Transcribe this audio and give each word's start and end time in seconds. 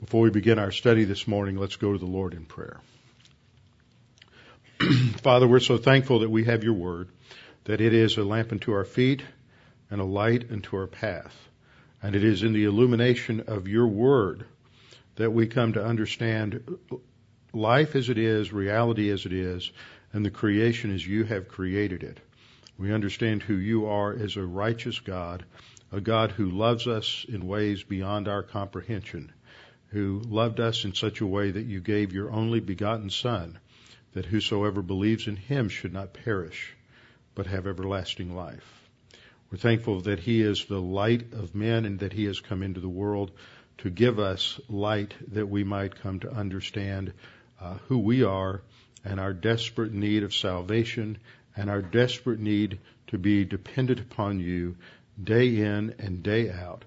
Before 0.00 0.20
we 0.20 0.30
begin 0.30 0.60
our 0.60 0.70
study 0.70 1.02
this 1.02 1.26
morning, 1.26 1.56
let's 1.56 1.74
go 1.74 1.92
to 1.92 1.98
the 1.98 2.06
Lord 2.06 2.32
in 2.32 2.44
prayer. 2.44 2.78
Father, 5.22 5.48
we're 5.48 5.58
so 5.58 5.76
thankful 5.76 6.20
that 6.20 6.30
we 6.30 6.44
have 6.44 6.62
your 6.62 6.74
word, 6.74 7.08
that 7.64 7.80
it 7.80 7.92
is 7.92 8.16
a 8.16 8.22
lamp 8.22 8.52
unto 8.52 8.70
our 8.70 8.84
feet 8.84 9.24
and 9.90 10.00
a 10.00 10.04
light 10.04 10.52
unto 10.52 10.76
our 10.76 10.86
path. 10.86 11.36
And 12.00 12.14
it 12.14 12.22
is 12.22 12.44
in 12.44 12.52
the 12.52 12.62
illumination 12.62 13.40
of 13.48 13.66
your 13.66 13.88
word 13.88 14.44
that 15.16 15.32
we 15.32 15.48
come 15.48 15.72
to 15.72 15.84
understand 15.84 16.78
life 17.52 17.96
as 17.96 18.08
it 18.08 18.18
is, 18.18 18.52
reality 18.52 19.10
as 19.10 19.26
it 19.26 19.32
is, 19.32 19.72
and 20.12 20.24
the 20.24 20.30
creation 20.30 20.94
as 20.94 21.04
you 21.04 21.24
have 21.24 21.48
created 21.48 22.04
it. 22.04 22.20
We 22.78 22.92
understand 22.92 23.42
who 23.42 23.54
you 23.54 23.86
are 23.86 24.12
as 24.12 24.36
a 24.36 24.46
righteous 24.46 25.00
God, 25.00 25.44
a 25.90 26.00
God 26.00 26.30
who 26.30 26.52
loves 26.52 26.86
us 26.86 27.26
in 27.28 27.48
ways 27.48 27.82
beyond 27.82 28.28
our 28.28 28.44
comprehension, 28.44 29.32
who 29.90 30.20
loved 30.26 30.60
us 30.60 30.84
in 30.84 30.94
such 30.94 31.20
a 31.20 31.26
way 31.26 31.50
that 31.50 31.66
you 31.66 31.80
gave 31.80 32.12
your 32.12 32.30
only 32.30 32.60
begotten 32.60 33.10
Son, 33.10 33.58
that 34.12 34.26
whosoever 34.26 34.82
believes 34.82 35.26
in 35.26 35.36
him 35.36 35.68
should 35.68 35.92
not 35.92 36.12
perish, 36.12 36.76
but 37.34 37.46
have 37.46 37.66
everlasting 37.66 38.34
life. 38.34 38.88
We're 39.50 39.58
thankful 39.58 40.02
that 40.02 40.18
he 40.18 40.42
is 40.42 40.66
the 40.66 40.80
light 40.80 41.32
of 41.32 41.54
men 41.54 41.86
and 41.86 42.00
that 42.00 42.12
he 42.12 42.24
has 42.24 42.40
come 42.40 42.62
into 42.62 42.80
the 42.80 42.88
world 42.88 43.30
to 43.78 43.88
give 43.88 44.18
us 44.18 44.60
light 44.68 45.14
that 45.32 45.48
we 45.48 45.64
might 45.64 46.02
come 46.02 46.20
to 46.20 46.30
understand 46.30 47.12
uh, 47.60 47.78
who 47.86 47.98
we 47.98 48.24
are 48.24 48.60
and 49.04 49.18
our 49.18 49.32
desperate 49.32 49.92
need 49.92 50.22
of 50.22 50.34
salvation 50.34 51.16
and 51.56 51.70
our 51.70 51.80
desperate 51.80 52.40
need 52.40 52.78
to 53.06 53.18
be 53.18 53.44
dependent 53.44 54.00
upon 54.00 54.38
you 54.38 54.76
day 55.22 55.56
in 55.56 55.94
and 55.98 56.22
day 56.22 56.50
out, 56.50 56.84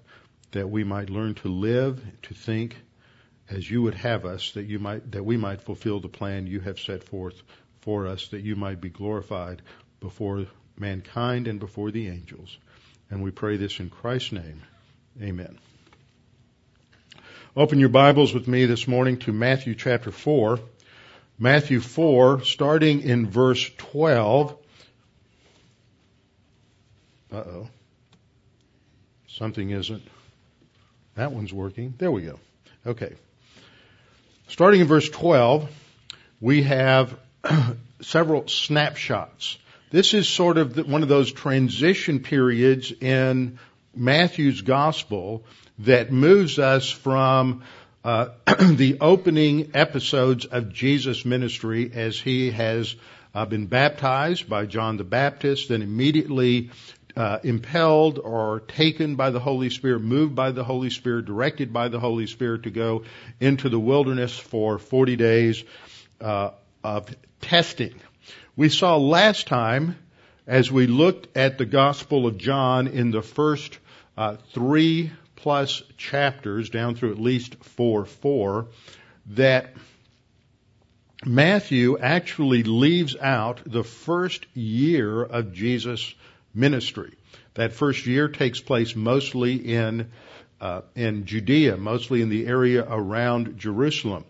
that 0.52 0.70
we 0.70 0.84
might 0.84 1.10
learn 1.10 1.34
to 1.34 1.48
live, 1.48 2.00
to 2.22 2.34
think 2.34 2.76
as 3.52 3.70
you 3.70 3.82
would 3.82 3.94
have 3.94 4.24
us, 4.24 4.52
that 4.52 4.64
you 4.64 4.78
might, 4.78 5.12
that 5.12 5.24
we 5.24 5.36
might 5.36 5.60
fulfill 5.60 6.00
the 6.00 6.08
plan 6.08 6.46
you 6.46 6.60
have 6.60 6.80
set 6.80 7.04
forth 7.04 7.42
for 7.80 8.06
us, 8.06 8.28
that 8.28 8.40
you 8.40 8.56
might 8.56 8.80
be 8.80 8.88
glorified 8.88 9.60
before 10.00 10.46
mankind 10.78 11.46
and 11.46 11.60
before 11.60 11.90
the 11.90 12.08
angels. 12.08 12.56
And 13.10 13.22
we 13.22 13.30
pray 13.30 13.58
this 13.58 13.78
in 13.78 13.90
Christ's 13.90 14.32
name. 14.32 14.62
Amen. 15.20 15.58
Open 17.54 17.78
your 17.78 17.90
Bibles 17.90 18.32
with 18.32 18.48
me 18.48 18.64
this 18.64 18.88
morning 18.88 19.18
to 19.18 19.32
Matthew 19.32 19.74
chapter 19.74 20.10
4. 20.10 20.58
Matthew 21.38 21.80
4, 21.80 22.44
starting 22.44 23.02
in 23.02 23.28
verse 23.28 23.70
12. 23.76 24.56
Uh 27.30 27.36
oh. 27.36 27.68
Something 29.26 29.70
isn't. 29.70 30.02
That 31.16 31.32
one's 31.32 31.52
working. 31.52 31.94
There 31.98 32.10
we 32.10 32.22
go. 32.22 32.38
Okay. 32.86 33.14
Starting 34.52 34.82
in 34.82 34.86
verse 34.86 35.08
12, 35.08 35.66
we 36.38 36.62
have 36.64 37.16
several 38.02 38.46
snapshots. 38.48 39.56
This 39.90 40.12
is 40.12 40.28
sort 40.28 40.58
of 40.58 40.76
one 40.86 41.02
of 41.02 41.08
those 41.08 41.32
transition 41.32 42.20
periods 42.20 42.92
in 42.92 43.58
Matthew's 43.96 44.60
gospel 44.60 45.42
that 45.78 46.12
moves 46.12 46.58
us 46.58 46.90
from 46.90 47.62
uh, 48.04 48.28
the 48.60 48.98
opening 49.00 49.70
episodes 49.72 50.44
of 50.44 50.70
Jesus' 50.70 51.24
ministry 51.24 51.90
as 51.94 52.20
he 52.20 52.50
has 52.50 52.94
uh, 53.34 53.46
been 53.46 53.68
baptized 53.68 54.50
by 54.50 54.66
John 54.66 54.98
the 54.98 55.04
Baptist, 55.04 55.70
then 55.70 55.80
immediately 55.80 56.68
uh, 57.16 57.38
impelled 57.42 58.18
or 58.18 58.60
taken 58.60 59.16
by 59.16 59.30
the 59.30 59.40
Holy 59.40 59.70
Spirit, 59.70 60.00
moved 60.00 60.34
by 60.34 60.50
the 60.52 60.64
Holy 60.64 60.90
Spirit, 60.90 61.26
directed 61.26 61.72
by 61.72 61.88
the 61.88 62.00
Holy 62.00 62.26
Spirit 62.26 62.64
to 62.64 62.70
go 62.70 63.04
into 63.40 63.68
the 63.68 63.78
wilderness 63.78 64.38
for 64.38 64.78
40 64.78 65.16
days 65.16 65.64
uh, 66.20 66.50
of 66.82 67.14
testing. 67.40 67.94
We 68.56 68.68
saw 68.68 68.96
last 68.96 69.46
time, 69.46 69.96
as 70.46 70.70
we 70.70 70.86
looked 70.86 71.36
at 71.36 71.58
the 71.58 71.66
Gospel 71.66 72.26
of 72.26 72.38
John 72.38 72.86
in 72.86 73.10
the 73.10 73.22
first 73.22 73.78
uh, 74.16 74.36
three 74.52 75.12
plus 75.36 75.82
chapters, 75.96 76.70
down 76.70 76.94
through 76.94 77.12
at 77.12 77.18
least 77.18 77.56
four 77.64 78.04
four, 78.04 78.68
that 79.26 79.74
Matthew 81.24 81.98
actually 81.98 82.62
leaves 82.62 83.16
out 83.16 83.60
the 83.64 83.84
first 83.84 84.46
year 84.54 85.22
of 85.22 85.52
Jesus' 85.52 86.14
ministry. 86.54 87.12
That 87.54 87.72
first 87.72 88.06
year 88.06 88.28
takes 88.28 88.60
place 88.60 88.96
mostly 88.96 89.54
in 89.56 90.10
uh, 90.60 90.82
in 90.94 91.26
Judea, 91.26 91.76
mostly 91.76 92.22
in 92.22 92.28
the 92.28 92.46
area 92.46 92.86
around 92.88 93.58
Jerusalem. 93.58 94.24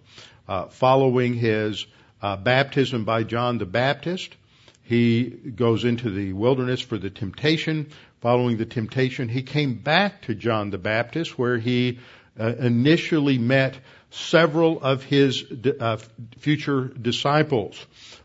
Uh, 0.49 0.67
following 0.67 1.35
his 1.35 1.87
uh, 2.23 2.37
baptism 2.37 3.05
by 3.05 3.23
John 3.23 3.59
the 3.59 3.67
Baptist, 3.67 4.35
he 4.83 5.25
goes 5.25 5.85
into 5.85 6.11
the 6.11 6.33
wilderness 6.33 6.81
for 6.81 6.99
the 6.99 7.11
temptation. 7.11 7.91
Following 8.21 8.57
the 8.57 8.67
temptation, 8.67 9.29
he 9.29 9.43
came 9.43 9.75
back 9.75 10.23
to 10.23 10.35
John 10.35 10.71
the 10.71 10.79
Baptist, 10.79 11.39
where 11.39 11.59
he 11.59 11.99
uh, 12.39 12.55
initially 12.59 13.39
met 13.39 13.77
several 14.11 14.81
of 14.81 15.03
his 15.03 15.45
uh, 15.81 15.99
future 16.39 16.85
disciples, 16.85 17.85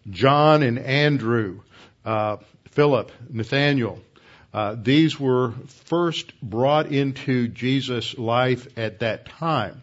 John 0.10 0.64
and 0.64 0.80
Andrew, 0.80 1.62
uh, 2.06 2.38
Philip, 2.78 3.12
Nathaniel. 3.32 4.00
Uh, 4.54 4.76
these 4.80 5.20
were 5.20 5.54
first 5.86 6.40
brought 6.42 6.92
into 6.92 7.48
Jesus' 7.48 8.16
life 8.20 8.68
at 8.78 9.00
that 9.00 9.26
time. 9.26 9.82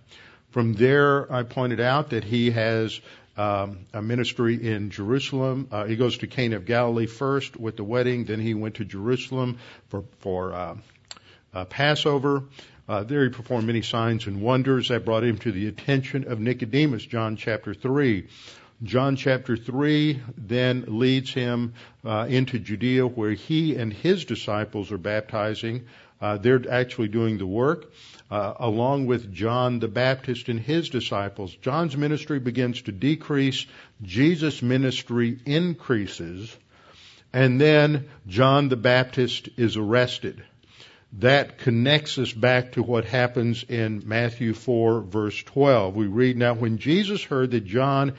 From 0.52 0.74
there, 0.74 1.26
I 1.32 1.42
pointed 1.42 1.80
out 1.80 2.10
that 2.10 2.22
he 2.22 2.52
has 2.52 3.00
um, 3.36 3.86
a 3.92 4.00
ministry 4.00 4.64
in 4.64 4.90
Jerusalem. 4.90 5.66
Uh, 5.72 5.86
he 5.86 5.96
goes 5.96 6.18
to 6.18 6.28
Cana 6.28 6.54
of 6.54 6.66
Galilee 6.66 7.06
first 7.06 7.56
with 7.56 7.76
the 7.76 7.82
wedding, 7.82 8.26
then 8.26 8.38
he 8.38 8.54
went 8.54 8.76
to 8.76 8.84
Jerusalem 8.84 9.58
for 9.88 10.04
for 10.20 10.52
uh, 10.54 10.76
uh, 11.52 11.64
Passover. 11.64 12.44
Uh, 12.88 13.02
there 13.02 13.24
he 13.24 13.30
performed 13.30 13.66
many 13.66 13.82
signs 13.82 14.28
and 14.28 14.40
wonders 14.40 14.90
that 14.90 15.04
brought 15.04 15.24
him 15.24 15.38
to 15.38 15.50
the 15.50 15.66
attention 15.66 16.30
of 16.30 16.38
Nicodemus. 16.38 17.04
John 17.04 17.34
chapter 17.34 17.74
three. 17.74 18.28
John 18.84 19.16
chapter 19.16 19.56
3 19.56 20.20
then 20.36 20.84
leads 20.86 21.32
him 21.32 21.74
uh, 22.04 22.26
into 22.28 22.58
Judea 22.58 23.06
where 23.06 23.32
he 23.32 23.76
and 23.76 23.92
his 23.92 24.26
disciples 24.26 24.92
are 24.92 24.98
baptizing. 24.98 25.86
Uh, 26.20 26.36
they're 26.36 26.70
actually 26.70 27.08
doing 27.08 27.38
the 27.38 27.46
work 27.46 27.92
uh, 28.30 28.54
along 28.58 29.06
with 29.06 29.32
John 29.32 29.78
the 29.78 29.88
Baptist 29.88 30.48
and 30.48 30.60
his 30.60 30.90
disciples. 30.90 31.54
John's 31.56 31.96
ministry 31.96 32.38
begins 32.38 32.82
to 32.82 32.92
decrease. 32.92 33.66
Jesus' 34.02 34.62
ministry 34.62 35.38
increases. 35.46 36.54
And 37.32 37.60
then 37.60 38.08
John 38.26 38.68
the 38.68 38.76
Baptist 38.76 39.48
is 39.56 39.76
arrested. 39.76 40.42
That 41.18 41.58
connects 41.58 42.18
us 42.18 42.32
back 42.32 42.72
to 42.72 42.82
what 42.82 43.04
happens 43.04 43.64
in 43.68 44.02
Matthew 44.04 44.52
4 44.52 45.00
verse 45.02 45.42
12. 45.42 45.94
We 45.94 46.06
read, 46.06 46.36
Now 46.36 46.54
when 46.54 46.78
Jesus 46.78 47.22
heard 47.22 47.52
that 47.52 47.64
John 47.64 48.14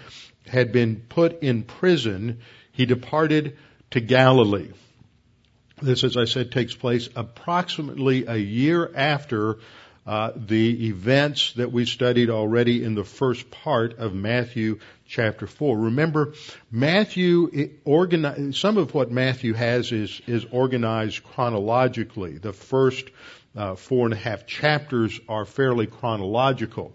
had 0.47 0.71
been 0.71 0.97
put 1.09 1.41
in 1.41 1.63
prison, 1.63 2.39
he 2.71 2.85
departed 2.85 3.57
to 3.91 3.99
Galilee. 3.99 4.71
This, 5.81 6.03
as 6.03 6.15
I 6.15 6.25
said, 6.25 6.51
takes 6.51 6.73
place 6.73 7.09
approximately 7.15 8.25
a 8.27 8.37
year 8.37 8.89
after 8.95 9.57
uh, 10.05 10.31
the 10.35 10.87
events 10.87 11.53
that 11.53 11.71
we 11.71 11.85
studied 11.85 12.29
already 12.29 12.83
in 12.83 12.93
the 12.95 13.03
first 13.03 13.49
part 13.49 13.97
of 13.97 14.13
Matthew 14.13 14.79
chapter 15.07 15.47
4. 15.47 15.77
Remember, 15.77 16.33
Matthew, 16.71 17.71
organize, 17.83 18.57
some 18.57 18.77
of 18.77 18.93
what 18.93 19.11
Matthew 19.11 19.53
has 19.53 19.91
is, 19.91 20.21
is 20.27 20.45
organized 20.51 21.23
chronologically. 21.23 22.37
The 22.37 22.53
first 22.53 23.09
uh, 23.55 23.75
four 23.75 24.05
and 24.05 24.13
a 24.13 24.17
half 24.17 24.45
chapters 24.45 25.19
are 25.27 25.45
fairly 25.45 25.87
chronological. 25.87 26.93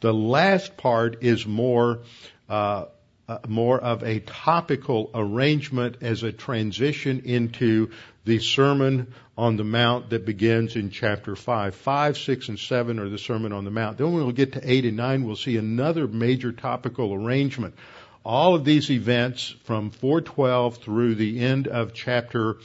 The 0.00 0.12
last 0.12 0.76
part 0.76 1.22
is 1.22 1.46
more 1.46 2.00
uh, 2.50 2.86
uh, 3.28 3.38
more 3.46 3.78
of 3.78 4.02
a 4.02 4.18
topical 4.18 5.08
arrangement 5.14 5.98
as 6.00 6.24
a 6.24 6.32
transition 6.32 7.22
into 7.24 7.90
the 8.24 8.40
Sermon 8.40 9.14
on 9.38 9.56
the 9.56 9.62
Mount 9.62 10.10
that 10.10 10.26
begins 10.26 10.74
in 10.74 10.90
chapter 10.90 11.36
5. 11.36 11.74
5, 11.76 12.18
6, 12.18 12.48
and 12.48 12.58
7 12.58 12.98
are 12.98 13.08
the 13.08 13.18
Sermon 13.18 13.52
on 13.52 13.64
the 13.64 13.70
Mount. 13.70 13.98
Then 13.98 14.12
when 14.12 14.24
we'll 14.24 14.32
get 14.32 14.54
to 14.54 14.60
8 14.68 14.84
and 14.84 14.96
9, 14.96 15.24
we'll 15.24 15.36
see 15.36 15.56
another 15.56 16.08
major 16.08 16.50
topical 16.50 17.14
arrangement. 17.14 17.76
All 18.24 18.56
of 18.56 18.64
these 18.64 18.90
events 18.90 19.54
from 19.62 19.90
412 19.90 20.78
through 20.78 21.14
the 21.14 21.40
end 21.40 21.68
of 21.68 21.94
chapter 21.94 22.56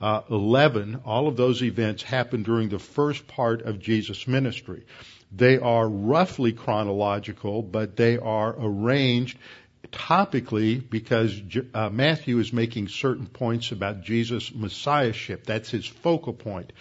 uh, 0.00 0.22
11, 0.30 1.02
all 1.04 1.28
of 1.28 1.36
those 1.36 1.62
events 1.62 2.02
happen 2.02 2.42
during 2.42 2.70
the 2.70 2.78
first 2.78 3.28
part 3.28 3.62
of 3.62 3.80
Jesus' 3.80 4.26
ministry. 4.26 4.84
They 5.32 5.58
are 5.58 5.88
roughly 5.88 6.52
chronological, 6.52 7.62
but 7.62 7.96
they 7.96 8.16
are 8.18 8.54
arranged 8.58 9.38
topically 9.92 10.88
because 10.88 11.40
uh, 11.74 11.90
Matthew 11.90 12.38
is 12.38 12.52
making 12.52 12.88
certain 12.88 13.26
points 13.26 13.72
about 13.72 14.02
Jesus' 14.02 14.54
messiahship. 14.54 15.46
That's 15.46 15.70
his 15.70 15.86
focal 15.86 16.32
point. 16.32 16.72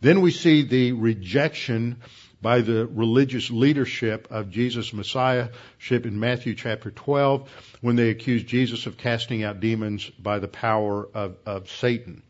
Then 0.00 0.20
we 0.20 0.30
see 0.30 0.62
the 0.62 0.92
rejection 0.92 1.98
by 2.40 2.60
the 2.60 2.86
religious 2.86 3.50
leadership 3.50 4.26
of 4.30 4.50
Jesus' 4.50 4.92
messiahship 4.92 6.06
in 6.06 6.18
Matthew 6.18 6.56
chapter 6.56 6.90
12 6.90 7.48
when 7.80 7.94
they 7.94 8.10
accuse 8.10 8.42
Jesus 8.42 8.86
of 8.86 8.98
casting 8.98 9.44
out 9.44 9.60
demons 9.60 10.10
by 10.18 10.40
the 10.40 10.48
power 10.48 11.08
of, 11.14 11.36
of 11.46 11.70
Satan. 11.70 12.22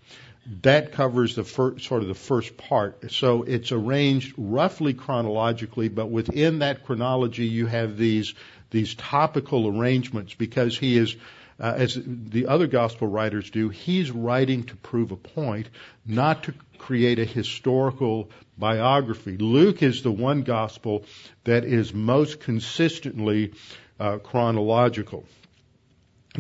That 0.63 0.93
covers 0.93 1.37
the 1.37 1.45
first, 1.45 1.85
sort 1.85 2.03
of 2.03 2.09
the 2.09 2.15
first 2.15 2.57
part. 2.57 3.13
So 3.13 3.43
it's 3.43 3.71
arranged 3.71 4.35
roughly 4.37 4.93
chronologically, 4.93 5.89
but 5.89 6.11
within 6.11 6.59
that 6.61 6.85
chronology 6.85 7.47
you 7.47 7.67
have 7.67 7.97
these 7.97 8.35
these 8.71 8.95
topical 8.95 9.69
arrangements 9.69 10.35
because 10.35 10.77
he 10.77 10.97
is, 10.97 11.15
uh, 11.61 11.75
as 11.77 11.99
the 12.05 12.47
other 12.47 12.67
gospel 12.67 13.07
writers 13.07 13.51
do, 13.51 13.69
he's 13.69 14.11
writing 14.11 14.65
to 14.65 14.77
prove 14.77 15.13
a 15.13 15.17
point, 15.17 15.69
not 16.07 16.45
to 16.45 16.55
create 16.79 17.19
a 17.19 17.25
historical 17.25 18.31
biography. 18.59 19.37
Luke 19.37 19.83
is 19.83 20.03
the 20.03 20.11
one 20.11 20.43
gospel 20.43 21.05
that 21.45 21.65
is 21.65 21.95
most 21.95 22.41
consistently 22.41 23.53
uh, 24.01 24.19
chronological. 24.19 25.25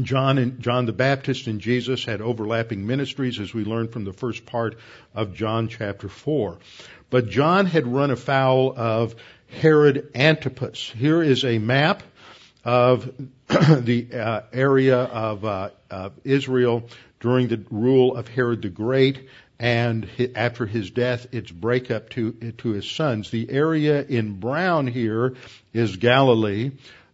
John 0.01 0.39
and 0.39 0.61
John 0.61 0.87
the 0.87 0.93
Baptist 0.93 1.47
and 1.47 1.61
Jesus 1.61 2.05
had 2.05 2.23
overlapping 2.23 2.87
ministries 2.87 3.39
as 3.39 3.53
we 3.53 3.65
learn 3.65 3.89
from 3.89 4.05
the 4.05 4.13
first 4.13 4.47
part 4.47 4.79
of 5.15 5.35
John 5.35 5.69
chapter 5.69 6.09
4. 6.09 6.59
But 7.11 7.29
John 7.29 7.67
had 7.67 7.87
run 7.87 8.11
afoul 8.11 8.73
of 8.75 9.15
Herod 9.49 10.11
Antipas. 10.15 10.91
Here 10.97 11.23
is 11.23 11.45
a 11.45 11.59
map 11.59 12.03
of 12.65 13.13
the 13.49 14.09
uh, 14.15 14.41
area 14.53 14.97
of, 14.97 15.45
uh, 15.45 15.71
of, 15.91 16.13
Israel 16.25 16.89
during 17.21 17.49
the 17.49 17.63
rule 17.71 18.17
of 18.17 18.29
Herod 18.29 18.63
the 18.63 18.71
Great, 18.71 19.29
and 19.59 20.09
after 20.35 20.65
his 20.65 20.91
death, 20.91 21.27
its 21.33 21.51
breakup 21.51 22.09
to 22.11 22.33
to 22.33 22.71
his 22.71 22.89
sons. 22.91 23.31
The 23.31 23.51
area 23.51 24.03
in 24.03 24.41
brown 24.41 24.87
here 24.87 25.35
is 25.73 25.97
Galilee. 25.97 26.73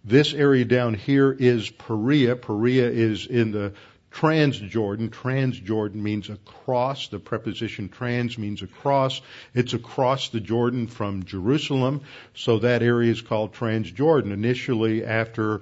This 0.09 0.33
area 0.33 0.65
down 0.65 0.95
here 0.95 1.31
is 1.31 1.69
Perea. 1.69 2.35
Perea 2.35 2.89
is 2.89 3.27
in 3.27 3.53
the 3.53 3.75
Transjordan. 4.11 5.11
Transjordan 5.11 5.97
means 5.97 6.31
across. 6.31 7.09
The 7.09 7.19
preposition 7.19 7.91
trans 7.91 8.39
means 8.39 8.63
across. 8.63 9.21
It's 9.53 9.75
across 9.75 10.31
the 10.31 10.41
Jordan 10.41 10.87
from 10.87 11.25
Jerusalem, 11.25 12.01
so 12.33 12.61
that 12.61 12.83
area 12.83 13.13
is 13.13 13.21
called 13.21 13.53
Transjordan. 13.53 14.33
Initially, 14.33 15.05
after 15.05 15.61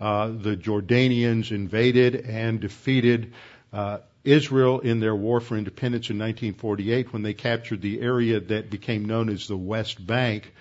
uh, 0.00 0.26
the 0.26 0.56
Jordanians 0.56 1.52
invaded 1.52 2.16
and 2.16 2.58
defeated 2.58 3.32
uh, 3.72 3.98
Israel 4.24 4.80
in 4.80 4.98
their 4.98 5.14
war 5.14 5.38
for 5.38 5.56
independence 5.56 6.10
in 6.10 6.18
1948, 6.18 7.12
when 7.12 7.22
they 7.22 7.34
captured 7.34 7.80
the 7.80 8.00
area 8.00 8.40
that 8.40 8.70
became 8.70 9.04
known 9.04 9.28
as 9.28 9.46
the 9.46 9.56
West 9.56 10.04
Bank. 10.04 10.52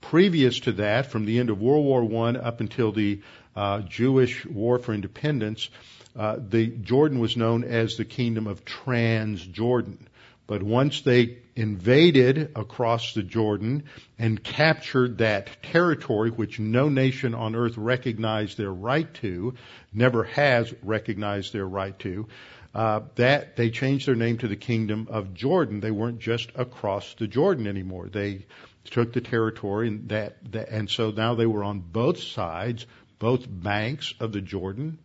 Previous 0.00 0.60
to 0.60 0.72
that, 0.72 1.06
from 1.06 1.24
the 1.24 1.38
end 1.38 1.50
of 1.50 1.60
World 1.60 1.84
War 1.84 2.26
I 2.26 2.38
up 2.38 2.60
until 2.60 2.92
the 2.92 3.20
uh, 3.56 3.80
Jewish 3.80 4.46
War 4.46 4.78
for 4.78 4.94
Independence, 4.94 5.68
uh, 6.16 6.36
the 6.38 6.66
Jordan 6.68 7.18
was 7.18 7.36
known 7.36 7.64
as 7.64 7.96
the 7.96 8.04
kingdom 8.04 8.46
of 8.46 8.64
Transjordan. 8.64 9.98
But 10.46 10.62
once 10.62 11.02
they 11.02 11.38
invaded 11.56 12.52
across 12.56 13.12
the 13.12 13.22
Jordan 13.22 13.84
and 14.18 14.42
captured 14.42 15.18
that 15.18 15.62
territory, 15.62 16.30
which 16.30 16.58
no 16.58 16.88
nation 16.88 17.34
on 17.34 17.54
earth 17.54 17.76
recognized 17.76 18.56
their 18.56 18.72
right 18.72 19.12
to, 19.14 19.54
never 19.92 20.24
has 20.24 20.72
recognized 20.82 21.52
their 21.52 21.66
right 21.66 21.98
to, 21.98 22.28
uh, 22.74 23.00
that 23.16 23.56
they 23.56 23.70
changed 23.70 24.08
their 24.08 24.14
name 24.14 24.38
to 24.38 24.48
the 24.48 24.56
kingdom 24.56 25.08
of 25.10 25.34
Jordan. 25.34 25.80
They 25.80 25.90
weren't 25.90 26.18
just 26.18 26.50
across 26.54 27.14
the 27.14 27.26
Jordan 27.26 27.66
anymore. 27.66 28.08
They 28.08 28.46
took 28.88 29.12
the 29.12 29.20
territory, 29.20 29.88
and 29.88 30.08
that, 30.08 30.36
that 30.52 30.68
and 30.70 30.88
so 30.88 31.10
now 31.10 31.34
they 31.34 31.46
were 31.46 31.64
on 31.64 31.80
both 31.80 32.20
sides, 32.20 32.86
both 33.18 33.44
banks 33.48 34.14
of 34.20 34.32
the 34.32 34.40
Jordan 34.40 34.98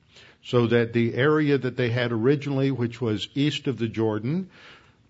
so 0.44 0.68
that 0.68 0.94
the 0.94 1.16
area 1.16 1.58
that 1.58 1.78
they 1.78 1.90
had 1.90 2.12
originally, 2.12 2.70
which 2.70 3.00
was 3.00 3.30
east 3.34 3.68
of 3.68 3.78
the 3.78 3.88
Jordan, 3.88 4.50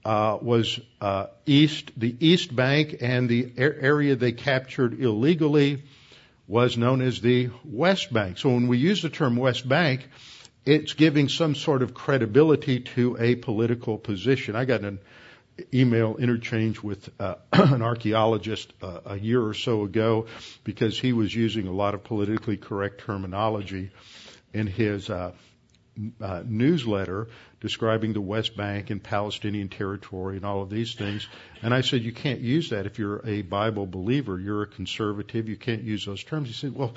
uh, 0.06 0.38
was 0.42 0.80
uh, 1.02 1.28
east, 1.46 1.92
the 1.98 2.16
east 2.20 2.56
bank, 2.56 2.98
and 3.02 3.28
the 3.28 3.52
area 3.58 4.16
they 4.16 4.34
captured 4.34 5.00
illegally 5.00 5.82
was 6.48 6.78
known 6.78 7.02
as 7.02 7.22
the 7.22 7.50
west 7.64 8.14
bank. 8.14 8.38
So 8.38 8.50
when 8.50 8.68
we 8.68 8.78
use 8.78 9.02
the 9.02 9.10
term 9.10 9.36
west 9.38 9.68
bank, 9.68 10.08
it's 10.66 10.94
giving 10.94 11.30
some 11.30 11.56
sort 11.56 11.82
of 11.82 11.94
credibility 11.94 12.82
to 12.82 13.18
a 13.20 13.36
political 13.36 13.98
position. 13.98 14.56
I 14.56 14.66
got 14.66 14.82
an 14.82 15.00
email 15.74 16.16
interchange 16.18 16.82
with 16.82 17.10
uh, 17.20 17.36
an 17.54 17.82
archaeologist 17.82 18.74
uh, 18.82 19.00
a 19.06 19.20
year 19.20 19.42
or 19.42 19.54
so 19.54 19.84
ago 19.84 20.26
because 20.64 21.00
he 21.00 21.14
was 21.14 21.34
using 21.34 21.68
a 21.68 21.72
lot 21.72 21.94
of 21.94 22.04
politically 22.04 22.58
correct 22.58 23.02
terminology 23.02 23.92
in 24.54 24.68
his 24.68 25.10
uh, 25.10 25.32
uh, 26.22 26.44
newsletter 26.46 27.28
describing 27.62 28.14
the 28.14 28.22
West 28.22 28.58
Bank 28.58 28.90
and 28.90 29.02
Palestinian 29.02 29.70
territory 29.70 30.36
and 30.36 30.46
all 30.46 30.62
of 30.62 30.70
these 30.70 30.96
things. 30.96 31.28
And 31.62 31.74
I 31.74 31.82
said, 31.82 32.02
you 32.02 32.12
can't 32.12 32.42
use 32.42 32.72
that 32.72 32.86
if 32.86 33.00
you're 33.00 33.26
a 33.26 33.42
Bible 33.42 33.86
believer. 33.86 34.40
You're 34.40 34.64
a 34.64 34.68
conservative. 34.68 35.48
You 35.48 35.56
can't 35.56 35.84
use 35.84 36.06
those 36.06 36.24
terms. 36.24 36.50
He 36.50 36.54
said, 36.54 36.76
well, 36.76 36.94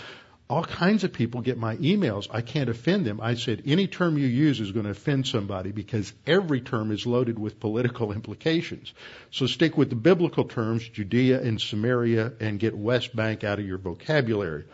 all 0.48 0.64
kinds 0.64 1.02
of 1.02 1.12
people 1.12 1.40
get 1.40 1.58
my 1.58 1.76
emails. 1.76 2.28
I 2.30 2.40
can't 2.40 2.70
offend 2.70 3.04
them. 3.04 3.20
I 3.20 3.34
said, 3.34 3.62
any 3.66 3.88
term 3.88 4.16
you 4.16 4.26
use 4.26 4.60
is 4.60 4.70
going 4.70 4.84
to 4.84 4.92
offend 4.92 5.26
somebody 5.26 5.72
because 5.72 6.12
every 6.26 6.60
term 6.60 6.92
is 6.92 7.04
loaded 7.04 7.36
with 7.38 7.58
political 7.58 8.12
implications. 8.12 8.92
So 9.32 9.46
stick 9.46 9.76
with 9.76 9.90
the 9.90 9.96
biblical 9.96 10.44
terms, 10.44 10.88
Judea 10.88 11.42
and 11.42 11.60
Samaria, 11.60 12.34
and 12.38 12.60
get 12.60 12.76
West 12.76 13.16
Bank 13.16 13.42
out 13.42 13.58
of 13.58 13.66
your 13.66 13.78
vocabulary. 13.78 14.64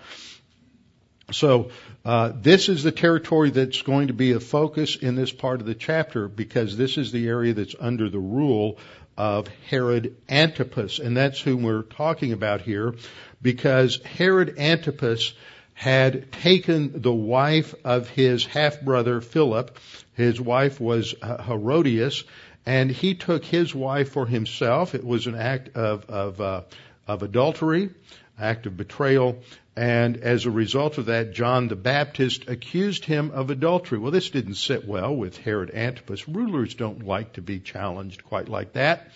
So 1.30 1.70
uh, 2.04 2.32
this 2.34 2.68
is 2.68 2.82
the 2.82 2.92
territory 2.92 3.48
that's 3.50 3.80
going 3.80 4.08
to 4.08 4.12
be 4.12 4.32
a 4.32 4.40
focus 4.40 4.96
in 4.96 5.14
this 5.14 5.32
part 5.32 5.60
of 5.60 5.66
the 5.66 5.74
chapter 5.74 6.28
because 6.28 6.76
this 6.76 6.98
is 6.98 7.12
the 7.12 7.28
area 7.28 7.54
that's 7.54 7.74
under 7.80 8.10
the 8.10 8.18
rule 8.18 8.78
of 9.16 9.48
Herod 9.68 10.16
Antipas, 10.28 10.98
and 10.98 11.16
that's 11.16 11.40
whom 11.40 11.62
we're 11.62 11.82
talking 11.82 12.32
about 12.32 12.62
here, 12.62 12.94
because 13.40 14.02
Herod 14.02 14.58
Antipas 14.58 15.34
had 15.74 16.30
taken 16.32 17.02
the 17.02 17.12
wife 17.12 17.74
of 17.84 18.08
his 18.08 18.44
half 18.46 18.80
brother 18.80 19.20
Philip. 19.20 19.78
His 20.14 20.40
wife 20.40 20.80
was 20.80 21.14
Herodias, 21.22 22.24
and 22.66 22.90
he 22.90 23.14
took 23.14 23.44
his 23.44 23.74
wife 23.74 24.10
for 24.10 24.26
himself. 24.26 24.94
It 24.94 25.04
was 25.04 25.26
an 25.26 25.34
act 25.34 25.76
of 25.76 26.04
of, 26.08 26.40
uh, 26.40 26.62
of 27.08 27.22
adultery, 27.22 27.90
act 28.38 28.66
of 28.66 28.76
betrayal, 28.76 29.42
and 29.74 30.18
as 30.18 30.44
a 30.44 30.50
result 30.50 30.98
of 30.98 31.06
that, 31.06 31.32
John 31.32 31.68
the 31.68 31.76
Baptist 31.76 32.48
accused 32.48 33.06
him 33.06 33.30
of 33.30 33.50
adultery. 33.50 33.98
Well, 33.98 34.10
this 34.10 34.28
didn't 34.28 34.56
sit 34.56 34.86
well 34.86 35.16
with 35.16 35.38
Herod 35.38 35.70
Antipas. 35.72 36.28
Rulers 36.28 36.74
don't 36.74 37.06
like 37.06 37.34
to 37.34 37.42
be 37.42 37.58
challenged 37.58 38.24
quite 38.24 38.50
like 38.50 38.74
that. 38.74 39.08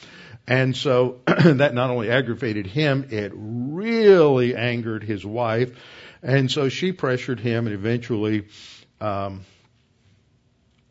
And 0.49 0.75
so 0.75 1.21
that 1.27 1.75
not 1.75 1.91
only 1.91 2.11
aggravated 2.11 2.67
him, 2.67 3.09
it 3.11 3.33
really 3.35 4.57
angered 4.57 5.03
his 5.03 5.27
wife. 5.27 5.73
And 6.23 6.51
so 6.51 6.69
she 6.69 6.93
pressured 6.93 7.41
him 7.41 7.67
and 7.67 7.75
eventually, 7.75 8.47
um, 9.01 9.45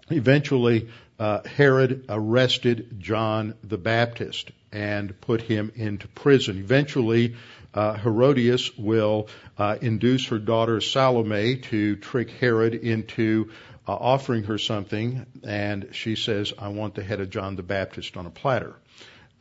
eventually 0.10 0.90
uh, 1.20 1.42
Herod 1.44 2.06
arrested 2.10 3.00
John 3.00 3.56
the 3.64 3.78
Baptist 3.78 4.52
and 4.72 5.20
put 5.22 5.42
him 5.42 5.72
into 5.76 6.08
prison. 6.10 6.58
Eventually, 6.58 7.36
uh, 7.74 7.94
Herodias 7.94 8.78
will 8.78 9.28
uh, 9.58 9.78
induce 9.82 10.28
her 10.28 10.40
daughter 10.40 10.82
Salome 10.82 11.58
to 11.58 11.96
trick 11.96 12.30
Herod 12.32 12.74
into 12.74 13.52
uh, 13.88 13.94
offering 13.94 14.44
her 14.44 14.58
something, 14.58 15.26
and 15.44 15.90
she 15.92 16.16
says, 16.16 16.54
I 16.58 16.70
want 16.70 16.96
the 16.96 17.04
head 17.04 17.22
of 17.22 17.30
John 17.30 17.56
the 17.56 17.64
Baptist 17.64 18.18
on 18.18 18.26
a 18.26 18.32
platter. 18.32 18.76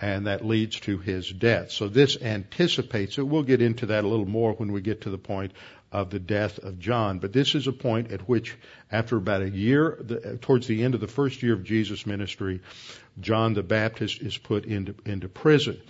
And 0.01 0.27
that 0.27 0.45
leads 0.45 0.81
to 0.81 0.99
his 0.99 1.31
death. 1.31 1.71
So 1.71 1.89
this 1.89 2.21
anticipates 2.21 3.17
it. 3.17 3.23
We'll 3.23 3.45
get 3.45 3.63
into 3.63 3.87
that 3.87 4.05
a 4.05 4.09
little 4.09 4.29
more 4.29 4.53
when 4.53 4.73
we 4.73 4.81
get 4.81 5.03
to 5.03 5.11
the 5.11 5.19
point 5.19 5.53
of 5.93 6.11
the 6.11 6.19
death 6.19 6.59
of 6.59 6.81
John. 6.81 7.21
But 7.21 7.33
this 7.33 7.55
is 7.55 7.69
a 7.69 7.73
point 7.73 8.11
at 8.11 8.29
which, 8.29 8.57
after 8.91 9.17
about 9.17 9.43
a 9.43 9.49
year, 9.49 9.97
the, 10.01 10.39
towards 10.41 10.67
the 10.67 10.83
end 10.83 10.95
of 10.95 11.01
the 11.01 11.07
first 11.07 11.43
year 11.43 11.55
of 11.55 11.63
Jesus' 11.63 12.05
ministry, 12.05 12.61
John 13.21 13.55
the 13.55 13.63
Baptist 13.63 14.21
is 14.21 14.37
put 14.37 14.65
into, 14.65 14.97
into 15.07 15.29
prison. 15.29 15.81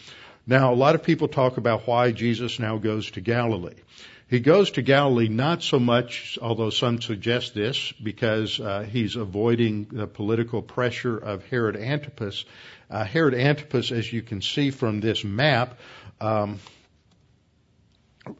Now, 0.46 0.74
a 0.74 0.76
lot 0.76 0.94
of 0.94 1.02
people 1.02 1.28
talk 1.28 1.56
about 1.56 1.86
why 1.86 2.12
Jesus 2.12 2.58
now 2.58 2.76
goes 2.76 3.10
to 3.12 3.22
Galilee. 3.22 3.80
He 4.28 4.40
goes 4.40 4.72
to 4.72 4.82
Galilee 4.82 5.28
not 5.28 5.62
so 5.62 5.78
much, 5.78 6.38
although 6.40 6.70
some 6.70 7.00
suggest 7.00 7.54
this, 7.54 7.92
because 7.92 8.60
uh, 8.60 8.82
he's 8.82 9.16
avoiding 9.16 9.86
the 9.90 10.06
political 10.06 10.60
pressure 10.60 11.16
of 11.16 11.46
Herod 11.46 11.76
Antipas. 11.76 12.44
Uh, 12.90 13.04
Herod 13.04 13.34
Antipas, 13.34 13.92
as 13.92 14.12
you 14.12 14.22
can 14.22 14.42
see 14.42 14.70
from 14.70 15.00
this 15.00 15.24
map, 15.24 15.78
um, 16.20 16.60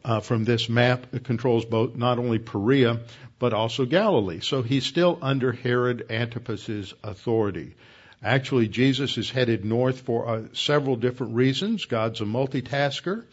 uh, 0.03 0.19
from 0.19 0.43
this 0.43 0.69
map, 0.69 1.07
controls 1.23 1.65
both 1.65 1.95
not 1.95 2.19
only 2.19 2.39
Perea 2.39 3.01
but 3.37 3.53
also 3.53 3.85
Galilee. 3.85 4.39
So 4.39 4.61
he's 4.61 4.85
still 4.85 5.19
under 5.21 5.51
Herod 5.51 6.05
Antipas's 6.09 6.93
authority. 7.03 7.75
Actually, 8.23 8.67
Jesus 8.67 9.17
is 9.17 9.29
headed 9.29 9.65
north 9.65 10.01
for 10.01 10.27
uh, 10.27 10.43
several 10.53 10.95
different 10.95 11.35
reasons. 11.35 11.85
God's 11.85 12.21
a 12.21 12.25
multitasker. 12.25 13.25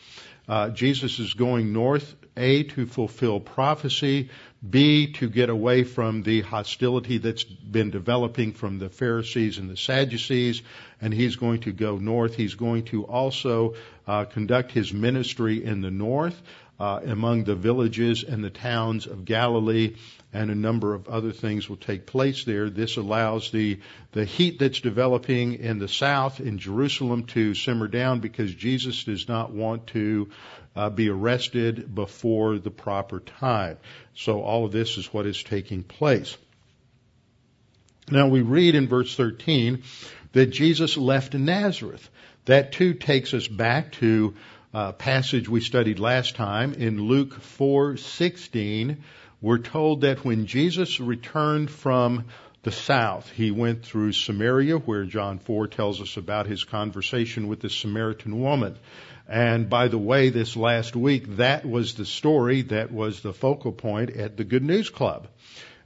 Uh, 0.49 0.71
Jesus 0.71 1.19
is 1.19 1.35
going 1.35 1.73
north, 1.73 2.15
A, 2.37 2.65
to 2.65 2.87
fulfill 2.87 3.39
prophecy, 3.41 4.31
B, 4.69 5.13
to 5.15 5.29
get 5.29 5.51
away 5.51 5.83
from 5.83 6.23
the 6.23 6.43
hostility 6.43 7.19
that's 7.19 7.43
been 7.43 7.91
developing 7.91 8.53
from 8.53 8.79
the 8.79 8.89
Pharisees 8.89 9.59
and 9.59 9.69
the 9.69 9.77
Sadducees, 9.77 10.63
and 11.01 11.13
he's 11.13 11.37
going 11.37 11.63
to 11.63 11.73
go 11.73 11.99
north. 11.99 12.37
He's 12.37 12.55
going 12.55 12.85
to 12.87 13.05
also 13.05 13.75
uh, 14.07 14.25
conduct 14.27 14.71
his 14.71 14.93
ministry 14.93 15.65
in 15.65 15.81
the 15.81 15.91
north 15.91 16.41
uh, 16.79 17.01
among 17.05 17.45
the 17.45 17.55
villages 17.55 18.25
and 18.25 18.43
the 18.43 18.51
towns 18.51 19.07
of 19.07 19.25
Galilee, 19.25 19.97
and 20.33 20.51
a 20.51 20.55
number 20.55 20.95
of 20.95 21.09
other 21.09 21.33
things 21.33 21.69
will 21.69 21.77
take 21.77 22.07
place 22.07 22.45
there. 22.45 22.71
This 22.71 22.97
allows 22.97 23.51
the 23.51 23.81
the 24.13 24.25
heat 24.25 24.59
that's 24.59 24.81
developing 24.81 25.55
in 25.55 25.79
the 25.79 25.89
south 25.89 26.41
in 26.41 26.59
Jerusalem 26.59 27.25
to 27.29 27.55
simmer 27.55 27.89
down 27.89 28.21
because 28.21 28.55
Jesus 28.55 29.05
does 29.05 29.29
not 29.29 29.53
want 29.53 29.89
to 29.89 30.31
uh, 30.75 30.91
be 30.91 31.09
arrested 31.09 31.95
before 31.95 32.59
the 32.59 32.71
proper 32.71 33.21
time. 33.21 33.79
So 34.15 34.41
all 34.41 34.65
of 34.65 34.73
this 34.73 34.97
is 34.97 35.13
what 35.13 35.27
is 35.27 35.43
taking 35.43 35.83
place. 35.83 36.37
Now 38.11 38.29
we 38.29 38.41
read 38.41 38.75
in 38.75 38.89
verse 38.89 39.15
13 39.15 39.83
that 40.33 40.47
Jesus 40.47 40.97
left 40.97 41.35
Nazareth. 41.35 42.09
That 42.47 42.73
too 42.73 42.95
takes 42.95 43.35
us 43.35 43.47
back 43.47 43.93
to 43.93 44.35
uh, 44.75 44.93
passage 44.93 45.49
we 45.49 45.61
studied 45.61 45.99
last 45.99 46.35
time 46.35 46.73
in 46.75 47.03
Luke 47.03 47.35
4:16, 47.35 48.97
we're 49.43 49.59
told 49.59 50.03
that 50.03 50.25
when 50.25 50.47
Jesus 50.47 51.01
returned 51.01 51.69
from 51.69 52.27
the 52.63 52.71
south, 52.71 53.29
he 53.33 53.51
went 53.51 53.85
through 53.85 54.13
Samaria, 54.13 54.79
where 54.79 55.05
John 55.05 55.41
4 55.41 55.67
tells 55.67 56.01
us 56.01 56.17
about 56.17 56.47
his 56.47 56.63
conversation 56.63 57.49
with 57.49 57.61
the 57.61 57.69
Samaritan 57.69 58.41
woman. 58.41 58.77
And 59.29 59.69
by 59.69 59.89
the 59.89 59.99
way, 59.99 60.29
this 60.29 60.57
last 60.57 60.95
week, 60.95 61.37
that 61.37 61.67
was 61.67 61.95
the 61.95 62.05
story 62.05 62.63
that 62.63 62.93
was 62.93 63.21
the 63.21 63.33
focal 63.33 63.73
point 63.73 64.11
at 64.11 64.37
the 64.37 64.45
Good 64.45 64.63
News 64.63 64.91
Club. 64.91 65.27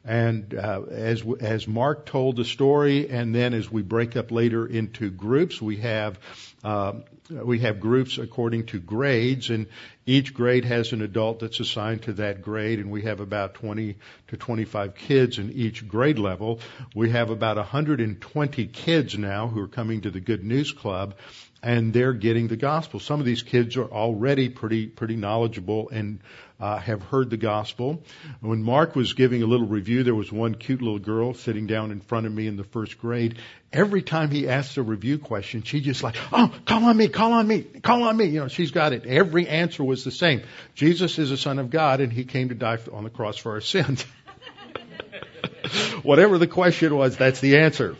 And 0.04 0.54
uh, 0.54 0.82
as 0.90 1.24
as 1.40 1.66
Mark 1.66 2.06
told 2.06 2.36
the 2.36 2.44
story, 2.44 3.08
and 3.08 3.34
then 3.34 3.54
as 3.54 3.70
we 3.72 3.82
break 3.82 4.16
up 4.16 4.30
later 4.30 4.64
into 4.64 5.10
groups, 5.10 5.60
we 5.60 5.78
have 5.78 6.20
uh, 6.66 6.92
we 7.30 7.60
have 7.60 7.78
groups 7.78 8.18
according 8.18 8.66
to 8.66 8.80
grades, 8.80 9.50
and 9.50 9.68
each 10.04 10.34
grade 10.34 10.64
has 10.64 10.92
an 10.92 11.00
adult 11.00 11.38
that's 11.38 11.60
assigned 11.60 12.02
to 12.02 12.14
that 12.14 12.42
grade, 12.42 12.80
and 12.80 12.90
we 12.90 13.02
have 13.02 13.20
about 13.20 13.54
20 13.54 13.94
to 14.28 14.36
25 14.36 14.96
kids 14.96 15.38
in 15.38 15.52
each 15.52 15.86
grade 15.86 16.18
level. 16.18 16.58
We 16.92 17.10
have 17.10 17.30
about 17.30 17.56
120 17.56 18.66
kids 18.66 19.16
now 19.16 19.46
who 19.46 19.60
are 19.60 19.68
coming 19.68 20.00
to 20.00 20.10
the 20.10 20.18
Good 20.18 20.42
News 20.42 20.72
Club, 20.72 21.14
and 21.62 21.92
they're 21.92 22.12
getting 22.12 22.48
the 22.48 22.56
gospel. 22.56 22.98
Some 22.98 23.20
of 23.20 23.26
these 23.26 23.42
kids 23.42 23.76
are 23.76 23.88
already 23.88 24.48
pretty 24.48 24.88
pretty 24.88 25.14
knowledgeable 25.14 25.88
and 25.90 26.18
uh, 26.58 26.78
have 26.78 27.02
heard 27.02 27.30
the 27.30 27.36
gospel. 27.36 28.02
When 28.40 28.62
Mark 28.62 28.96
was 28.96 29.12
giving 29.12 29.42
a 29.42 29.46
little 29.46 29.66
review, 29.66 30.02
there 30.02 30.14
was 30.14 30.32
one 30.32 30.54
cute 30.54 30.82
little 30.82 30.98
girl 30.98 31.34
sitting 31.34 31.66
down 31.66 31.90
in 31.90 32.00
front 32.00 32.26
of 32.26 32.32
me 32.32 32.46
in 32.46 32.56
the 32.56 32.64
first 32.64 32.98
grade. 32.98 33.38
Every 33.72 34.02
time 34.02 34.30
he 34.30 34.48
asked 34.48 34.76
a 34.76 34.82
review 34.82 35.18
question, 35.18 35.62
she 35.62 35.80
just 35.80 36.02
like, 36.02 36.16
oh, 36.32 36.52
call 36.64 36.84
on 36.84 36.96
me, 36.96 37.08
call 37.08 37.32
on 37.32 37.46
me, 37.46 37.62
call 37.62 38.04
on 38.04 38.16
me. 38.16 38.26
You 38.26 38.40
know, 38.40 38.48
she's 38.48 38.70
got 38.70 38.92
it. 38.92 39.06
Every 39.06 39.48
answer 39.48 39.82
was 39.82 40.04
the 40.04 40.10
same. 40.10 40.42
Jesus 40.74 41.18
is 41.18 41.30
the 41.30 41.36
Son 41.36 41.58
of 41.58 41.68
God, 41.68 42.00
and 42.00 42.12
He 42.12 42.24
came 42.24 42.50
to 42.50 42.54
die 42.54 42.78
on 42.92 43.04
the 43.04 43.10
cross 43.10 43.36
for 43.36 43.52
our 43.52 43.60
sins. 43.60 44.02
Whatever 46.02 46.38
the 46.38 46.46
question 46.46 46.96
was, 46.96 47.16
that's 47.16 47.40
the 47.40 47.58
answer. 47.58 47.96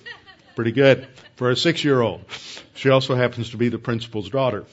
Pretty 0.54 0.72
good 0.72 1.08
for 1.34 1.50
a 1.50 1.56
six-year-old. 1.56 2.24
She 2.74 2.90
also 2.90 3.16
happens 3.16 3.50
to 3.50 3.56
be 3.56 3.68
the 3.68 3.78
principal's 3.78 4.30
daughter. 4.30 4.64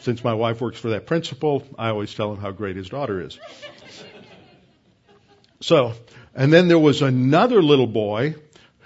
Since 0.00 0.24
my 0.24 0.34
wife 0.34 0.60
works 0.60 0.78
for 0.78 0.90
that 0.90 1.06
principal, 1.06 1.66
I 1.78 1.90
always 1.90 2.12
tell 2.12 2.32
him 2.32 2.40
how 2.40 2.50
great 2.50 2.76
his 2.76 2.88
daughter 2.88 3.20
is. 3.20 3.38
So, 5.60 5.92
and 6.34 6.52
then 6.52 6.68
there 6.68 6.78
was 6.78 7.02
another 7.02 7.62
little 7.62 7.86
boy 7.86 8.34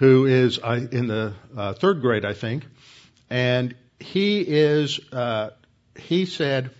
who 0.03 0.25
is 0.25 0.59
uh, 0.61 0.85
in 0.91 1.07
the 1.07 1.33
uh, 1.55 1.71
third 1.71 2.01
grade, 2.01 2.25
I 2.25 2.33
think, 2.33 2.65
and 3.29 3.73
he 4.01 4.41
is, 4.41 4.99
uh, 5.13 5.51
he 5.97 6.25
said, 6.25 6.71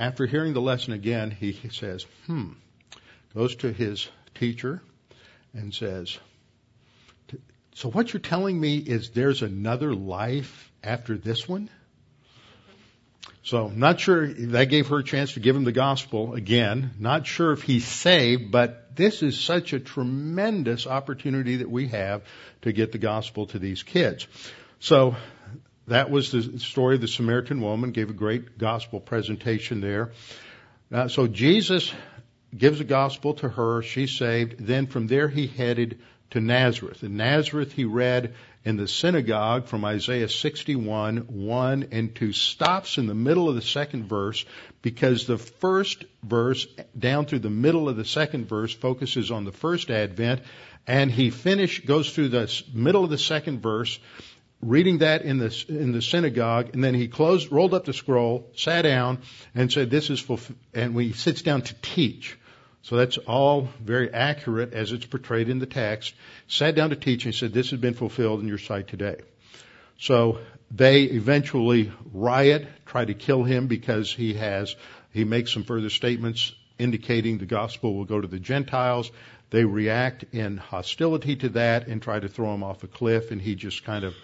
after 0.00 0.24
hearing 0.24 0.54
the 0.54 0.60
lesson 0.62 0.94
again, 0.94 1.30
he, 1.30 1.52
says, 1.70 2.06
hmm, 2.24 2.52
goes 3.34 3.56
to 3.56 3.70
his 3.70 4.08
teacher 4.34 4.80
and 5.52 5.74
says, 5.74 6.16
so 7.74 7.90
what 7.90 8.14
you're 8.14 8.20
telling 8.20 8.58
me 8.58 8.78
is 8.78 9.10
there's 9.10 9.42
another 9.42 9.94
life 9.94 10.72
after 10.82 11.18
this 11.18 11.46
one? 11.46 11.68
So 13.42 13.68
not 13.68 14.00
sure 14.00 14.32
that 14.32 14.70
gave 14.70 14.86
her 14.88 15.00
a 15.00 15.04
chance 15.04 15.34
to 15.34 15.40
give 15.40 15.54
him 15.54 15.64
the 15.64 15.72
gospel 15.72 16.32
again. 16.32 16.92
Not 16.98 17.26
sure 17.26 17.52
if 17.52 17.62
he's 17.62 17.86
saved, 17.86 18.50
but 18.50 18.81
this 18.94 19.22
is 19.22 19.38
such 19.38 19.72
a 19.72 19.80
tremendous 19.80 20.86
opportunity 20.86 21.56
that 21.56 21.70
we 21.70 21.88
have 21.88 22.22
to 22.62 22.72
get 22.72 22.92
the 22.92 22.98
gospel 22.98 23.46
to 23.46 23.58
these 23.58 23.82
kids. 23.82 24.26
So 24.80 25.16
that 25.86 26.10
was 26.10 26.30
the 26.30 26.58
story 26.58 26.96
of 26.96 27.00
the 27.00 27.08
Samaritan 27.08 27.60
woman, 27.60 27.92
gave 27.92 28.10
a 28.10 28.14
great 28.14 28.58
gospel 28.58 29.00
presentation 29.00 29.80
there. 29.80 30.12
Uh, 30.92 31.08
so 31.08 31.26
Jesus 31.26 31.92
gives 32.56 32.78
the 32.78 32.84
gospel 32.84 33.34
to 33.34 33.48
her, 33.48 33.82
she's 33.82 34.12
saved. 34.12 34.56
Then 34.58 34.86
from 34.86 35.06
there 35.06 35.28
he 35.28 35.46
headed 35.46 36.00
to 36.30 36.40
Nazareth. 36.40 37.02
In 37.02 37.16
Nazareth 37.16 37.72
he 37.72 37.84
read 37.84 38.34
in 38.64 38.76
the 38.76 38.86
synagogue 38.86 39.66
from 39.66 39.84
Isaiah 39.84 40.28
61, 40.28 41.16
1 41.28 41.88
and 41.90 42.14
2 42.14 42.32
stops 42.32 42.98
in 42.98 43.06
the 43.06 43.14
middle 43.14 43.48
of 43.48 43.54
the 43.54 43.62
second 43.62 44.08
verse 44.08 44.44
because 44.82 45.26
the 45.26 45.38
first 45.38 46.04
verse 46.22 46.66
down 46.96 47.26
through 47.26 47.40
the 47.40 47.50
middle 47.50 47.88
of 47.88 47.96
the 47.96 48.04
second 48.04 48.48
verse 48.48 48.72
focuses 48.72 49.30
on 49.30 49.44
the 49.44 49.52
first 49.52 49.90
advent. 49.90 50.42
And 50.86 51.10
he 51.10 51.30
finish 51.30 51.84
goes 51.84 52.12
through 52.12 52.28
the 52.28 52.62
middle 52.72 53.04
of 53.04 53.10
the 53.10 53.18
second 53.18 53.60
verse 53.60 53.98
reading 54.60 54.98
that 54.98 55.22
in 55.22 55.38
the 55.38 55.64
in 55.68 55.92
the 55.92 56.02
synagogue. 56.02 56.70
And 56.72 56.82
then 56.82 56.94
he 56.94 57.08
closed 57.08 57.52
rolled 57.52 57.74
up 57.74 57.84
the 57.84 57.92
scroll 57.92 58.50
sat 58.54 58.82
down 58.82 59.18
and 59.54 59.72
said 59.72 59.90
this 59.90 60.10
is 60.10 60.22
fulf-, 60.22 60.54
and 60.72 60.98
he 61.00 61.12
sits 61.12 61.42
down 61.42 61.62
to 61.62 61.74
teach 61.82 62.38
so 62.82 62.96
that's 62.96 63.16
all 63.18 63.68
very 63.80 64.12
accurate 64.12 64.72
as 64.72 64.92
it's 64.92 65.06
portrayed 65.06 65.48
in 65.48 65.60
the 65.60 65.66
text. 65.66 66.14
Sat 66.48 66.74
down 66.74 66.90
to 66.90 66.96
teach 66.96 67.24
and 67.24 67.34
said, 67.34 67.52
This 67.52 67.70
has 67.70 67.80
been 67.80 67.94
fulfilled 67.94 68.40
in 68.40 68.48
your 68.48 68.58
sight 68.58 68.88
today. 68.88 69.16
So 69.98 70.38
they 70.70 71.04
eventually 71.04 71.92
riot, 72.12 72.66
try 72.86 73.04
to 73.04 73.14
kill 73.14 73.44
him 73.44 73.68
because 73.68 74.12
he 74.12 74.34
has, 74.34 74.74
he 75.12 75.24
makes 75.24 75.52
some 75.52 75.62
further 75.62 75.90
statements 75.90 76.52
indicating 76.78 77.38
the 77.38 77.46
gospel 77.46 77.94
will 77.94 78.04
go 78.04 78.20
to 78.20 78.26
the 78.26 78.40
Gentiles. 78.40 79.12
They 79.50 79.64
react 79.64 80.24
in 80.32 80.56
hostility 80.56 81.36
to 81.36 81.50
that 81.50 81.86
and 81.86 82.02
try 82.02 82.18
to 82.18 82.28
throw 82.28 82.52
him 82.52 82.64
off 82.64 82.82
a 82.82 82.88
cliff, 82.88 83.30
and 83.30 83.40
he 83.40 83.54
just 83.54 83.84
kind 83.84 84.04
of 84.04 84.14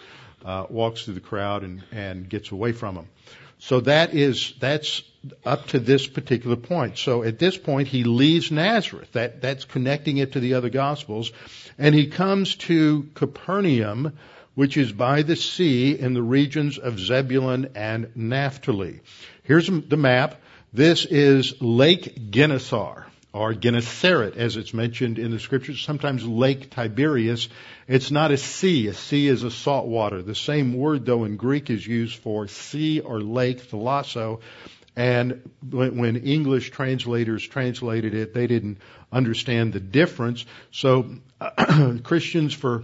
uh, 0.44 0.66
walks 0.68 1.04
through 1.04 1.14
the 1.14 1.20
crowd 1.20 1.62
and, 1.62 1.84
and 1.92 2.28
gets 2.28 2.50
away 2.50 2.72
from 2.72 2.96
them. 2.96 3.08
So 3.58 3.80
that 3.80 4.14
is, 4.14 4.54
that's 4.58 5.02
up 5.44 5.66
to 5.68 5.78
this 5.78 6.06
particular 6.06 6.56
point. 6.56 6.99
So 6.99 7.23
at 7.23 7.38
this 7.38 7.56
point, 7.56 7.88
he 7.88 8.04
leaves 8.04 8.50
Nazareth. 8.50 9.12
That, 9.12 9.40
that's 9.40 9.64
connecting 9.64 10.18
it 10.18 10.32
to 10.32 10.40
the 10.40 10.54
other 10.54 10.70
Gospels. 10.70 11.32
And 11.78 11.94
he 11.94 12.08
comes 12.08 12.56
to 12.56 13.08
Capernaum, 13.14 14.18
which 14.54 14.76
is 14.76 14.92
by 14.92 15.23
the 15.23 15.37
sea 15.37 15.99
in 15.99 16.14
the 16.14 16.23
regions 16.23 16.78
of 16.78 16.99
Zebulun 16.99 17.70
and 17.75 18.11
Naphtali. 18.14 19.00
Here's 19.44 19.68
the 19.68 19.97
map. 19.97 20.40
This 20.73 21.04
is 21.04 21.61
Lake 21.62 22.30
Gennesaret 22.30 23.08
or 23.32 23.54
Gennesaret 23.54 24.37
as 24.37 24.56
it's 24.56 24.73
mentioned 24.73 25.18
in 25.18 25.30
the 25.30 25.38
scriptures, 25.38 25.80
sometimes 25.80 26.26
Lake 26.26 26.70
Tiberias. 26.70 27.49
It's 27.87 28.11
not 28.11 28.30
a 28.30 28.37
sea. 28.37 28.88
A 28.88 28.94
sea 28.94 29.28
is 29.28 29.42
a 29.42 29.50
salt 29.50 29.87
water. 29.87 30.23
The 30.23 30.35
same 30.35 30.75
word 30.75 31.04
though 31.04 31.25
in 31.25 31.37
Greek 31.37 31.70
is 31.70 31.87
used 31.87 32.16
for 32.16 32.49
sea 32.49 33.00
or 33.00 33.20
lake, 33.20 33.70
thalassa. 33.70 34.40
And 34.99 35.49
when 35.71 36.17
English 36.17 36.73
translators 36.73 37.47
translated 37.47 38.14
it, 38.14 38.35
they 38.35 38.49
didn't 38.49 38.78
understand 39.12 39.73
the 39.73 39.78
difference. 39.78 40.45
So 40.73 41.07
Christians 42.02 42.52
for 42.52 42.83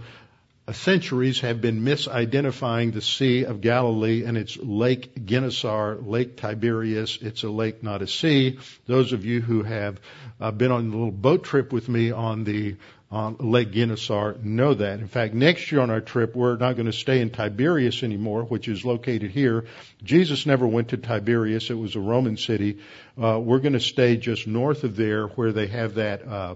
centuries 0.71 1.41
have 1.41 1.59
been 1.59 1.81
misidentifying 1.81 2.93
the 2.93 3.01
Sea 3.01 3.43
of 3.43 3.59
Galilee 3.59 4.23
and 4.23 4.37
it's 4.37 4.55
Lake 4.55 5.25
Gennesaret, 5.25 6.07
Lake 6.07 6.37
Tiberias. 6.37 7.17
It's 7.21 7.43
a 7.43 7.49
lake, 7.49 7.83
not 7.83 8.01
a 8.01 8.07
sea. 8.07 8.59
Those 8.87 9.11
of 9.11 9.25
you 9.25 9.41
who 9.41 9.63
have 9.63 9.99
uh, 10.39 10.51
been 10.51 10.71
on 10.71 10.87
a 10.87 10.89
little 10.89 11.11
boat 11.11 11.43
trip 11.43 11.73
with 11.73 11.89
me 11.89 12.11
on 12.11 12.45
the 12.45 12.77
on 13.11 13.37
Lake 13.39 13.71
Gennesaret 13.71 14.43
know 14.43 14.73
that. 14.73 14.99
In 14.99 15.07
fact, 15.07 15.33
next 15.33 15.71
year 15.71 15.81
on 15.81 15.89
our 15.89 16.01
trip, 16.01 16.35
we're 16.35 16.57
not 16.57 16.73
going 16.73 16.87
to 16.87 16.93
stay 16.93 17.21
in 17.21 17.29
Tiberias 17.29 18.03
anymore, 18.03 18.43
which 18.43 18.67
is 18.67 18.83
located 18.83 19.31
here. 19.31 19.65
Jesus 20.03 20.45
never 20.45 20.67
went 20.67 20.89
to 20.89 20.97
Tiberias. 20.97 21.69
It 21.69 21.75
was 21.75 21.95
a 21.95 21.99
Roman 21.99 22.37
city. 22.37 22.79
Uh, 23.21 23.39
we're 23.39 23.59
going 23.59 23.73
to 23.73 23.79
stay 23.79 24.17
just 24.17 24.47
north 24.47 24.83
of 24.83 24.95
there 24.95 25.27
where 25.27 25.51
they 25.51 25.67
have 25.67 25.95
that, 25.95 26.27
uh, 26.27 26.55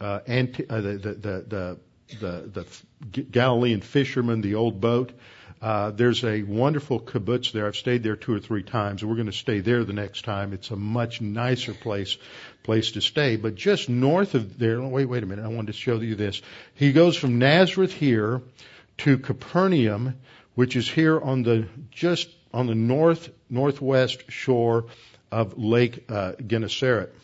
uh, 0.00 0.20
anti- 0.26 0.68
uh, 0.68 0.80
the, 0.80 0.98
the, 0.98 1.14
the, 1.18 1.78
the, 2.20 2.66
the 3.12 3.22
Galilean 3.22 3.80
fishermen, 3.80 4.40
the 4.40 4.54
old 4.54 4.80
boat. 4.80 5.12
Uh, 5.60 5.90
there's 5.90 6.22
a 6.22 6.42
wonderful 6.42 7.00
kibbutz 7.00 7.52
there. 7.52 7.66
I've 7.66 7.76
stayed 7.76 8.02
there 8.02 8.14
two 8.14 8.34
or 8.34 8.40
three 8.40 8.62
times. 8.62 9.02
We're 9.02 9.14
going 9.14 9.26
to 9.26 9.32
stay 9.32 9.60
there 9.60 9.84
the 9.84 9.94
next 9.94 10.24
time. 10.24 10.52
It's 10.52 10.70
a 10.70 10.76
much 10.76 11.22
nicer 11.22 11.72
place 11.72 12.18
place 12.66 12.90
to 12.92 13.00
stay. 13.00 13.36
But 13.36 13.54
just 13.54 13.88
north 13.88 14.34
of 14.34 14.58
there, 14.58 14.82
wait, 14.82 15.06
wait 15.06 15.22
a 15.22 15.26
minute. 15.26 15.44
I 15.44 15.48
wanted 15.48 15.68
to 15.68 15.72
show 15.72 15.98
you 16.00 16.16
this. 16.16 16.42
He 16.74 16.92
goes 16.92 17.16
from 17.16 17.38
Nazareth 17.38 17.92
here 17.92 18.42
to 18.98 19.18
Capernaum, 19.18 20.18
which 20.54 20.76
is 20.76 20.90
here 20.90 21.18
on 21.18 21.42
the 21.42 21.68
just 21.90 22.28
on 22.52 22.66
the 22.66 22.74
north 22.74 23.30
northwest 23.48 24.30
shore 24.30 24.86
of 25.30 25.56
Lake 25.56 26.04
uh, 26.10 26.32
Gennesaret, 26.44 27.14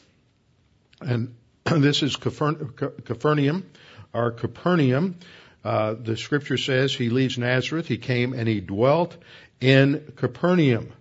and 1.00 1.34
this 1.64 2.02
is 2.02 2.16
Capernaum, 2.16 3.66
or 4.12 4.30
Capernaum. 4.30 5.16
Uh, 5.64 5.94
the 5.94 6.16
scripture 6.16 6.56
says 6.56 6.92
he 6.92 7.08
leaves 7.08 7.38
Nazareth, 7.38 7.86
he 7.86 7.98
came 7.98 8.32
and 8.32 8.48
he 8.48 8.60
dwelt 8.60 9.16
in 9.60 10.12
Capernaum, 10.16 10.92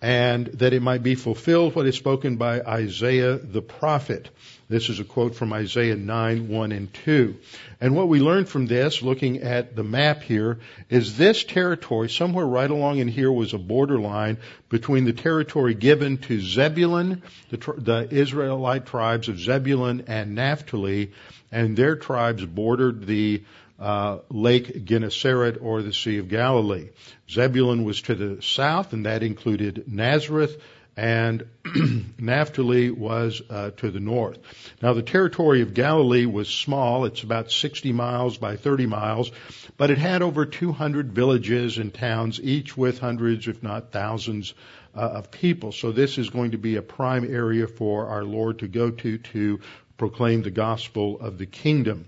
and 0.00 0.46
that 0.46 0.72
it 0.72 0.82
might 0.82 1.02
be 1.02 1.16
fulfilled 1.16 1.74
what 1.74 1.86
is 1.86 1.96
spoken 1.96 2.36
by 2.36 2.60
Isaiah 2.60 3.36
the 3.36 3.62
prophet. 3.62 4.28
This 4.68 4.90
is 4.90 5.00
a 5.00 5.04
quote 5.04 5.34
from 5.34 5.52
Isaiah 5.52 5.96
9, 5.96 6.48
1 6.48 6.72
and 6.72 6.92
2. 6.92 7.36
And 7.80 7.96
what 7.96 8.08
we 8.08 8.20
learn 8.20 8.44
from 8.44 8.66
this, 8.66 9.02
looking 9.02 9.38
at 9.38 9.74
the 9.74 9.82
map 9.82 10.22
here, 10.22 10.58
is 10.88 11.16
this 11.16 11.42
territory, 11.42 12.10
somewhere 12.10 12.46
right 12.46 12.70
along 12.70 12.98
in 12.98 13.08
here 13.08 13.32
was 13.32 13.54
a 13.54 13.58
borderline 13.58 14.36
between 14.68 15.04
the 15.04 15.12
territory 15.12 15.74
given 15.74 16.18
to 16.18 16.40
Zebulun, 16.40 17.22
the, 17.50 17.56
the 17.56 18.08
Israelite 18.10 18.86
tribes 18.86 19.28
of 19.28 19.40
Zebulun 19.40 20.04
and 20.06 20.34
Naphtali, 20.34 21.12
and 21.50 21.76
their 21.76 21.96
tribes 21.96 22.44
bordered 22.44 23.06
the 23.06 23.42
uh, 23.78 24.18
Lake 24.28 24.84
Gennesaret 24.84 25.58
or 25.60 25.82
the 25.82 25.92
Sea 25.92 26.18
of 26.18 26.28
Galilee. 26.28 26.88
Zebulun 27.30 27.84
was 27.84 28.02
to 28.02 28.14
the 28.14 28.42
south, 28.42 28.92
and 28.92 29.06
that 29.06 29.22
included 29.22 29.84
Nazareth, 29.86 30.60
and 30.96 31.46
Naphtali 32.18 32.90
was 32.90 33.40
uh, 33.48 33.70
to 33.76 33.92
the 33.92 34.00
north. 34.00 34.38
Now, 34.82 34.94
the 34.94 35.02
territory 35.02 35.62
of 35.62 35.74
Galilee 35.74 36.26
was 36.26 36.48
small. 36.48 37.04
It's 37.04 37.22
about 37.22 37.52
60 37.52 37.92
miles 37.92 38.36
by 38.36 38.56
30 38.56 38.86
miles, 38.86 39.30
but 39.76 39.90
it 39.90 39.98
had 39.98 40.22
over 40.22 40.44
200 40.44 41.12
villages 41.12 41.78
and 41.78 41.94
towns, 41.94 42.40
each 42.42 42.76
with 42.76 42.98
hundreds, 42.98 43.46
if 43.46 43.62
not 43.62 43.92
thousands, 43.92 44.54
uh, 44.92 45.00
of 45.00 45.30
people. 45.30 45.70
So 45.70 45.92
this 45.92 46.18
is 46.18 46.30
going 46.30 46.50
to 46.50 46.58
be 46.58 46.74
a 46.74 46.82
prime 46.82 47.24
area 47.32 47.68
for 47.68 48.08
our 48.08 48.24
Lord 48.24 48.58
to 48.60 48.66
go 48.66 48.90
to 48.90 49.18
to 49.18 49.60
proclaim 49.98 50.42
the 50.42 50.50
gospel 50.50 51.20
of 51.20 51.38
the 51.38 51.46
kingdom 51.46 52.06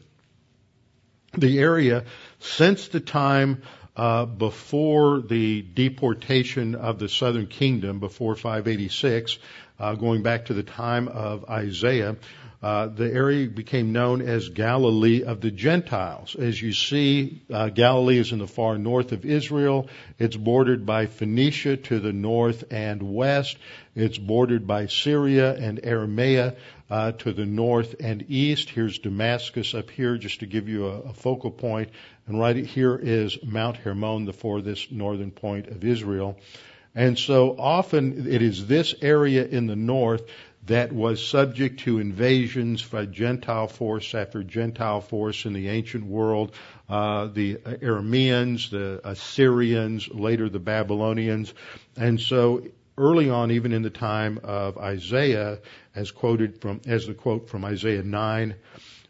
the 1.36 1.58
area 1.60 2.04
since 2.38 2.88
the 2.88 3.00
time 3.00 3.62
uh, 3.96 4.24
before 4.24 5.20
the 5.20 5.62
deportation 5.62 6.74
of 6.74 6.98
the 6.98 7.08
southern 7.08 7.46
kingdom, 7.46 8.00
before 8.00 8.34
586, 8.34 9.38
uh, 9.78 9.94
going 9.94 10.22
back 10.22 10.46
to 10.46 10.54
the 10.54 10.62
time 10.62 11.08
of 11.08 11.44
Isaiah, 11.50 12.16
uh, 12.62 12.88
the 12.88 13.10
area 13.10 13.48
became 13.48 13.92
known 13.92 14.20
as 14.20 14.50
Galilee 14.50 15.24
of 15.24 15.40
the 15.40 15.50
Gentiles. 15.50 16.36
As 16.38 16.60
you 16.60 16.74
see, 16.74 17.42
uh, 17.50 17.70
Galilee 17.70 18.18
is 18.18 18.32
in 18.32 18.38
the 18.38 18.46
far 18.46 18.76
north 18.76 19.12
of 19.12 19.24
Israel. 19.24 19.88
It's 20.18 20.36
bordered 20.36 20.84
by 20.84 21.06
Phoenicia 21.06 21.78
to 21.78 22.00
the 22.00 22.12
north 22.12 22.64
and 22.70 23.14
west. 23.14 23.56
It's 23.94 24.18
bordered 24.18 24.66
by 24.66 24.86
Syria 24.86 25.54
and 25.54 25.80
Aramea 25.82 26.56
uh, 26.90 27.12
to 27.12 27.32
the 27.32 27.46
north 27.46 27.94
and 28.00 28.24
east. 28.28 28.68
Here's 28.68 28.98
Damascus 28.98 29.74
up 29.74 29.90
here, 29.90 30.18
just 30.18 30.40
to 30.40 30.46
give 30.46 30.68
you 30.68 30.86
a, 30.86 31.00
a 31.00 31.12
focal 31.12 31.50
point. 31.50 31.90
And 32.26 32.38
right 32.38 32.56
here 32.56 32.96
is 32.96 33.38
Mount 33.42 33.76
Hermon, 33.76 34.24
the 34.24 34.32
furthest 34.32 34.90
northern 34.90 35.30
point 35.30 35.68
of 35.68 35.84
Israel. 35.84 36.38
And 36.94 37.18
so 37.18 37.56
often 37.56 38.26
it 38.26 38.42
is 38.42 38.66
this 38.66 38.94
area 39.00 39.46
in 39.46 39.68
the 39.68 39.76
north 39.76 40.22
that 40.66 40.92
was 40.92 41.26
subject 41.26 41.80
to 41.80 42.00
invasions 42.00 42.82
by 42.82 43.06
Gentile 43.06 43.68
force 43.68 44.14
after 44.14 44.42
Gentile 44.42 45.00
force 45.00 45.46
in 45.46 45.52
the 45.52 45.68
ancient 45.68 46.04
world. 46.04 46.52
Uh, 46.88 47.26
the 47.26 47.54
Arameans, 47.56 48.70
the 48.70 49.00
Assyrians, 49.04 50.08
later 50.08 50.48
the 50.48 50.58
Babylonians. 50.58 51.54
And 51.96 52.20
so 52.20 52.62
early 52.96 53.30
on, 53.30 53.50
even 53.50 53.72
in 53.72 53.82
the 53.82 53.90
time 53.90 54.40
of 54.42 54.78
Isaiah, 54.78 55.58
as 55.94 56.10
quoted 56.10 56.60
from, 56.60 56.80
as 56.86 57.06
the 57.06 57.14
quote 57.14 57.48
from 57.48 57.64
Isaiah 57.64 58.02
9, 58.02 58.54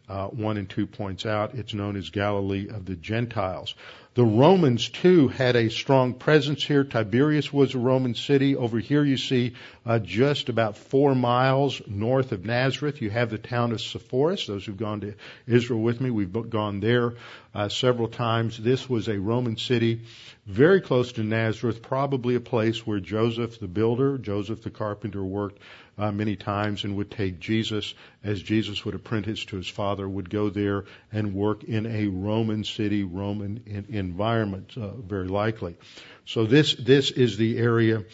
uh, 0.08 0.26
1 0.28 0.56
and 0.56 0.68
2 0.68 0.86
points 0.86 1.24
out, 1.24 1.54
it's 1.54 1.74
known 1.74 1.96
as 1.96 2.10
Galilee 2.10 2.68
of 2.68 2.84
the 2.84 2.96
Gentiles. 2.96 3.74
The 4.20 4.26
Romans 4.26 4.90
too 4.90 5.28
had 5.28 5.56
a 5.56 5.70
strong 5.70 6.12
presence 6.12 6.62
here. 6.62 6.84
Tiberias 6.84 7.50
was 7.54 7.74
a 7.74 7.78
Roman 7.78 8.14
city. 8.14 8.54
Over 8.54 8.78
here 8.78 9.02
you 9.02 9.16
see 9.16 9.54
uh, 9.86 9.98
just 9.98 10.50
about 10.50 10.76
four 10.76 11.14
miles 11.14 11.80
north 11.86 12.32
of 12.32 12.44
Nazareth. 12.44 13.00
You 13.00 13.08
have 13.08 13.30
the 13.30 13.38
town 13.38 13.72
of 13.72 13.80
Sepphoris. 13.80 14.46
Those 14.46 14.66
who've 14.66 14.76
gone 14.76 15.00
to 15.00 15.14
Israel 15.46 15.80
with 15.80 16.02
me, 16.02 16.10
we've 16.10 16.50
gone 16.50 16.80
there 16.80 17.14
uh, 17.54 17.70
several 17.70 18.08
times. 18.08 18.58
This 18.58 18.90
was 18.90 19.08
a 19.08 19.18
Roman 19.18 19.56
city, 19.56 20.02
very 20.44 20.82
close 20.82 21.12
to 21.12 21.22
Nazareth, 21.22 21.80
probably 21.80 22.34
a 22.34 22.40
place 22.40 22.86
where 22.86 23.00
Joseph 23.00 23.58
the 23.58 23.68
builder, 23.68 24.18
Joseph 24.18 24.62
the 24.62 24.68
carpenter 24.68 25.24
worked 25.24 25.62
uh, 26.00 26.10
many 26.10 26.34
times 26.34 26.84
and 26.84 26.96
would 26.96 27.10
take 27.10 27.38
Jesus 27.38 27.94
as 28.24 28.42
Jesus 28.42 28.84
would 28.84 28.94
apprentice 28.94 29.44
to 29.46 29.56
his 29.56 29.68
father, 29.68 30.08
would 30.08 30.30
go 30.30 30.48
there 30.48 30.86
and 31.12 31.34
work 31.34 31.64
in 31.64 31.84
a 31.84 32.06
Roman 32.06 32.64
city, 32.64 33.04
Roman 33.04 33.62
in, 33.66 33.86
environment, 33.90 34.72
uh, 34.76 34.92
very 34.92 35.28
likely. 35.28 35.76
So 36.24 36.46
this 36.46 36.74
this 36.74 37.10
is 37.10 37.36
the 37.36 37.58
area 37.58 38.04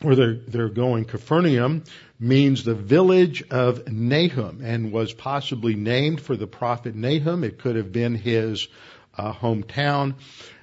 where 0.00 0.16
they're 0.16 0.34
they're 0.34 0.68
going. 0.68 1.04
Capernaum 1.04 1.84
means 2.18 2.64
the 2.64 2.74
village 2.74 3.44
of 3.50 3.86
Nahum 3.86 4.60
and 4.62 4.92
was 4.92 5.12
possibly 5.12 5.74
named 5.74 6.20
for 6.20 6.36
the 6.36 6.48
prophet 6.48 6.96
Nahum. 6.96 7.44
It 7.44 7.58
could 7.58 7.76
have 7.76 7.92
been 7.92 8.16
his 8.16 8.66
uh, 9.16 9.32
hometown. 9.32 10.14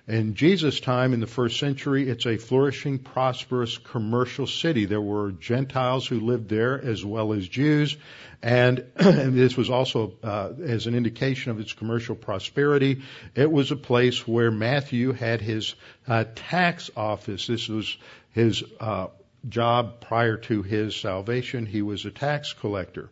In 0.07 0.35
Jesus' 0.35 0.79
time, 0.79 1.13
in 1.13 1.19
the 1.19 1.25
first 1.25 1.59
century, 1.59 2.07
it's 2.07 2.27
a 2.27 2.37
flourishing, 2.37 2.99
prosperous 2.99 3.79
commercial 3.79 4.45
city. 4.45 4.85
There 4.85 5.01
were 5.01 5.31
Gentiles 5.31 6.05
who 6.05 6.19
lived 6.19 6.47
there 6.47 6.79
as 6.79 7.03
well 7.03 7.33
as 7.33 7.47
Jews, 7.47 7.97
and, 8.43 8.85
and 8.97 9.33
this 9.33 9.57
was 9.57 9.71
also 9.71 10.13
uh, 10.23 10.51
as 10.63 10.85
an 10.85 10.93
indication 10.93 11.51
of 11.51 11.59
its 11.59 11.73
commercial 11.73 12.15
prosperity. 12.15 13.01
It 13.33 13.51
was 13.51 13.71
a 13.71 13.75
place 13.75 14.27
where 14.27 14.51
Matthew 14.51 15.11
had 15.13 15.41
his 15.41 15.73
uh, 16.07 16.25
tax 16.35 16.91
office. 16.95 17.47
This 17.47 17.67
was 17.67 17.97
his 18.31 18.63
uh, 18.79 19.07
job 19.49 20.01
prior 20.01 20.37
to 20.37 20.61
his 20.61 20.95
salvation. 20.95 21.65
He 21.65 21.81
was 21.81 22.05
a 22.05 22.11
tax 22.11 22.53
collector. 22.53 23.09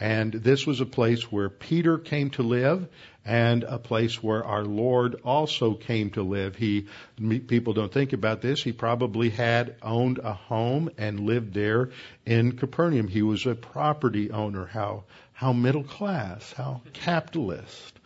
And 0.00 0.32
this 0.32 0.66
was 0.66 0.80
a 0.80 0.86
place 0.86 1.30
where 1.30 1.48
Peter 1.48 1.98
came 1.98 2.30
to 2.30 2.42
live 2.42 2.88
and 3.24 3.64
a 3.64 3.78
place 3.78 4.22
where 4.22 4.44
our 4.44 4.64
Lord 4.64 5.16
also 5.24 5.74
came 5.74 6.10
to 6.10 6.22
live. 6.22 6.56
He, 6.56 6.86
people 7.18 7.74
don't 7.74 7.92
think 7.92 8.12
about 8.12 8.40
this. 8.40 8.62
He 8.62 8.72
probably 8.72 9.28
had 9.28 9.74
owned 9.82 10.18
a 10.18 10.32
home 10.32 10.90
and 10.96 11.20
lived 11.20 11.52
there 11.52 11.90
in 12.24 12.52
Capernaum. 12.52 13.08
He 13.08 13.22
was 13.22 13.44
a 13.44 13.54
property 13.54 14.30
owner. 14.30 14.66
How, 14.66 15.04
how 15.32 15.52
middle 15.52 15.84
class, 15.84 16.52
how 16.52 16.82
capitalist. 16.92 17.98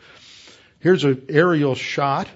Here's 0.81 1.05
an 1.05 1.27
aerial 1.29 1.75
shot 1.75 2.29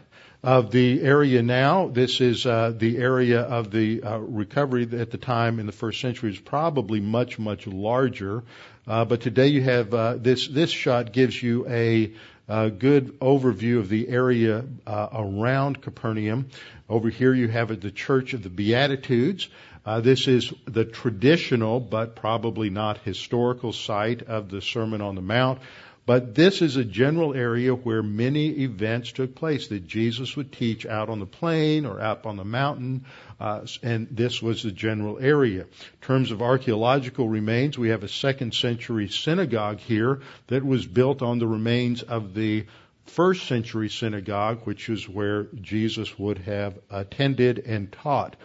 of 0.42 0.70
the 0.70 1.02
area 1.02 1.42
now. 1.42 1.88
This 1.88 2.20
is 2.20 2.46
uh, 2.46 2.72
the 2.76 2.98
area 2.98 3.40
of 3.40 3.72
the 3.72 4.02
uh, 4.02 4.18
recovery 4.18 4.88
at 4.92 5.10
the 5.10 5.18
time 5.18 5.58
in 5.58 5.66
the 5.66 5.72
first 5.72 6.00
century 6.00 6.30
was 6.30 6.38
probably 6.38 7.00
much 7.00 7.36
much 7.38 7.66
larger. 7.66 8.44
Uh, 8.86 9.04
but 9.04 9.20
today 9.20 9.48
you 9.48 9.62
have 9.62 9.92
uh, 9.92 10.14
this. 10.16 10.46
This 10.46 10.70
shot 10.70 11.12
gives 11.12 11.42
you 11.42 11.66
a, 11.68 12.12
a 12.48 12.70
good 12.70 13.18
overview 13.18 13.80
of 13.80 13.88
the 13.88 14.08
area 14.08 14.64
uh, 14.86 15.08
around 15.12 15.82
Capernaum. 15.82 16.48
Over 16.88 17.08
here 17.08 17.34
you 17.34 17.48
have 17.48 17.80
the 17.80 17.90
Church 17.90 18.32
of 18.32 18.44
the 18.44 18.48
Beatitudes. 18.48 19.48
Uh, 19.84 20.00
this 20.00 20.28
is 20.28 20.52
the 20.66 20.84
traditional, 20.84 21.80
but 21.80 22.14
probably 22.14 22.70
not 22.70 22.98
historical 22.98 23.72
site 23.72 24.22
of 24.22 24.50
the 24.50 24.62
Sermon 24.62 25.00
on 25.00 25.16
the 25.16 25.22
Mount. 25.22 25.60
But 26.06 26.36
this 26.36 26.62
is 26.62 26.76
a 26.76 26.84
general 26.84 27.34
area 27.34 27.74
where 27.74 28.00
many 28.00 28.60
events 28.60 29.10
took 29.10 29.34
place 29.34 29.66
that 29.68 29.88
Jesus 29.88 30.36
would 30.36 30.52
teach 30.52 30.86
out 30.86 31.08
on 31.08 31.18
the 31.18 31.26
plain 31.26 31.84
or 31.84 32.00
up 32.00 32.26
on 32.26 32.36
the 32.36 32.44
mountain, 32.44 33.06
uh, 33.40 33.66
and 33.82 34.06
this 34.12 34.40
was 34.40 34.62
the 34.62 34.70
general 34.70 35.18
area. 35.18 35.62
In 35.62 36.00
terms 36.00 36.30
of 36.30 36.42
archaeological 36.42 37.28
remains, 37.28 37.76
we 37.76 37.88
have 37.88 38.04
a 38.04 38.08
second 38.08 38.54
century 38.54 39.08
synagogue 39.08 39.80
here 39.80 40.20
that 40.46 40.64
was 40.64 40.86
built 40.86 41.22
on 41.22 41.40
the 41.40 41.48
remains 41.48 42.04
of 42.04 42.34
the 42.34 42.66
first 43.06 43.48
century 43.48 43.88
synagogue, 43.88 44.60
which 44.62 44.88
is 44.88 45.08
where 45.08 45.48
Jesus 45.60 46.16
would 46.16 46.38
have 46.38 46.78
attended 46.88 47.58
and 47.58 47.90
taught. 47.90 48.36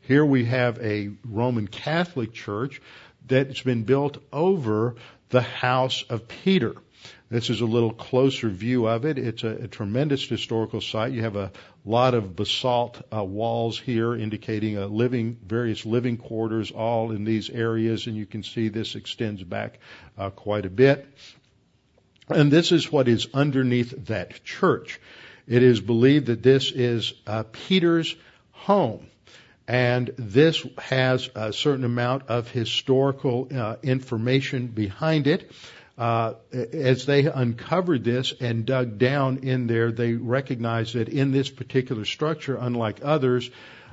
Here 0.00 0.24
we 0.24 0.46
have 0.46 0.78
a 0.78 1.10
Roman 1.28 1.66
Catholic 1.66 2.32
church 2.32 2.80
that's 3.26 3.60
been 3.60 3.84
built 3.84 4.16
over 4.32 4.96
the 5.28 5.42
house 5.42 6.02
of 6.08 6.26
Peter. 6.26 6.74
This 7.30 7.48
is 7.48 7.60
a 7.60 7.66
little 7.66 7.92
closer 7.92 8.48
view 8.48 8.88
of 8.88 9.04
it. 9.04 9.16
It's 9.16 9.44
a, 9.44 9.50
a 9.50 9.68
tremendous 9.68 10.28
historical 10.28 10.80
site. 10.80 11.12
You 11.12 11.22
have 11.22 11.36
a 11.36 11.52
lot 11.84 12.14
of 12.14 12.34
basalt 12.34 13.00
uh, 13.14 13.22
walls 13.22 13.78
here 13.78 14.16
indicating 14.16 14.76
a 14.76 14.88
living, 14.88 15.38
various 15.46 15.86
living 15.86 16.16
quarters 16.16 16.72
all 16.72 17.12
in 17.12 17.22
these 17.22 17.48
areas, 17.48 18.08
and 18.08 18.16
you 18.16 18.26
can 18.26 18.42
see 18.42 18.68
this 18.68 18.96
extends 18.96 19.44
back 19.44 19.78
uh, 20.18 20.30
quite 20.30 20.66
a 20.66 20.70
bit. 20.70 21.06
And 22.28 22.50
this 22.50 22.72
is 22.72 22.90
what 22.90 23.06
is 23.06 23.28
underneath 23.32 24.06
that 24.06 24.42
church. 24.42 25.00
It 25.46 25.62
is 25.62 25.80
believed 25.80 26.26
that 26.26 26.42
this 26.42 26.72
is 26.72 27.12
uh, 27.28 27.44
Peter's 27.52 28.16
home. 28.50 29.06
And 29.68 30.12
this 30.16 30.66
has 30.78 31.30
a 31.36 31.52
certain 31.52 31.84
amount 31.84 32.24
of 32.26 32.50
historical 32.50 33.46
uh, 33.54 33.76
information 33.84 34.66
behind 34.66 35.28
it 35.28 35.48
uh, 36.00 36.32
as 36.72 37.04
they 37.04 37.26
uncovered 37.26 38.02
this 38.02 38.32
and 38.40 38.64
dug 38.64 38.96
down 38.96 39.40
in 39.42 39.66
there, 39.66 39.92
they 39.92 40.14
recognized 40.14 40.94
that 40.94 41.10
in 41.10 41.30
this 41.30 41.50
particular 41.50 42.06
structure, 42.06 42.56
unlike 42.58 43.00
others, 43.02 43.50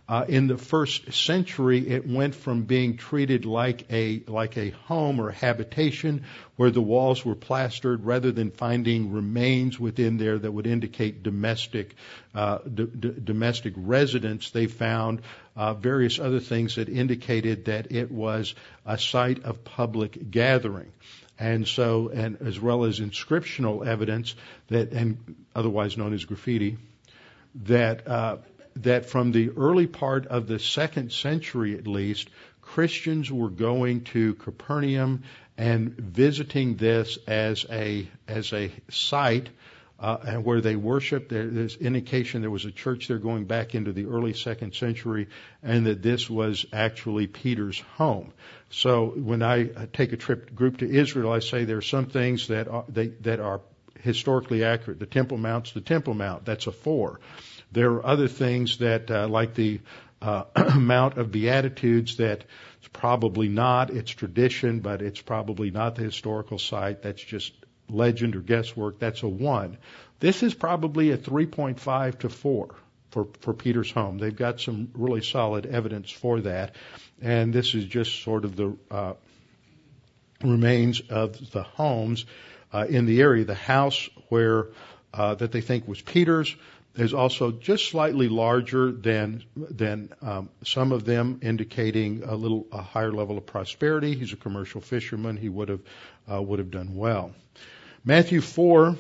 uh, 0.08 0.24
in 0.26 0.48
the 0.48 0.58
first 0.58 1.12
century, 1.12 1.86
it 1.86 2.08
went 2.08 2.34
from 2.34 2.64
being 2.64 2.96
treated 2.96 3.44
like 3.44 3.92
a 3.92 4.24
like 4.26 4.56
a 4.56 4.70
home 4.70 5.20
or 5.20 5.32
habitation, 5.32 6.24
where 6.56 6.72
the 6.72 6.82
walls 6.82 7.26
were 7.26 7.36
plastered, 7.36 8.06
rather 8.06 8.32
than 8.32 8.52
finding 8.52 9.12
remains 9.12 9.78
within 9.78 10.16
there 10.16 10.40
that 10.40 10.50
would 10.50 10.66
indicate 10.66 11.24
domestic 11.24 11.94
uh, 12.34 12.60
d- 12.60 12.86
d- 12.86 13.16
domestic 13.22 13.74
residence. 13.76 14.52
They 14.52 14.68
found 14.68 15.24
uh, 15.58 15.74
various 15.74 16.20
other 16.20 16.40
things 16.40 16.76
that 16.76 16.88
indicated 16.88 17.66
that 17.66 17.92
it 17.92 18.10
was 18.10 18.56
a 18.86 18.98
site 18.98 19.44
of 19.44 19.66
public 19.66 20.32
gathering 20.32 20.94
and 21.40 21.68
so 21.68 22.10
and 22.10 22.38
as 22.42 22.60
well 22.60 22.84
as 22.84 23.00
inscriptional 23.00 23.86
evidence 23.86 24.36
that 24.70 24.92
and 24.92 25.36
otherwise 25.56 25.98
known 25.98 26.14
as 26.14 26.26
graffiti 26.26 26.78
that 27.66 28.08
uh, 28.08 28.38
that 28.76 29.06
from 29.06 29.32
the 29.32 29.50
early 29.52 29.88
part 29.88 30.28
of 30.28 30.48
the 30.48 30.60
second 30.60 31.12
century 31.12 31.78
at 31.78 31.88
least 31.88 32.30
Christians 32.62 33.32
were 33.32 33.50
going 33.50 34.02
to 34.06 34.34
Capernaum 34.36 35.24
and 35.58 35.96
visiting 35.96 36.76
this 36.76 37.18
as 37.28 37.66
a 37.72 38.08
as 38.28 38.54
a 38.54 38.72
site 38.90 39.50
uh, 40.00 40.18
and 40.28 40.46
where 40.46 40.62
they 40.62 40.76
worshiped. 40.76 41.30
There, 41.30 41.48
there's 41.48 41.76
indication 41.76 42.42
there 42.42 42.52
was 42.52 42.66
a 42.66 42.72
church 42.72 43.08
there 43.08 43.18
going 43.18 43.46
back 43.46 43.76
into 43.76 43.94
the 43.94 44.06
early 44.06 44.34
second 44.34 44.76
century, 44.76 45.28
and 45.64 45.86
that 45.88 46.02
this 46.02 46.30
was 46.30 46.66
actually 46.72 47.28
Peter's 47.28 47.80
home. 47.96 48.32
So 48.70 49.08
when 49.08 49.42
I 49.42 49.66
take 49.94 50.14
a 50.14 50.18
trip 50.18 50.54
group 50.54 50.78
to 50.78 50.90
Israel, 50.90 51.32
I 51.32 51.40
say 51.40 51.66
there 51.66 51.78
are 51.78 51.82
some 51.82 52.08
things 52.08 52.48
that 52.48 52.68
are, 52.68 52.86
they, 52.90 53.08
that 53.22 53.40
are 53.40 53.62
historically 54.02 54.64
accurate. 54.64 55.00
The 55.00 55.06
Temple 55.06 55.38
Mount's 55.38 55.72
the 55.72 55.82
Temple 55.82 56.14
Mount. 56.14 56.46
That's 56.46 56.68
a 56.68 56.72
four. 56.72 57.20
There 57.72 57.92
are 57.94 58.06
other 58.06 58.28
things 58.28 58.78
that, 58.78 59.12
uh, 59.12 59.28
like 59.28 59.54
the 59.56 59.82
uh, 60.22 60.44
Mount 60.78 61.18
of 61.18 61.32
Beatitudes, 61.32 62.18
that 62.18 62.46
it's 62.80 62.88
probably 62.94 63.48
not. 63.48 63.90
It's 63.90 64.12
tradition, 64.12 64.80
but 64.80 65.02
it's 65.02 65.22
probably 65.22 65.72
not 65.72 65.96
the 65.96 66.04
historical 66.04 66.60
site. 66.60 67.02
That's 67.02 67.22
just 67.22 67.54
legend 67.90 68.36
or 68.36 68.42
guesswork, 68.42 69.00
that's 69.00 69.24
a 69.24 69.28
1. 69.28 69.78
This 70.20 70.44
is 70.44 70.54
probably 70.54 71.12
a 71.12 71.18
3.5 71.18 72.20
to 72.20 72.30
4 72.30 72.76
for, 73.12 73.28
for 73.42 73.54
Peter's 73.54 73.92
home. 73.92 74.18
They've 74.18 74.36
got 74.36 74.60
some 74.60 74.90
really 74.94 75.22
solid 75.22 75.66
evidence 75.66 76.12
for 76.12 76.42
that. 76.42 76.76
And 77.22 77.54
this 77.54 77.74
is 77.74 77.86
just 77.86 78.24
sort 78.24 78.46
of 78.46 78.56
the 78.56 78.78
uh, 78.92 79.14
remains 80.44 81.02
of 81.10 81.52
the 81.52 81.64
homes 81.64 82.26
uh, 82.74 82.86
in 82.88 83.06
the 83.06 83.22
area. 83.22 83.46
The 83.46 83.56
house 83.56 84.10
where 84.30 84.68
uh, 85.14 85.36
that 85.36 85.52
they 85.52 85.62
think 85.62 85.88
was 85.88 86.02
Peter's 86.02 86.56
is 86.96 87.14
also 87.14 87.52
just 87.52 87.90
slightly 87.90 88.28
larger 88.28 88.92
than 88.92 89.44
than 89.56 90.10
um, 90.22 90.50
some 90.64 90.92
of 90.92 91.06
them, 91.06 91.40
indicating 91.44 92.24
a 92.24 92.36
little 92.36 92.68
a 92.72 92.82
higher 92.82 93.12
level 93.12 93.38
of 93.38 93.46
prosperity. 93.46 94.16
He's 94.16 94.34
a 94.34 94.38
commercial 94.38 94.82
fisherman. 94.82 95.38
He 95.38 95.50
would 95.50 95.70
have 95.70 95.82
uh, 96.32 96.42
would 96.42 96.60
have 96.60 96.72
done 96.72 96.96
well. 96.96 97.32
Matthew 98.08 98.40
4, 98.40 98.96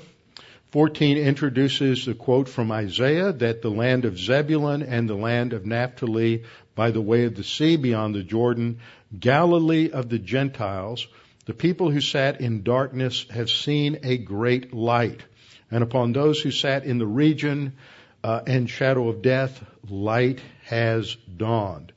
14 0.72 1.18
introduces 1.18 2.06
the 2.06 2.14
quote 2.14 2.50
from 2.50 2.74
Isaiah 2.74 3.32
that 3.32 3.62
the 3.62 3.72
land 3.72 4.04
of 4.04 4.20
Zebulun 4.20 4.84
and 4.84 5.08
the 5.08 5.16
land 5.16 5.54
of 5.54 5.66
Naphtali 5.66 6.44
by 6.76 6.92
the 6.92 7.00
way 7.00 7.24
of 7.24 7.34
the 7.34 7.44
sea 7.46 7.78
beyond 7.78 8.16
the 8.16 8.24
Jordan, 8.24 8.80
Galilee 9.18 9.92
of 9.92 10.10
the 10.10 10.20
Gentiles, 10.20 11.08
the 11.46 11.54
people 11.54 11.90
who 11.90 12.02
sat 12.02 12.42
in 12.42 12.64
darkness 12.64 13.26
have 13.30 13.50
seen 13.50 14.00
a 14.04 14.18
great 14.18 14.74
light. 14.74 15.22
And 15.72 15.84
upon 15.84 16.12
those 16.12 16.42
who 16.42 16.52
sat 16.52 16.84
in 16.84 16.98
the 16.98 17.08
region 17.08 17.78
uh, 18.26 18.42
and 18.46 18.70
shadow 18.70 19.08
of 19.08 19.22
death, 19.22 19.64
light 19.90 20.42
has 20.66 21.16
dawned. 21.38 21.94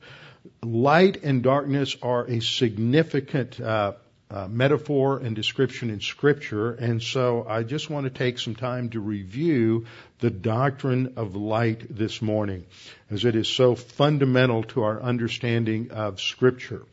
Light 0.63 1.21
and 1.23 1.43
darkness 1.43 1.97
are 2.01 2.25
a 2.25 2.39
significant 2.39 3.59
uh, 3.59 3.95
uh, 4.31 4.47
metaphor 4.47 5.17
and 5.17 5.35
description 5.35 5.89
in 5.89 5.99
Scripture, 5.99 6.71
and 6.71 7.03
so 7.03 7.45
I 7.47 7.63
just 7.63 7.89
want 7.89 8.05
to 8.05 8.09
take 8.09 8.39
some 8.39 8.55
time 8.55 8.89
to 8.91 8.99
review 8.99 9.85
the 10.19 10.29
doctrine 10.29 11.13
of 11.17 11.35
light 11.35 11.85
this 11.89 12.21
morning, 12.21 12.65
as 13.09 13.25
it 13.25 13.35
is 13.35 13.47
so 13.47 13.75
fundamental 13.75 14.63
to 14.63 14.83
our 14.83 15.01
understanding 15.01 15.91
of 15.91 16.21
Scripture. 16.21 16.83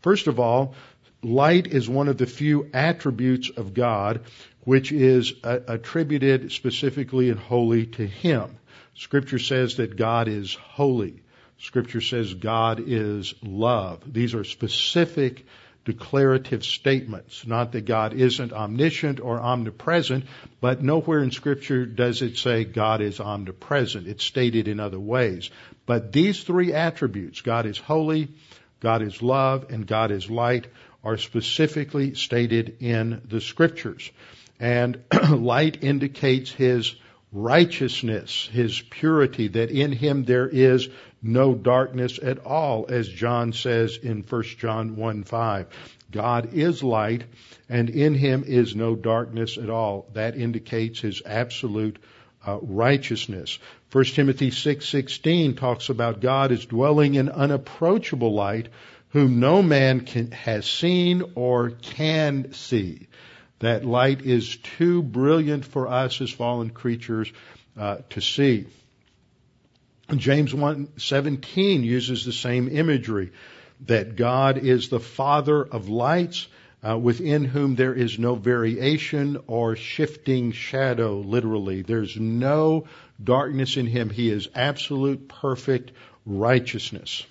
First 0.00 0.26
of 0.26 0.40
all, 0.40 0.74
light 1.22 1.66
is 1.66 1.88
one 1.88 2.08
of 2.08 2.16
the 2.16 2.26
few 2.26 2.70
attributes 2.72 3.50
of 3.50 3.74
God 3.74 4.22
which 4.66 4.90
is 4.90 5.32
uh, 5.44 5.60
attributed 5.68 6.50
specifically 6.50 7.30
and 7.30 7.38
wholly 7.38 7.86
to 7.86 8.04
Him. 8.04 8.58
Scripture 8.96 9.38
says 9.38 9.76
that 9.76 9.96
God 9.96 10.26
is 10.26 10.54
holy. 10.54 11.22
Scripture 11.58 12.00
says 12.00 12.34
God 12.34 12.82
is 12.84 13.32
love. 13.42 14.02
These 14.12 14.34
are 14.34 14.42
specific 14.42 15.46
declarative 15.86 16.64
statements. 16.64 17.46
Not 17.46 17.72
that 17.72 17.86
God 17.86 18.12
isn't 18.12 18.52
omniscient 18.52 19.20
or 19.20 19.40
omnipresent, 19.40 20.24
but 20.60 20.82
nowhere 20.82 21.22
in 21.22 21.30
Scripture 21.30 21.86
does 21.86 22.20
it 22.22 22.36
say 22.36 22.64
God 22.64 23.00
is 23.00 23.20
omnipresent. 23.20 24.08
It's 24.08 24.24
stated 24.24 24.68
in 24.68 24.80
other 24.80 24.98
ways. 24.98 25.48
But 25.86 26.12
these 26.12 26.42
three 26.42 26.72
attributes, 26.72 27.40
God 27.40 27.66
is 27.66 27.78
holy, 27.78 28.28
God 28.80 29.00
is 29.00 29.22
love, 29.22 29.66
and 29.70 29.86
God 29.86 30.10
is 30.10 30.28
light, 30.28 30.66
are 31.04 31.16
specifically 31.16 32.14
stated 32.14 32.78
in 32.80 33.22
the 33.28 33.40
Scriptures. 33.40 34.10
And 34.58 35.04
light 35.30 35.84
indicates 35.84 36.50
His 36.50 36.96
righteousness, 37.30 38.48
His 38.50 38.80
purity, 38.80 39.48
that 39.48 39.70
in 39.70 39.92
Him 39.92 40.24
there 40.24 40.48
is 40.48 40.88
no 41.26 41.54
darkness 41.54 42.18
at 42.22 42.44
all, 42.44 42.86
as 42.88 43.08
John 43.08 43.52
says 43.52 43.96
in 43.96 44.22
1 44.22 44.42
John 44.58 44.96
1 44.96 45.24
5. 45.24 45.66
God 46.10 46.54
is 46.54 46.82
light, 46.82 47.24
and 47.68 47.90
in 47.90 48.14
Him 48.14 48.44
is 48.46 48.76
no 48.76 48.94
darkness 48.94 49.58
at 49.58 49.70
all. 49.70 50.08
That 50.12 50.36
indicates 50.36 51.00
His 51.00 51.22
absolute 51.26 51.98
uh, 52.46 52.58
righteousness. 52.62 53.58
1 53.92 54.04
Timothy 54.04 54.50
6:16 54.50 55.56
talks 55.56 55.88
about 55.88 56.20
God 56.20 56.52
as 56.52 56.64
dwelling 56.66 57.14
in 57.14 57.28
unapproachable 57.28 58.34
light, 58.34 58.68
whom 59.10 59.40
no 59.40 59.62
man 59.62 60.00
can, 60.00 60.30
has 60.30 60.66
seen 60.66 61.22
or 61.34 61.70
can 61.70 62.52
see. 62.52 63.08
That 63.60 63.84
light 63.84 64.22
is 64.22 64.56
too 64.56 65.02
brilliant 65.02 65.64
for 65.64 65.88
us 65.88 66.20
as 66.20 66.30
fallen 66.30 66.70
creatures 66.70 67.32
uh, 67.76 67.98
to 68.10 68.20
see. 68.20 68.66
James 70.14 70.52
1:17 70.52 71.82
uses 71.82 72.24
the 72.24 72.32
same 72.32 72.68
imagery 72.68 73.32
that 73.86 74.16
God 74.16 74.58
is 74.58 74.88
the 74.88 75.00
father 75.00 75.62
of 75.62 75.88
lights 75.88 76.46
uh, 76.86 76.96
within 76.96 77.44
whom 77.44 77.74
there 77.74 77.92
is 77.92 78.18
no 78.18 78.36
variation 78.36 79.38
or 79.46 79.74
shifting 79.74 80.52
shadow 80.52 81.18
literally. 81.18 81.82
There's 81.82 82.16
no 82.16 82.86
darkness 83.22 83.76
in 83.76 83.86
him. 83.86 84.10
He 84.10 84.30
is 84.30 84.48
absolute 84.54 85.28
perfect 85.28 85.90
righteousness. 86.24 87.26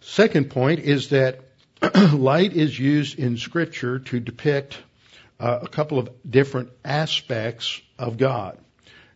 Second 0.00 0.50
point 0.50 0.80
is 0.80 1.08
that 1.08 1.40
light 2.12 2.52
is 2.52 2.78
used 2.78 3.18
in 3.18 3.38
scripture 3.38 3.98
to 4.00 4.20
depict 4.20 4.78
uh, 5.40 5.60
a 5.62 5.68
couple 5.68 5.98
of 5.98 6.10
different 6.28 6.70
aspects 6.84 7.80
of 7.98 8.18
God. 8.18 8.58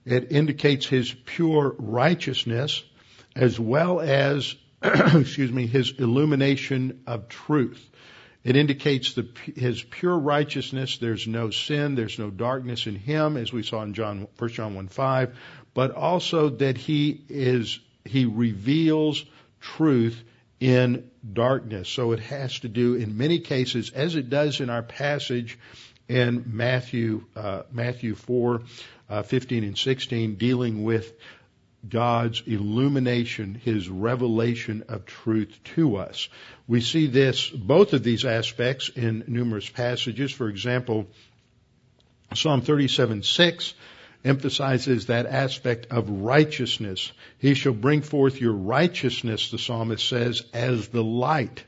It 0.05 0.33
indicates 0.33 0.87
his 0.87 1.13
pure 1.13 1.75
righteousness 1.79 2.83
as 3.37 3.59
well 3.59 4.01
as, 4.01 4.55
excuse 4.83 5.53
me, 5.53 5.67
his 5.67 5.93
illumination 5.99 7.03
of 7.07 7.29
truth. 7.29 7.89
It 8.43 8.57
indicates 8.57 9.13
the, 9.13 9.29
his 9.55 9.83
pure 9.83 10.19
righteousness. 10.19 10.97
There's 10.99 11.27
no 11.27 11.51
sin. 11.51 11.95
There's 11.95 12.19
no 12.19 12.31
darkness 12.31 12.87
in 12.87 12.97
him, 12.97 13.37
as 13.37 13.53
we 13.53 13.63
saw 13.63 13.83
in 13.83 13.93
John, 13.93 14.29
1 14.39 14.51
John 14.51 14.75
1 14.75 14.89
5, 14.89 15.37
but 15.75 15.91
also 15.91 16.49
that 16.49 16.79
he 16.79 17.23
is, 17.29 17.79
he 18.05 18.25
reveals 18.25 19.25
truth 19.61 20.23
in 20.59 21.11
darkness. 21.33 21.89
So 21.89 22.13
it 22.13 22.21
has 22.21 22.61
to 22.61 22.69
do 22.69 22.95
in 22.95 23.19
many 23.19 23.41
cases, 23.41 23.91
as 23.91 24.15
it 24.15 24.31
does 24.31 24.61
in 24.61 24.71
our 24.71 24.83
passage 24.83 25.59
in 26.09 26.45
Matthew 26.47 27.25
uh, 27.37 27.63
Matthew 27.71 28.15
4, 28.15 28.63
uh, 29.11 29.23
15 29.23 29.65
and 29.65 29.77
16, 29.77 30.37
dealing 30.37 30.85
with 30.85 31.13
God's 31.87 32.43
illumination, 32.47 33.55
His 33.55 33.89
revelation 33.89 34.85
of 34.89 35.07
truth 35.07 35.59
to 35.77 35.97
us. 35.97 36.29
We 36.69 36.81
see 36.81 37.07
this, 37.07 37.49
both 37.49 37.93
of 37.93 38.03
these 38.03 38.25
aspects 38.25 38.89
in 38.91 39.25
numerous 39.27 39.69
passages. 39.69 40.31
For 40.31 40.49
example, 40.49 41.07
Psalm 42.35 42.61
37, 42.61 43.23
6 43.23 43.75
emphasizes 44.25 45.07
that 45.07 45.27
aspect 45.27 45.87
of 45.91 46.09
righteousness. 46.09 47.11
He 47.39 47.55
shall 47.55 47.73
bring 47.73 48.03
forth 48.03 48.41
your 48.41 48.53
righteousness, 48.53 49.51
the 49.51 49.59
psalmist 49.59 50.07
says, 50.07 50.45
as 50.53 50.89
the 50.89 51.03
light 51.03 51.65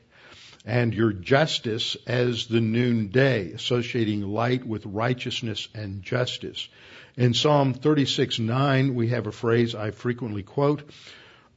and 0.65 0.93
your 0.93 1.11
justice 1.11 1.97
as 2.07 2.47
the 2.47 2.61
noonday, 2.61 3.51
associating 3.51 4.21
light 4.21 4.65
with 4.65 4.85
righteousness 4.85 5.67
and 5.73 6.03
justice. 6.03 6.69
In 7.15 7.35
Psalm 7.35 7.75
36, 7.75 8.39
9, 8.39 8.95
we 8.95 9.09
have 9.09 9.27
a 9.27 9.31
phrase 9.31 9.75
I 9.75 9.91
frequently 9.91 10.41
quote, 10.41 10.81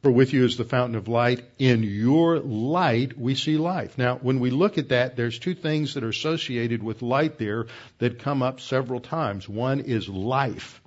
for 0.02 0.10
with 0.10 0.34
you 0.34 0.44
is 0.44 0.58
the 0.58 0.66
fountain 0.66 0.96
of 0.96 1.08
light. 1.08 1.44
In 1.58 1.82
your 1.82 2.40
light 2.40 3.18
we 3.18 3.34
see 3.34 3.56
life. 3.56 3.96
Now, 3.96 4.16
when 4.16 4.38
we 4.38 4.50
look 4.50 4.76
at 4.76 4.90
that, 4.90 5.16
there's 5.16 5.38
two 5.38 5.54
things 5.54 5.94
that 5.94 6.04
are 6.04 6.10
associated 6.10 6.82
with 6.82 7.00
light 7.00 7.38
there 7.38 7.68
that 7.98 8.18
come 8.18 8.42
up 8.42 8.60
several 8.60 9.00
times. 9.00 9.48
One 9.48 9.80
is 9.80 10.10
life. 10.10 10.82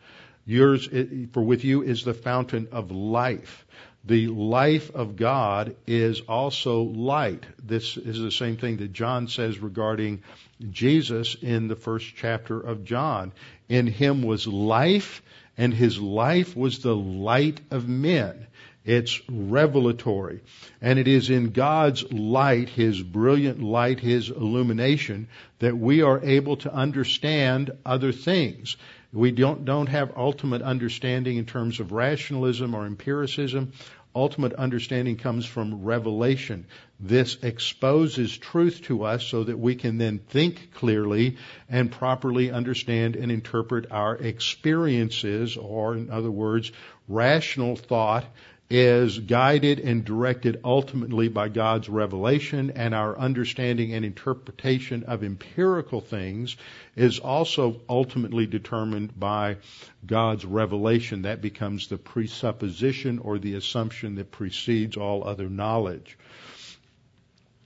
Yours, 0.46 0.88
eh, 0.92 1.26
for 1.34 1.42
with 1.42 1.66
you 1.66 1.82
is 1.82 2.04
the 2.04 2.14
fountain 2.14 2.68
of 2.72 2.92
life. 2.92 3.66
The 4.06 4.28
life 4.28 4.92
of 4.96 5.16
God 5.16 5.76
is 5.86 6.22
also 6.22 6.84
light. 6.84 7.44
This 7.62 7.98
is 7.98 8.20
the 8.20 8.32
same 8.32 8.56
thing 8.58 8.78
that 8.78 8.94
John 8.94 9.28
says 9.28 9.60
regarding 9.60 10.24
Jesus 10.70 11.36
in 11.42 11.68
the 11.68 11.76
first 11.76 12.16
chapter 12.16 12.60
of 12.60 12.86
John. 12.86 13.34
In 13.70 13.88
him 13.88 14.24
was 14.24 14.48
life, 14.48 15.22
and 15.58 15.74
his 15.74 16.00
life 16.00 16.58
was 16.58 16.80
the 16.80 16.96
light 16.96 17.62
of 17.72 17.88
men. 17.88 18.48
It's 18.86 19.22
revelatory. 19.30 20.40
And 20.82 20.98
it 20.98 21.08
is 21.08 21.30
in 21.30 21.52
God's 21.52 22.12
light, 22.12 22.70
His 22.70 23.02
brilliant 23.02 23.62
light, 23.62 24.00
His 24.00 24.30
illumination, 24.30 25.28
that 25.60 25.78
we 25.78 26.02
are 26.02 26.24
able 26.24 26.58
to 26.58 26.74
understand 26.74 27.72
other 27.86 28.12
things. 28.12 28.78
We 29.14 29.32
don't, 29.32 29.66
don't 29.66 29.90
have 29.90 30.14
ultimate 30.18 30.62
understanding 30.62 31.38
in 31.38 31.46
terms 31.46 31.80
of 31.80 31.92
rationalism 31.92 32.74
or 32.74 32.86
empiricism. 32.86 33.74
Ultimate 34.16 34.54
understanding 34.54 35.18
comes 35.18 35.46
from 35.46 35.84
revelation. 35.84 36.66
This 37.02 37.38
exposes 37.42 38.38
truth 38.38 38.82
to 38.84 39.04
us 39.04 39.24
so 39.24 39.46
that 39.46 39.58
we 39.58 39.76
can 39.76 39.98
then 39.98 40.20
think 40.20 40.74
clearly 40.74 41.38
and 41.70 41.90
properly 41.90 42.52
understand 42.52 43.16
and 43.16 43.32
interpret 43.32 43.90
our 43.90 44.18
experiences, 44.18 45.56
or 45.56 45.96
in 45.96 46.10
other 46.10 46.32
words, 46.32 46.74
rational 47.08 47.78
thought 47.78 48.26
is 48.70 49.18
guided 49.18 49.80
and 49.80 50.06
directed 50.06 50.60
ultimately 50.64 51.28
by 51.28 51.50
God's 51.50 51.90
revelation, 51.90 52.72
and 52.76 52.94
our 52.94 53.18
understanding 53.18 53.94
and 53.94 54.06
interpretation 54.06 55.04
of 55.04 55.24
empirical 55.24 56.02
things 56.02 56.56
is 56.96 57.18
also 57.18 57.82
ultimately 57.90 58.46
determined 58.46 59.18
by 59.20 59.58
God's 60.06 60.46
revelation. 60.46 61.24
That 61.24 61.42
becomes 61.42 61.88
the 61.88 61.98
presupposition 61.98 63.20
or 63.20 63.40
the 63.40 63.56
assumption 63.56 64.16
that 64.16 64.32
precedes 64.32 64.98
all 64.98 65.28
other 65.28 65.50
knowledge. 65.50 66.18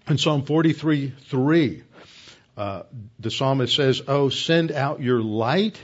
In 0.09 0.17
Psalm 0.17 0.43
43 0.43 1.13
3, 1.29 1.83
uh, 2.57 2.83
the 3.19 3.31
psalmist 3.31 3.73
says, 3.73 4.01
Oh, 4.05 4.27
send 4.27 4.73
out 4.73 5.01
your 5.01 5.21
light 5.21 5.79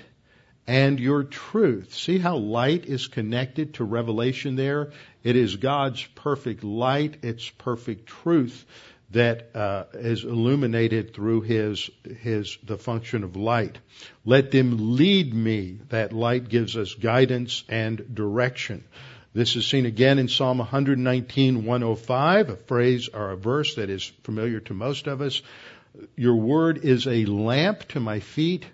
and 0.67 0.99
your 0.99 1.23
truth. 1.23 1.93
See 1.93 2.17
how 2.17 2.35
light 2.35 2.85
is 2.85 3.07
connected 3.07 3.75
to 3.75 3.85
revelation 3.85 4.57
there? 4.57 4.91
It 5.23 5.37
is 5.37 5.55
God's 5.55 6.05
perfect 6.15 6.65
light, 6.65 7.23
its 7.23 7.49
perfect 7.49 8.07
truth 8.07 8.65
that 9.11 9.55
uh, 9.55 9.85
is 9.93 10.25
illuminated 10.25 11.13
through 11.13 11.41
his 11.41 11.89
his 12.21 12.57
the 12.63 12.77
function 12.77 13.23
of 13.23 13.37
light. 13.37 13.77
Let 14.25 14.51
them 14.51 14.97
lead 14.97 15.33
me. 15.33 15.79
That 15.89 16.11
light 16.11 16.49
gives 16.49 16.75
us 16.75 16.93
guidance 16.93 17.63
and 17.69 18.13
direction. 18.13 18.83
This 19.31 19.55
is 19.55 19.67
seen 19.67 19.85
again 19.85 20.17
in 20.17 20.27
Psalm 20.27 20.57
119, 20.57 21.63
105, 21.63 22.49
a 22.49 22.55
phrase 22.55 23.09
or 23.13 23.29
a 23.29 23.37
verse 23.37 23.75
that 23.75 23.91
is 23.91 24.11
familiar 24.23 24.59
to 24.61 24.73
most 24.73 25.05
of 25.05 25.21
us. 25.21 25.43
Your 26.15 26.35
word 26.35 26.79
is 26.83 27.05
a 27.05 27.25
lamp 27.25 27.87
to 27.89 27.99
my 27.99 28.21
feet 28.21 28.65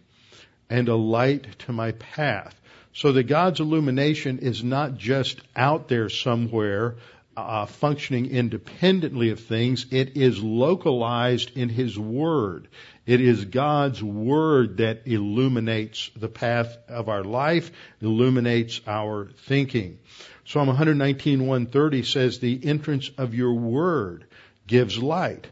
and 0.69 0.87
a 0.87 0.95
light 0.95 1.45
to 1.59 1.73
my 1.73 1.91
path. 1.91 2.59
So 2.93 3.11
that 3.11 3.23
God's 3.23 3.59
illumination 3.59 4.39
is 4.39 4.63
not 4.63 4.97
just 4.97 5.41
out 5.57 5.89
there 5.89 6.07
somewhere, 6.07 6.95
uh, 7.35 7.65
functioning 7.65 8.27
independently 8.27 9.31
of 9.31 9.41
things. 9.41 9.87
It 9.91 10.15
is 10.15 10.41
localized 10.41 11.57
in 11.57 11.67
His 11.67 11.99
Word. 11.99 12.69
It 13.05 13.19
is 13.19 13.43
God's 13.43 14.01
Word 14.01 14.77
that 14.77 15.01
illuminates 15.05 16.11
the 16.15 16.29
path 16.29 16.77
of 16.87 17.09
our 17.09 17.25
life, 17.25 17.71
illuminates 17.99 18.79
our 18.87 19.27
thinking. 19.47 19.99
Psalm 20.45 20.67
119, 20.67 21.39
130 21.39 22.03
says, 22.03 22.39
the 22.39 22.59
entrance 22.65 23.09
of 23.17 23.33
your 23.33 23.53
Word 23.53 24.25
gives 24.67 24.97
light. 24.97 25.47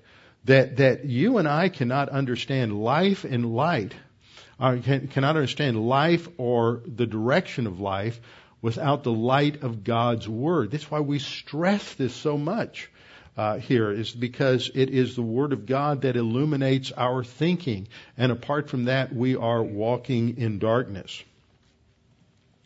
That, 0.45 0.77
that 0.77 1.05
you 1.05 1.37
and 1.37 1.47
I 1.47 1.69
cannot 1.69 2.09
understand 2.09 2.77
life 2.77 3.23
and 3.23 3.55
light 3.55 3.93
uh, 4.59 4.77
can, 4.83 5.07
cannot 5.07 5.35
understand 5.35 5.77
life 5.87 6.27
or 6.37 6.81
the 6.85 7.05
direction 7.05 7.67
of 7.67 7.79
life 7.79 8.19
without 8.61 9.03
the 9.03 9.11
light 9.11 9.63
of 9.63 9.83
God's 9.83 10.27
Word. 10.27 10.71
That's 10.71 10.89
why 10.89 11.01
we 11.01 11.19
stress 11.19 11.95
this 11.95 12.13
so 12.13 12.37
much 12.37 12.89
uh, 13.35 13.57
here, 13.57 13.91
is 13.91 14.11
because 14.11 14.69
it 14.73 14.89
is 14.89 15.15
the 15.15 15.21
Word 15.21 15.53
of 15.53 15.65
God 15.65 16.03
that 16.03 16.15
illuminates 16.15 16.91
our 16.91 17.23
thinking. 17.23 17.87
And 18.17 18.31
apart 18.31 18.69
from 18.69 18.85
that, 18.85 19.13
we 19.13 19.35
are 19.35 19.61
walking 19.61 20.37
in 20.37 20.59
darkness. 20.59 21.23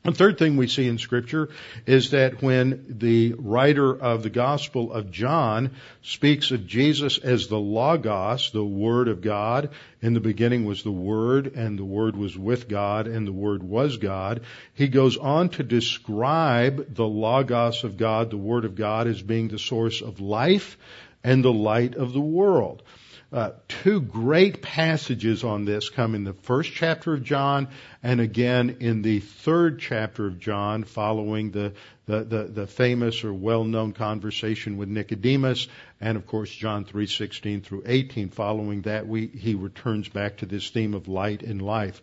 The 0.03 0.13
third 0.13 0.37
thing 0.37 0.55
we 0.55 0.67
see 0.67 0.87
in 0.87 0.99
scripture 0.99 1.49
is 1.85 2.11
that 2.11 2.41
when 2.41 2.85
the 2.87 3.33
writer 3.37 3.93
of 3.93 4.23
the 4.23 4.29
gospel 4.29 4.93
of 4.93 5.11
John 5.11 5.71
speaks 6.01 6.51
of 6.51 6.65
Jesus 6.65 7.17
as 7.17 7.47
the 7.47 7.59
Logos, 7.59 8.51
the 8.51 8.63
Word 8.63 9.09
of 9.09 9.19
God, 9.19 9.71
in 10.01 10.13
the 10.13 10.21
beginning 10.21 10.63
was 10.63 10.83
the 10.83 10.91
Word, 10.91 11.47
and 11.55 11.77
the 11.77 11.83
Word 11.83 12.15
was 12.15 12.37
with 12.37 12.69
God, 12.69 13.07
and 13.07 13.27
the 13.27 13.33
Word 13.33 13.63
was 13.63 13.97
God, 13.97 14.41
he 14.73 14.87
goes 14.87 15.17
on 15.17 15.49
to 15.49 15.63
describe 15.63 16.95
the 16.95 17.07
Logos 17.07 17.83
of 17.83 17.97
God, 17.97 18.29
the 18.29 18.37
Word 18.37 18.63
of 18.63 18.75
God, 18.75 19.07
as 19.07 19.21
being 19.21 19.49
the 19.49 19.59
source 19.59 20.01
of 20.01 20.21
life 20.21 20.77
and 21.23 21.43
the 21.43 21.51
light 21.51 21.95
of 21.95 22.13
the 22.13 22.21
world. 22.21 22.81
Uh, 23.29 23.51
two 23.67 23.99
great 23.99 24.61
passages 24.61 25.43
on 25.43 25.65
this 25.65 25.89
come 25.89 26.15
in 26.15 26.23
the 26.23 26.31
first 26.31 26.71
chapter 26.71 27.13
of 27.13 27.25
John 27.25 27.67
and 28.01 28.21
again 28.21 28.77
in 28.79 29.01
the 29.01 29.19
third 29.19 29.79
chapter 29.79 30.27
of 30.27 30.39
John 30.39 30.85
following 30.85 31.51
the, 31.51 31.73
the, 32.05 32.23
the, 32.23 32.43
the 32.45 32.67
famous 32.67 33.25
or 33.25 33.33
well-known 33.33 33.91
conversation 33.91 34.77
with 34.77 34.87
Nicodemus 34.87 35.67
and 35.99 36.15
of 36.15 36.25
course 36.25 36.49
John 36.49 36.85
3:16 36.85 37.65
through 37.65 37.83
18 37.85 38.29
following 38.29 38.83
that 38.83 39.05
we, 39.05 39.27
he 39.27 39.55
returns 39.55 40.07
back 40.07 40.37
to 40.37 40.45
this 40.45 40.69
theme 40.69 40.93
of 40.93 41.09
light 41.09 41.43
and 41.43 41.61
life. 41.61 42.01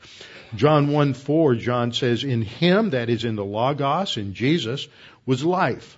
John 0.56 0.88
1:4 0.88 1.58
John 1.58 1.92
says 1.92 2.22
in 2.22 2.42
him 2.42 2.90
that 2.90 3.08
is 3.08 3.24
in 3.24 3.36
the 3.36 3.46
logos 3.46 4.18
in 4.18 4.34
Jesus 4.34 4.86
was 5.24 5.42
life 5.42 5.96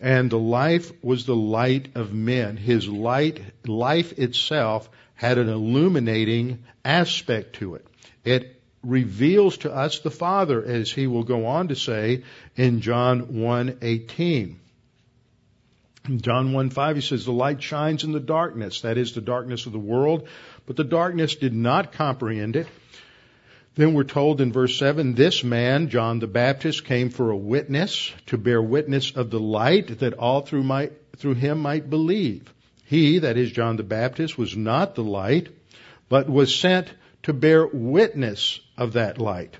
and 0.00 0.30
the 0.30 0.38
life 0.38 0.92
was 1.02 1.26
the 1.26 1.36
light 1.36 1.90
of 1.94 2.12
men. 2.12 2.56
His 2.56 2.88
light, 2.88 3.40
life 3.66 4.18
itself 4.18 4.88
had 5.14 5.38
an 5.38 5.48
illuminating 5.48 6.64
aspect 6.84 7.56
to 7.56 7.74
it. 7.74 7.86
It 8.24 8.60
reveals 8.82 9.58
to 9.58 9.72
us 9.72 9.98
the 9.98 10.10
Father, 10.10 10.64
as 10.64 10.90
he 10.90 11.06
will 11.06 11.24
go 11.24 11.46
on 11.46 11.68
to 11.68 11.76
say 11.76 12.22
in 12.56 12.80
John 12.80 13.26
1:18. 13.26 14.56
In 16.08 16.20
John 16.22 16.52
1:5 16.52 16.94
he 16.94 17.00
says 17.02 17.26
the 17.26 17.32
light 17.32 17.62
shines 17.62 18.04
in 18.04 18.12
the 18.12 18.20
darkness, 18.20 18.80
that 18.80 18.96
is 18.96 19.12
the 19.12 19.20
darkness 19.20 19.66
of 19.66 19.72
the 19.72 19.78
world, 19.78 20.26
but 20.66 20.76
the 20.76 20.84
darkness 20.84 21.34
did 21.34 21.52
not 21.52 21.92
comprehend 21.92 22.56
it. 22.56 22.66
Then 23.80 23.94
we're 23.94 24.04
told 24.04 24.42
in 24.42 24.52
verse 24.52 24.76
7, 24.76 25.14
this 25.14 25.42
man, 25.42 25.88
John 25.88 26.18
the 26.18 26.26
Baptist, 26.26 26.84
came 26.84 27.08
for 27.08 27.30
a 27.30 27.36
witness, 27.36 28.12
to 28.26 28.36
bear 28.36 28.60
witness 28.60 29.12
of 29.12 29.30
the 29.30 29.40
light, 29.40 30.00
that 30.00 30.12
all 30.12 30.42
through, 30.42 30.64
might, 30.64 30.92
through 31.16 31.36
him 31.36 31.60
might 31.60 31.88
believe. 31.88 32.52
He, 32.84 33.20
that 33.20 33.38
is 33.38 33.50
John 33.50 33.78
the 33.78 33.82
Baptist, 33.82 34.36
was 34.36 34.54
not 34.54 34.96
the 34.96 35.02
light, 35.02 35.48
but 36.10 36.28
was 36.28 36.54
sent 36.54 36.92
to 37.22 37.32
bear 37.32 37.66
witness 37.66 38.60
of 38.76 38.92
that 38.92 39.16
light. 39.16 39.56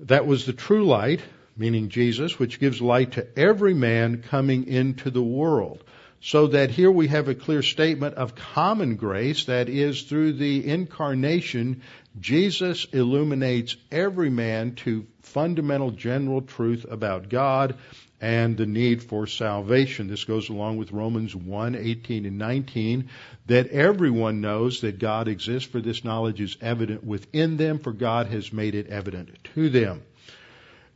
That 0.00 0.26
was 0.26 0.44
the 0.44 0.52
true 0.52 0.84
light, 0.84 1.22
meaning 1.56 1.88
Jesus, 1.88 2.38
which 2.38 2.60
gives 2.60 2.82
light 2.82 3.12
to 3.12 3.26
every 3.38 3.72
man 3.72 4.24
coming 4.24 4.66
into 4.66 5.10
the 5.10 5.22
world. 5.22 5.82
So 6.20 6.48
that 6.48 6.70
here 6.70 6.90
we 6.90 7.08
have 7.08 7.28
a 7.28 7.34
clear 7.34 7.62
statement 7.62 8.16
of 8.16 8.34
common 8.34 8.96
grace, 8.96 9.44
that 9.44 9.68
is, 9.68 10.02
through 10.02 10.34
the 10.34 10.66
incarnation, 10.66 11.82
Jesus 12.20 12.86
illuminates 12.92 13.76
every 13.90 14.30
man 14.30 14.74
to 14.76 15.06
fundamental 15.22 15.90
general 15.90 16.42
truth 16.42 16.86
about 16.88 17.28
God 17.28 17.76
and 18.20 18.56
the 18.56 18.66
need 18.66 19.02
for 19.02 19.26
salvation. 19.26 20.08
This 20.08 20.24
goes 20.24 20.48
along 20.48 20.78
with 20.78 20.92
Romans 20.92 21.36
1, 21.36 21.74
18 21.74 22.24
and 22.24 22.38
19, 22.38 23.10
that 23.46 23.68
everyone 23.68 24.40
knows 24.40 24.80
that 24.80 24.98
God 24.98 25.28
exists, 25.28 25.68
for 25.68 25.80
this 25.80 26.04
knowledge 26.04 26.40
is 26.40 26.56
evident 26.60 27.04
within 27.04 27.58
them, 27.58 27.78
for 27.78 27.92
God 27.92 28.28
has 28.28 28.52
made 28.52 28.74
it 28.74 28.88
evident 28.88 29.36
to 29.54 29.68
them. 29.68 30.02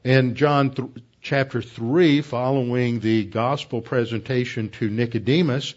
In 0.03 0.35
John 0.35 0.71
th- 0.71 0.89
chapter 1.21 1.61
3, 1.61 2.23
following 2.23 3.01
the 3.01 3.25
gospel 3.25 3.83
presentation 3.83 4.71
to 4.71 4.89
Nicodemus, 4.89 5.75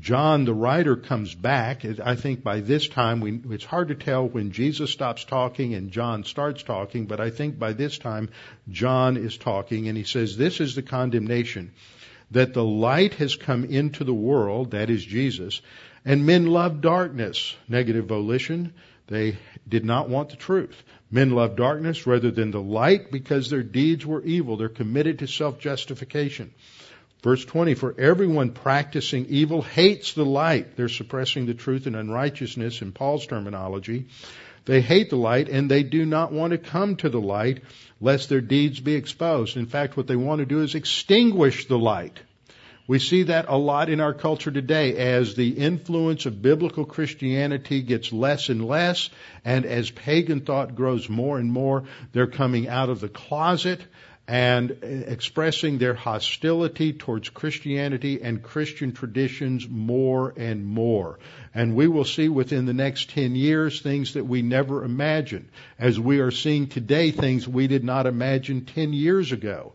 John, 0.00 0.44
the 0.44 0.54
writer, 0.54 0.96
comes 0.96 1.34
back. 1.34 1.84
I 1.84 2.16
think 2.16 2.42
by 2.42 2.60
this 2.60 2.88
time, 2.88 3.20
we, 3.20 3.40
it's 3.50 3.64
hard 3.64 3.88
to 3.88 3.94
tell 3.94 4.26
when 4.26 4.50
Jesus 4.50 4.90
stops 4.90 5.24
talking 5.24 5.74
and 5.74 5.90
John 5.90 6.24
starts 6.24 6.62
talking, 6.62 7.06
but 7.06 7.20
I 7.20 7.30
think 7.30 7.58
by 7.58 7.74
this 7.74 7.98
time, 7.98 8.30
John 8.70 9.16
is 9.16 9.36
talking 9.36 9.88
and 9.88 9.96
he 9.96 10.04
says, 10.04 10.36
This 10.36 10.60
is 10.60 10.74
the 10.74 10.82
condemnation 10.82 11.72
that 12.30 12.54
the 12.54 12.64
light 12.64 13.14
has 13.14 13.36
come 13.36 13.64
into 13.64 14.04
the 14.04 14.14
world, 14.14 14.72
that 14.72 14.90
is 14.90 15.04
Jesus, 15.04 15.60
and 16.04 16.26
men 16.26 16.46
love 16.46 16.80
darkness, 16.80 17.56
negative 17.68 18.06
volition. 18.06 18.74
They 19.06 19.38
did 19.68 19.84
not 19.84 20.08
want 20.08 20.30
the 20.30 20.36
truth. 20.36 20.82
Men 21.10 21.30
love 21.30 21.56
darkness 21.56 22.06
rather 22.06 22.30
than 22.30 22.50
the 22.50 22.60
light 22.60 23.10
because 23.10 23.48
their 23.48 23.62
deeds 23.62 24.04
were 24.04 24.22
evil. 24.22 24.56
They're 24.56 24.68
committed 24.68 25.20
to 25.20 25.26
self-justification. 25.26 26.52
Verse 27.24 27.42
20, 27.42 27.72
for 27.72 27.94
everyone 27.98 28.50
practicing 28.50 29.24
evil 29.30 29.62
hates 29.62 30.12
the 30.12 30.26
light. 30.26 30.76
They're 30.76 30.90
suppressing 30.90 31.46
the 31.46 31.54
truth 31.54 31.86
and 31.86 31.96
unrighteousness 31.96 32.82
in 32.82 32.92
Paul's 32.92 33.26
terminology. 33.26 34.08
They 34.66 34.82
hate 34.82 35.08
the 35.08 35.16
light 35.16 35.48
and 35.48 35.70
they 35.70 35.84
do 35.84 36.04
not 36.04 36.32
want 36.32 36.50
to 36.50 36.58
come 36.58 36.96
to 36.96 37.08
the 37.08 37.22
light 37.22 37.62
lest 37.98 38.28
their 38.28 38.42
deeds 38.42 38.78
be 38.78 38.94
exposed. 38.94 39.56
In 39.56 39.64
fact, 39.64 39.96
what 39.96 40.06
they 40.06 40.16
want 40.16 40.40
to 40.40 40.44
do 40.44 40.60
is 40.60 40.74
extinguish 40.74 41.66
the 41.66 41.78
light. 41.78 42.20
We 42.86 42.98
see 42.98 43.22
that 43.22 43.46
a 43.48 43.56
lot 43.56 43.88
in 43.88 44.02
our 44.02 44.12
culture 44.12 44.50
today 44.50 44.94
as 44.98 45.34
the 45.34 45.48
influence 45.48 46.26
of 46.26 46.42
biblical 46.42 46.84
Christianity 46.84 47.80
gets 47.80 48.12
less 48.12 48.50
and 48.50 48.66
less 48.66 49.08
and 49.46 49.64
as 49.64 49.90
pagan 49.90 50.42
thought 50.42 50.74
grows 50.74 51.08
more 51.08 51.38
and 51.38 51.50
more, 51.50 51.84
they're 52.12 52.26
coming 52.26 52.68
out 52.68 52.90
of 52.90 53.00
the 53.00 53.08
closet 53.08 53.80
and 54.26 54.78
expressing 54.82 55.76
their 55.76 55.92
hostility 55.92 56.94
towards 56.94 57.28
Christianity 57.28 58.22
and 58.22 58.42
Christian 58.42 58.92
traditions 58.92 59.68
more 59.68 60.32
and 60.36 60.64
more. 60.64 61.18
And 61.54 61.74
we 61.74 61.88
will 61.88 62.06
see 62.06 62.30
within 62.30 62.64
the 62.64 62.72
next 62.72 63.10
10 63.10 63.36
years 63.36 63.82
things 63.82 64.14
that 64.14 64.24
we 64.24 64.40
never 64.40 64.82
imagined, 64.82 65.50
as 65.78 66.00
we 66.00 66.20
are 66.20 66.30
seeing 66.30 66.68
today 66.68 67.10
things 67.10 67.46
we 67.46 67.66
did 67.66 67.84
not 67.84 68.06
imagine 68.06 68.64
10 68.64 68.94
years 68.94 69.30
ago. 69.30 69.74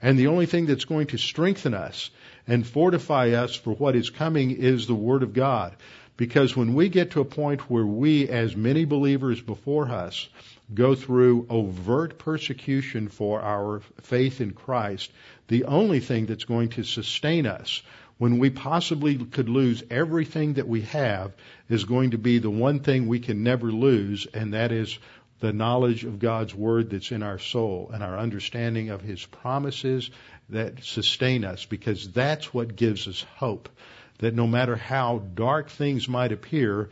And 0.00 0.18
the 0.18 0.28
only 0.28 0.46
thing 0.46 0.64
that's 0.64 0.86
going 0.86 1.08
to 1.08 1.18
strengthen 1.18 1.74
us 1.74 2.10
and 2.46 2.66
fortify 2.66 3.32
us 3.32 3.54
for 3.54 3.74
what 3.74 3.96
is 3.96 4.08
coming 4.08 4.50
is 4.50 4.86
the 4.86 4.94
Word 4.94 5.22
of 5.22 5.34
God. 5.34 5.76
Because 6.16 6.56
when 6.56 6.74
we 6.74 6.88
get 6.88 7.12
to 7.12 7.20
a 7.20 7.24
point 7.24 7.70
where 7.70 7.86
we, 7.86 8.28
as 8.28 8.56
many 8.56 8.86
believers 8.86 9.40
before 9.40 9.90
us, 9.90 10.28
go 10.72 10.94
through 10.94 11.46
overt 11.50 12.18
persecution 12.18 13.08
for 13.08 13.40
our 13.40 13.80
faith 14.02 14.40
in 14.40 14.52
Christ, 14.52 15.10
the 15.48 15.64
only 15.64 16.00
thing 16.00 16.26
that's 16.26 16.44
going 16.44 16.70
to 16.70 16.84
sustain 16.84 17.46
us 17.46 17.82
when 18.18 18.38
we 18.38 18.50
possibly 18.50 19.16
could 19.16 19.48
lose 19.48 19.82
everything 19.90 20.54
that 20.54 20.68
we 20.68 20.82
have 20.82 21.32
is 21.70 21.84
going 21.84 22.10
to 22.10 22.18
be 22.18 22.38
the 22.38 22.50
one 22.50 22.80
thing 22.80 23.06
we 23.06 23.18
can 23.18 23.42
never 23.42 23.72
lose, 23.72 24.26
and 24.34 24.52
that 24.52 24.72
is 24.72 24.98
the 25.40 25.54
knowledge 25.54 26.04
of 26.04 26.18
God's 26.18 26.54
Word 26.54 26.90
that's 26.90 27.12
in 27.12 27.22
our 27.22 27.38
soul 27.38 27.90
and 27.92 28.02
our 28.02 28.18
understanding 28.18 28.90
of 28.90 29.00
His 29.00 29.24
promises 29.24 30.10
that 30.50 30.84
sustain 30.84 31.44
us 31.44 31.64
because 31.64 32.12
that's 32.12 32.52
what 32.52 32.76
gives 32.76 33.08
us 33.08 33.24
hope. 33.36 33.70
That 34.18 34.34
no 34.34 34.46
matter 34.46 34.76
how 34.76 35.22
dark 35.34 35.70
things 35.70 36.06
might 36.06 36.32
appear, 36.32 36.90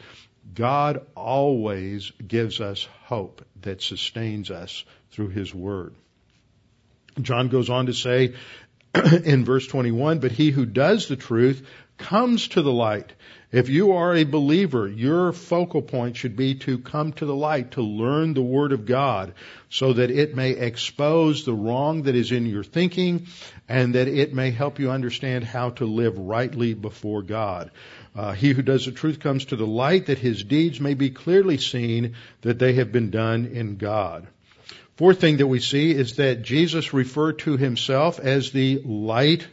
God 0.54 1.06
always 1.14 2.10
gives 2.26 2.60
us 2.60 2.88
hope 3.04 3.44
that 3.62 3.82
sustains 3.82 4.50
us 4.50 4.84
through 5.10 5.28
His 5.28 5.54
Word. 5.54 5.94
John 7.20 7.48
goes 7.48 7.70
on 7.70 7.86
to 7.86 7.94
say 7.94 8.34
in 9.24 9.44
verse 9.44 9.66
21, 9.66 10.18
but 10.18 10.32
he 10.32 10.50
who 10.50 10.64
does 10.66 11.08
the 11.08 11.16
truth 11.16 11.66
comes 11.98 12.48
to 12.48 12.62
the 12.62 12.72
light. 12.72 13.12
If 13.50 13.68
you 13.68 13.92
are 13.92 14.14
a 14.14 14.24
believer, 14.24 14.86
your 14.86 15.32
focal 15.32 15.82
point 15.82 16.16
should 16.16 16.36
be 16.36 16.54
to 16.56 16.78
come 16.78 17.12
to 17.14 17.26
the 17.26 17.34
light, 17.34 17.72
to 17.72 17.82
learn 17.82 18.34
the 18.34 18.42
Word 18.42 18.72
of 18.72 18.84
God, 18.84 19.34
so 19.70 19.94
that 19.94 20.10
it 20.10 20.36
may 20.36 20.50
expose 20.50 21.44
the 21.44 21.54
wrong 21.54 22.02
that 22.02 22.14
is 22.14 22.30
in 22.30 22.46
your 22.46 22.62
thinking, 22.62 23.26
and 23.68 23.94
that 23.94 24.06
it 24.06 24.34
may 24.34 24.50
help 24.50 24.78
you 24.78 24.90
understand 24.90 25.44
how 25.44 25.70
to 25.70 25.86
live 25.86 26.18
rightly 26.18 26.74
before 26.74 27.22
God. 27.22 27.70
Uh, 28.18 28.32
he 28.32 28.52
who 28.52 28.62
does 28.62 28.84
the 28.84 28.90
truth 28.90 29.20
comes 29.20 29.44
to 29.44 29.54
the 29.54 29.64
light 29.64 30.06
that 30.06 30.18
his 30.18 30.42
deeds 30.42 30.80
may 30.80 30.94
be 30.94 31.08
clearly 31.08 31.56
seen 31.56 32.16
that 32.40 32.58
they 32.58 32.72
have 32.72 32.90
been 32.90 33.10
done 33.10 33.46
in 33.46 33.76
God. 33.76 34.26
Fourth 34.96 35.20
thing 35.20 35.36
that 35.36 35.46
we 35.46 35.60
see 35.60 35.92
is 35.92 36.16
that 36.16 36.42
Jesus 36.42 36.92
referred 36.92 37.38
to 37.38 37.56
himself 37.56 38.18
as 38.18 38.50
the 38.50 38.82
light 38.84 39.46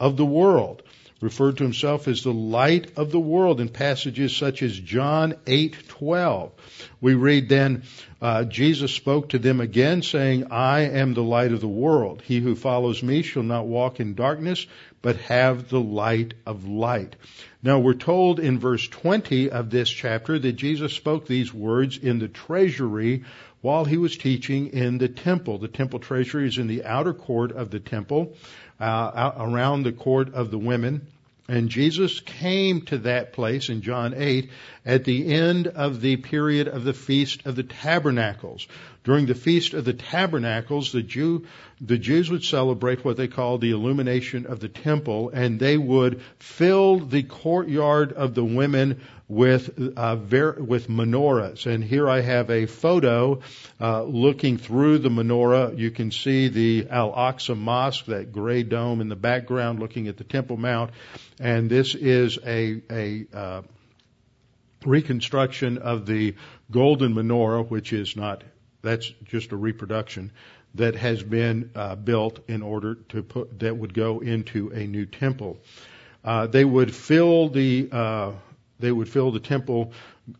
of 0.00 0.16
the 0.16 0.24
world. 0.24 0.82
Referred 1.20 1.58
to 1.58 1.64
himself 1.64 2.08
as 2.08 2.22
the 2.22 2.32
light 2.32 2.90
of 2.96 3.10
the 3.10 3.20
world 3.20 3.60
in 3.60 3.68
passages 3.68 4.34
such 4.34 4.62
as 4.62 4.78
John 4.78 5.34
8:12. 5.46 6.52
We 7.02 7.12
read 7.12 7.50
then, 7.50 7.82
uh, 8.22 8.44
Jesus 8.44 8.92
spoke 8.92 9.30
to 9.30 9.38
them 9.38 9.60
again, 9.60 10.00
saying, 10.00 10.46
"I 10.50 10.88
am 10.88 11.12
the 11.12 11.22
light 11.22 11.52
of 11.52 11.60
the 11.60 11.68
world. 11.68 12.22
He 12.24 12.40
who 12.40 12.54
follows 12.54 13.02
me 13.02 13.20
shall 13.20 13.42
not 13.42 13.66
walk 13.66 14.00
in 14.00 14.14
darkness, 14.14 14.66
but 15.02 15.16
have 15.16 15.68
the 15.68 15.80
light 15.80 16.32
of 16.46 16.66
light." 16.66 17.16
Now 17.66 17.80
we're 17.80 17.94
told 17.94 18.38
in 18.38 18.60
verse 18.60 18.86
20 18.86 19.50
of 19.50 19.70
this 19.70 19.90
chapter 19.90 20.38
that 20.38 20.52
Jesus 20.52 20.92
spoke 20.92 21.26
these 21.26 21.52
words 21.52 21.98
in 21.98 22.20
the 22.20 22.28
treasury 22.28 23.24
while 23.60 23.84
he 23.84 23.96
was 23.96 24.16
teaching 24.16 24.68
in 24.68 24.98
the 24.98 25.08
temple. 25.08 25.58
The 25.58 25.66
temple 25.66 25.98
treasury 25.98 26.46
is 26.46 26.58
in 26.58 26.68
the 26.68 26.84
outer 26.84 27.12
court 27.12 27.50
of 27.50 27.70
the 27.70 27.80
temple, 27.80 28.34
uh, 28.78 29.32
around 29.36 29.82
the 29.82 29.90
court 29.90 30.32
of 30.32 30.52
the 30.52 30.58
women. 30.58 31.08
And 31.48 31.68
Jesus 31.68 32.20
came 32.20 32.82
to 32.82 32.98
that 32.98 33.32
place 33.32 33.68
in 33.68 33.82
John 33.82 34.14
8 34.16 34.48
at 34.86 35.04
the 35.04 35.34
end 35.34 35.66
of 35.66 36.00
the 36.00 36.16
period 36.16 36.68
of 36.68 36.84
the 36.84 36.92
Feast 36.94 37.44
of 37.44 37.56
the 37.56 37.64
Tabernacles. 37.64 38.68
During 39.02 39.26
the 39.26 39.34
Feast 39.34 39.74
of 39.74 39.84
the 39.84 39.92
Tabernacles, 39.92 40.92
the 40.92 41.02
Jew, 41.02 41.46
the 41.80 41.98
Jews 41.98 42.30
would 42.30 42.44
celebrate 42.44 43.04
what 43.04 43.16
they 43.16 43.28
called 43.28 43.60
the 43.60 43.72
illumination 43.72 44.46
of 44.46 44.60
the 44.60 44.68
temple, 44.68 45.30
and 45.32 45.60
they 45.60 45.76
would 45.76 46.22
fill 46.38 47.00
the 47.00 47.24
courtyard 47.24 48.12
of 48.12 48.34
the 48.34 48.44
women 48.44 49.00
with 49.28 49.96
uh, 49.96 50.16
ver- 50.16 50.60
with 50.60 50.88
menorahs. 50.88 51.66
And 51.66 51.82
here 51.82 52.08
I 52.08 52.20
have 52.20 52.48
a 52.50 52.66
photo 52.66 53.40
uh, 53.80 54.02
looking 54.04 54.56
through 54.56 54.98
the 54.98 55.08
menorah. 55.08 55.76
You 55.76 55.90
can 55.90 56.12
see 56.12 56.48
the 56.48 56.86
Al 56.90 57.12
Aqsa 57.12 57.56
Mosque, 57.56 58.06
that 58.06 58.32
gray 58.32 58.62
dome 58.62 59.00
in 59.00 59.08
the 59.08 59.16
background, 59.16 59.80
looking 59.80 60.06
at 60.06 60.16
the 60.16 60.24
Temple 60.24 60.56
Mount. 60.56 60.92
And 61.40 61.68
this 61.68 61.94
is 61.96 62.38
a 62.44 62.82
a 62.90 63.26
uh, 63.32 63.62
reconstruction 64.86 65.78
of 65.78 66.06
the 66.06 66.34
golden 66.70 67.14
menorah, 67.14 67.68
which 67.68 67.92
is 67.92 68.16
not 68.16 68.44
that's 68.82 69.10
just 69.24 69.52
a 69.52 69.56
reproduction 69.56 70.30
that 70.76 70.94
has 70.94 71.22
been 71.22 71.70
uh, 71.74 71.96
built 71.96 72.38
in 72.48 72.62
order 72.62 72.94
to 73.08 73.22
put 73.22 73.58
that 73.60 73.76
would 73.76 73.94
go 73.94 74.20
into 74.20 74.68
a 74.68 74.86
new 74.86 75.06
temple. 75.06 75.58
Uh, 76.24 76.46
they 76.46 76.64
would 76.64 76.94
fill 76.94 77.48
the 77.48 77.88
uh, 77.90 78.32
they 78.78 78.92
would 78.92 79.08
fill 79.08 79.30
the 79.32 79.40
temple 79.40 79.92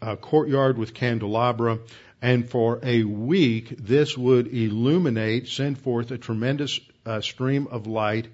uh, 0.03 0.17
courtyard 0.17 0.79
with 0.79 0.95
candelabra, 0.95 1.79
and 2.21 2.49
for 2.49 2.81
a 2.83 3.03
week 3.05 3.75
this 3.79 4.17
would 4.17 4.49
illuminate, 4.49 5.49
send 5.49 5.79
forth 5.79 6.11
a 6.11 6.19
tremendous 6.19 6.81
uh, 7.05 7.21
stream 7.21 7.67
of 7.69 7.87
light 7.87 8.29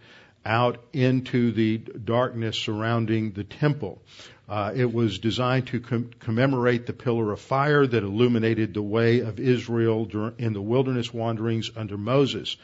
out 0.45 0.83
into 0.93 1.53
the 1.53 1.79
darkness 1.79 2.59
surrounding 2.59 3.33
the 3.33 3.45
temple. 3.45 4.03
Uh, 4.53 4.71
it 4.77 4.93
was 4.93 5.19
designed 5.19 5.67
to 5.67 5.81
com- 5.81 6.11
commemorate 6.21 6.85
the 6.85 6.93
pillar 6.93 7.33
of 7.33 7.41
fire 7.41 7.87
that 7.87 8.03
illuminated 8.03 8.75
the 8.75 8.83
way 8.83 9.21
of 9.21 9.41
Israel 9.41 10.05
dur- 10.05 10.35
in 10.37 10.53
the 10.53 10.61
wilderness 10.61 11.11
wanderings 11.11 11.71
under 11.75 11.97
Moses. 11.97 12.59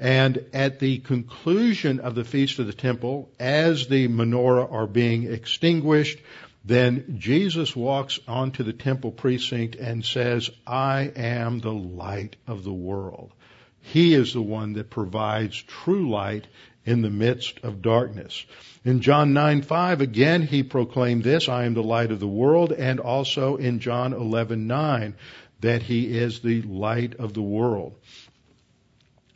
And 0.00 0.44
at 0.52 0.80
the 0.80 0.98
conclusion 0.98 2.00
of 2.00 2.16
the 2.16 2.24
Feast 2.24 2.58
of 2.58 2.66
the 2.66 2.72
Temple, 2.72 3.30
as 3.38 3.86
the 3.86 4.08
menorah 4.08 4.72
are 4.72 4.88
being 4.88 5.32
extinguished, 5.32 6.18
then 6.64 7.18
Jesus 7.20 7.76
walks 7.76 8.18
onto 8.26 8.64
the 8.64 8.72
temple 8.72 9.12
precinct 9.12 9.76
and 9.76 10.04
says, 10.04 10.50
I 10.66 11.12
am 11.14 11.60
the 11.60 11.72
light 11.72 12.34
of 12.48 12.64
the 12.64 12.72
world. 12.72 13.30
He 13.80 14.12
is 14.14 14.32
the 14.32 14.42
one 14.42 14.72
that 14.72 14.90
provides 14.90 15.62
true 15.62 16.10
light 16.10 16.48
in 16.84 17.02
the 17.02 17.10
midst 17.10 17.60
of 17.62 17.80
darkness. 17.80 18.44
In 18.84 19.00
John 19.00 19.32
9, 19.32 19.62
5, 19.62 20.00
again, 20.00 20.42
he 20.42 20.64
proclaimed 20.64 21.22
this, 21.22 21.48
I 21.48 21.64
am 21.64 21.74
the 21.74 21.84
light 21.84 22.10
of 22.10 22.18
the 22.18 22.26
world, 22.26 22.72
and 22.72 22.98
also 22.98 23.56
in 23.56 23.78
John 23.78 24.12
11, 24.12 24.66
9, 24.66 25.14
that 25.60 25.82
he 25.82 26.18
is 26.18 26.40
the 26.40 26.62
light 26.62 27.14
of 27.14 27.32
the 27.32 27.42
world. 27.42 27.94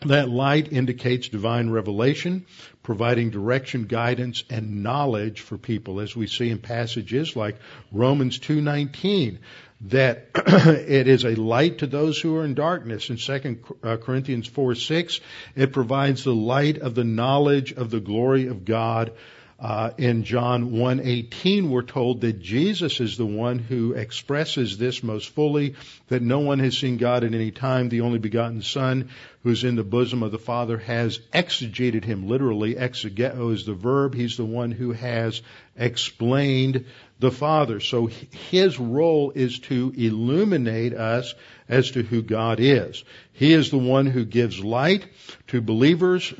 That 0.07 0.29
light 0.29 0.73
indicates 0.73 1.29
divine 1.29 1.71
revelation, 1.71 2.47
providing 2.83 3.31
direction, 3.31 3.85
guidance, 3.85 4.45
and 4.49 4.83
knowledge 4.83 5.41
for 5.41 5.59
people, 5.59 6.01
as 6.01 6.15
we 6.15 6.27
see 6.27 6.51
in 6.51 6.59
passages 6.59 7.35
like 7.35 7.57
Romans 7.91 8.39
2:19, 8.39 9.39
that 9.83 10.31
it 10.35 11.09
is 11.09 11.25
a 11.25 11.35
light 11.35 11.79
to 11.79 11.87
those 11.87 12.21
who 12.21 12.37
are 12.37 12.45
in 12.45 12.55
darkness. 12.55 13.11
In 13.11 13.17
2 13.17 13.59
uh, 13.83 13.97
Corinthians 13.97 14.49
4:6, 14.49 15.21
it 15.55 15.73
provides 15.73 16.25
the 16.25 16.35
light 16.35 16.79
of 16.79 16.95
the 16.95 17.05
knowledge 17.05 17.73
of 17.73 17.91
the 17.91 18.01
glory 18.01 18.47
of 18.47 18.65
God 18.65 19.13
uh, 19.59 19.91
in 19.97 20.25
John 20.25 20.73
1:18, 20.73 21.71
we're 21.71 21.81
told 21.81 22.21
that 22.21 22.41
Jesus 22.41 23.01
is 23.01 23.17
the 23.17 23.25
one 23.25 23.59
who 23.59 23.95
expresses 23.95 24.77
this 24.77 25.03
most 25.03 25.31
fully, 25.31 25.77
that 26.09 26.21
no 26.21 26.41
one 26.41 26.59
has 26.59 26.77
seen 26.77 26.99
God 26.99 27.25
at 27.25 27.33
any 27.33 27.53
time. 27.53 27.89
The 27.89 28.03
only 28.03 28.19
begotten 28.19 28.61
Son, 28.61 29.09
who's 29.43 29.65
in 29.65 29.77
the 29.77 29.83
bosom 29.83 30.23
of 30.23 30.31
the 30.31 30.39
Father, 30.39 30.77
has 30.77 31.21
exegeted 31.33 32.05
him. 32.05 32.29
Literally, 32.29 32.75
exegeo 32.75 33.55
is 33.55 33.65
the 33.65 33.73
verb. 33.73 34.15
He's 34.15 34.37
the 34.37 34.45
one 34.45 34.73
who 34.73 34.93
has 34.93 35.41
explained 35.75 36.85
the 37.19 37.31
Father. 37.31 37.81
So 37.81 38.11
his 38.51 38.79
role 38.79 39.33
is 39.35 39.59
to 39.61 39.91
illuminate 39.97 40.93
us 40.93 41.35
as 41.67 41.93
to 41.93 42.03
who 42.03 42.21
God 42.21 42.59
is. 42.61 43.05
He 43.33 43.55
is 43.55 43.71
the 43.71 43.79
one 43.79 44.05
who 44.05 44.27
gives 44.27 44.63
light 44.63 45.07
to 45.47 45.63
believers. 45.63 46.31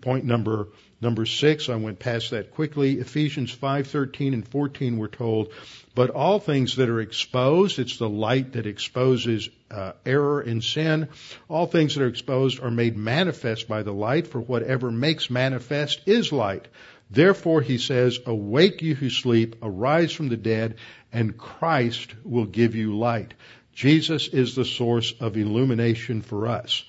Point 0.00 0.24
number 0.24 0.68
Number 1.04 1.26
six, 1.26 1.68
I 1.68 1.74
went 1.74 1.98
past 1.98 2.30
that 2.30 2.52
quickly. 2.52 2.98
Ephesians 2.98 3.54
5:13 3.54 4.32
and 4.32 4.48
14 4.48 4.96
we're 4.96 5.08
told, 5.08 5.52
but 5.94 6.08
all 6.08 6.40
things 6.40 6.76
that 6.76 6.88
are 6.88 7.02
exposed, 7.02 7.78
it's 7.78 7.98
the 7.98 8.08
light 8.08 8.54
that 8.54 8.64
exposes 8.66 9.50
uh, 9.70 9.92
error 10.06 10.40
and 10.40 10.64
sin. 10.64 11.08
All 11.46 11.66
things 11.66 11.94
that 11.94 12.04
are 12.04 12.08
exposed 12.08 12.58
are 12.62 12.70
made 12.70 12.96
manifest 12.96 13.68
by 13.68 13.82
the 13.82 13.92
light, 13.92 14.28
for 14.28 14.40
whatever 14.40 14.90
makes 14.90 15.28
manifest 15.28 16.00
is 16.06 16.32
light. 16.32 16.68
Therefore, 17.10 17.60
he 17.60 17.76
says, 17.76 18.18
awake 18.24 18.80
you 18.80 18.94
who 18.94 19.10
sleep, 19.10 19.56
arise 19.60 20.10
from 20.10 20.30
the 20.30 20.38
dead, 20.38 20.76
and 21.12 21.36
Christ 21.36 22.14
will 22.24 22.46
give 22.46 22.74
you 22.74 22.96
light. 22.96 23.34
Jesus 23.74 24.26
is 24.28 24.54
the 24.54 24.64
source 24.64 25.12
of 25.20 25.36
illumination 25.36 26.22
for 26.22 26.46
us. 26.46 26.82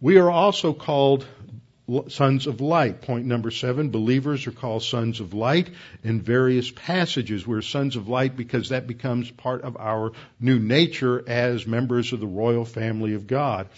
We 0.00 0.16
are 0.16 0.30
also 0.30 0.72
called 0.72 1.26
sons 2.08 2.46
of 2.46 2.60
light. 2.60 3.02
Point 3.02 3.26
number 3.26 3.50
seven, 3.50 3.90
believers 3.90 4.46
are 4.46 4.52
called 4.52 4.82
sons 4.82 5.20
of 5.20 5.34
light 5.34 5.70
in 6.02 6.20
various 6.20 6.70
passages. 6.70 7.46
We're 7.46 7.62
sons 7.62 7.96
of 7.96 8.08
light 8.08 8.36
because 8.36 8.70
that 8.70 8.86
becomes 8.86 9.30
part 9.30 9.62
of 9.62 9.76
our 9.76 10.12
new 10.40 10.58
nature 10.58 11.22
as 11.26 11.66
members 11.66 12.12
of 12.12 12.20
the 12.20 12.26
royal 12.26 12.64
family 12.64 13.14
of 13.14 13.26
God. 13.26 13.68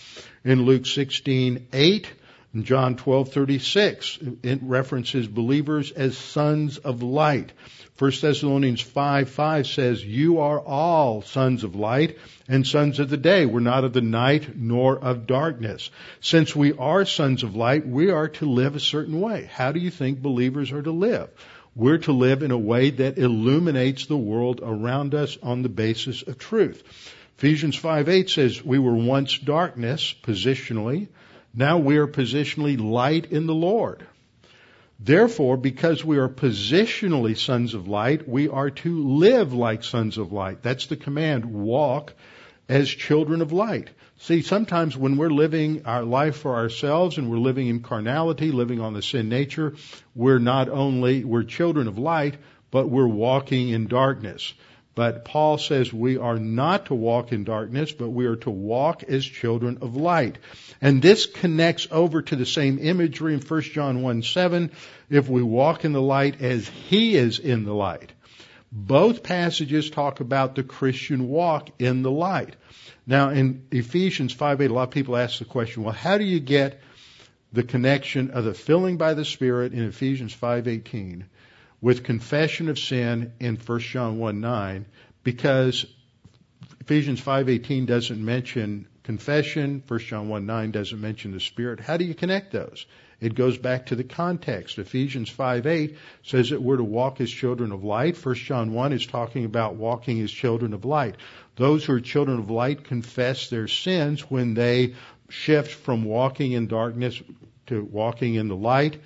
In 0.44 0.62
Luke 0.62 0.86
16, 0.86 1.68
8, 1.72 2.12
and 2.54 2.64
John 2.64 2.94
12:36 2.94 4.38
it 4.44 4.60
references 4.62 5.26
believers 5.26 5.90
as 5.90 6.16
sons 6.16 6.78
of 6.78 7.02
light. 7.02 7.52
1 7.98 8.10
Thessalonians 8.20 8.80
5 8.80 9.28
5 9.28 9.66
says, 9.66 10.04
You 10.04 10.38
are 10.38 10.60
all 10.60 11.22
sons 11.22 11.64
of 11.64 11.74
light 11.74 12.18
and 12.48 12.66
sons 12.66 13.00
of 13.00 13.10
the 13.10 13.16
day. 13.16 13.44
We're 13.44 13.60
not 13.60 13.84
of 13.84 13.92
the 13.92 14.00
night 14.00 14.56
nor 14.56 14.98
of 14.98 15.26
darkness. 15.26 15.90
Since 16.20 16.56
we 16.56 16.72
are 16.72 17.04
sons 17.04 17.42
of 17.42 17.56
light, 17.56 17.86
we 17.86 18.10
are 18.10 18.28
to 18.28 18.46
live 18.46 18.76
a 18.76 18.80
certain 18.80 19.20
way. 19.20 19.48
How 19.52 19.72
do 19.72 19.80
you 19.80 19.90
think 19.90 20.22
believers 20.22 20.72
are 20.72 20.82
to 20.82 20.92
live? 20.92 21.30
We're 21.76 21.98
to 21.98 22.12
live 22.12 22.44
in 22.44 22.52
a 22.52 22.58
way 22.58 22.90
that 22.90 23.18
illuminates 23.18 24.06
the 24.06 24.16
world 24.16 24.60
around 24.62 25.14
us 25.14 25.36
on 25.42 25.62
the 25.62 25.68
basis 25.68 26.22
of 26.22 26.38
truth. 26.38 26.82
Ephesians 27.38 27.74
5 27.74 28.08
8 28.08 28.30
says, 28.30 28.64
We 28.64 28.78
were 28.78 28.94
once 28.94 29.38
darkness 29.38 30.14
positionally. 30.22 31.08
Now 31.54 31.78
we 31.78 31.98
are 31.98 32.08
positionally 32.08 32.80
light 32.80 33.30
in 33.30 33.46
the 33.46 33.54
Lord. 33.54 34.04
Therefore, 34.98 35.56
because 35.56 36.04
we 36.04 36.18
are 36.18 36.28
positionally 36.28 37.38
sons 37.38 37.74
of 37.74 37.88
light, 37.88 38.28
we 38.28 38.48
are 38.48 38.70
to 38.70 39.08
live 39.08 39.52
like 39.52 39.84
sons 39.84 40.18
of 40.18 40.32
light. 40.32 40.62
That's 40.62 40.86
the 40.86 40.96
command. 40.96 41.44
Walk 41.44 42.14
as 42.68 42.88
children 42.88 43.42
of 43.42 43.52
light. 43.52 43.90
See, 44.18 44.42
sometimes 44.42 44.96
when 44.96 45.16
we're 45.16 45.30
living 45.30 45.84
our 45.84 46.04
life 46.04 46.36
for 46.36 46.54
ourselves 46.54 47.18
and 47.18 47.30
we're 47.30 47.38
living 47.38 47.68
in 47.68 47.82
carnality, 47.82 48.52
living 48.52 48.80
on 48.80 48.94
the 48.94 49.02
sin 49.02 49.28
nature, 49.28 49.74
we're 50.14 50.38
not 50.38 50.68
only, 50.68 51.24
we're 51.24 51.42
children 51.42 51.88
of 51.88 51.98
light, 51.98 52.36
but 52.70 52.88
we're 52.88 53.06
walking 53.06 53.68
in 53.68 53.86
darkness. 53.86 54.54
But 54.94 55.24
Paul 55.24 55.58
says 55.58 55.92
we 55.92 56.18
are 56.18 56.38
not 56.38 56.86
to 56.86 56.94
walk 56.94 57.32
in 57.32 57.44
darkness, 57.44 57.92
but 57.92 58.10
we 58.10 58.26
are 58.26 58.36
to 58.36 58.50
walk 58.50 59.02
as 59.02 59.24
children 59.24 59.78
of 59.80 59.96
light. 59.96 60.38
And 60.80 61.02
this 61.02 61.26
connects 61.26 61.88
over 61.90 62.22
to 62.22 62.36
the 62.36 62.46
same 62.46 62.78
imagery 62.80 63.34
in 63.34 63.40
1 63.40 63.60
John 63.62 64.02
1 64.02 64.22
7. 64.22 64.70
If 65.10 65.28
we 65.28 65.42
walk 65.42 65.84
in 65.84 65.92
the 65.92 66.02
light 66.02 66.40
as 66.40 66.68
he 66.68 67.16
is 67.16 67.38
in 67.38 67.64
the 67.64 67.74
light. 67.74 68.12
Both 68.70 69.22
passages 69.22 69.90
talk 69.90 70.20
about 70.20 70.54
the 70.54 70.64
Christian 70.64 71.28
walk 71.28 71.70
in 71.78 72.02
the 72.02 72.10
light. 72.10 72.56
Now 73.06 73.30
in 73.30 73.66
Ephesians 73.70 74.32
5 74.32 74.60
8, 74.60 74.70
a 74.70 74.74
lot 74.74 74.88
of 74.88 74.90
people 74.90 75.16
ask 75.16 75.38
the 75.38 75.44
question, 75.44 75.82
well, 75.82 75.92
how 75.92 76.18
do 76.18 76.24
you 76.24 76.40
get 76.40 76.80
the 77.52 77.62
connection 77.62 78.32
of 78.32 78.44
the 78.44 78.52
filling 78.52 78.96
by 78.96 79.14
the 79.14 79.24
Spirit 79.24 79.72
in 79.72 79.84
Ephesians 79.84 80.34
5:18 80.34 81.24
with 81.84 82.02
confession 82.02 82.70
of 82.70 82.78
sin 82.78 83.30
in 83.38 83.56
1 83.56 83.78
John 83.80 84.18
1 84.18 84.40
9 84.40 84.86
because 85.22 85.84
Ephesians 86.80 87.20
5:18 87.20 87.84
doesn't 87.84 88.24
mention 88.24 88.86
confession, 89.02 89.82
1 89.86 90.00
John 90.00 90.30
1 90.30 90.46
9 90.46 90.70
doesn't 90.70 90.98
mention 90.98 91.32
the 91.32 91.40
Spirit. 91.40 91.80
How 91.80 91.98
do 91.98 92.06
you 92.06 92.14
connect 92.14 92.52
those? 92.52 92.86
It 93.20 93.34
goes 93.34 93.58
back 93.58 93.86
to 93.86 93.96
the 93.96 94.02
context. 94.02 94.78
Ephesians 94.78 95.28
5 95.28 95.66
8 95.66 95.98
says 96.22 96.50
that 96.50 96.62
we're 96.62 96.78
to 96.78 96.84
walk 96.84 97.20
as 97.20 97.30
children 97.30 97.70
of 97.70 97.84
light. 97.84 98.16
1 98.16 98.34
John 98.36 98.72
1 98.72 98.94
is 98.94 99.04
talking 99.04 99.44
about 99.44 99.74
walking 99.74 100.22
as 100.22 100.32
children 100.32 100.72
of 100.72 100.86
light. 100.86 101.16
Those 101.56 101.84
who 101.84 101.92
are 101.92 102.00
children 102.00 102.38
of 102.38 102.50
light 102.50 102.84
confess 102.84 103.50
their 103.50 103.68
sins 103.68 104.30
when 104.30 104.54
they 104.54 104.94
shift 105.28 105.72
from 105.72 106.04
walking 106.04 106.52
in 106.52 106.66
darkness 106.66 107.22
to 107.66 107.84
walking 107.84 108.36
in 108.36 108.48
the 108.48 108.56
light. 108.56 109.02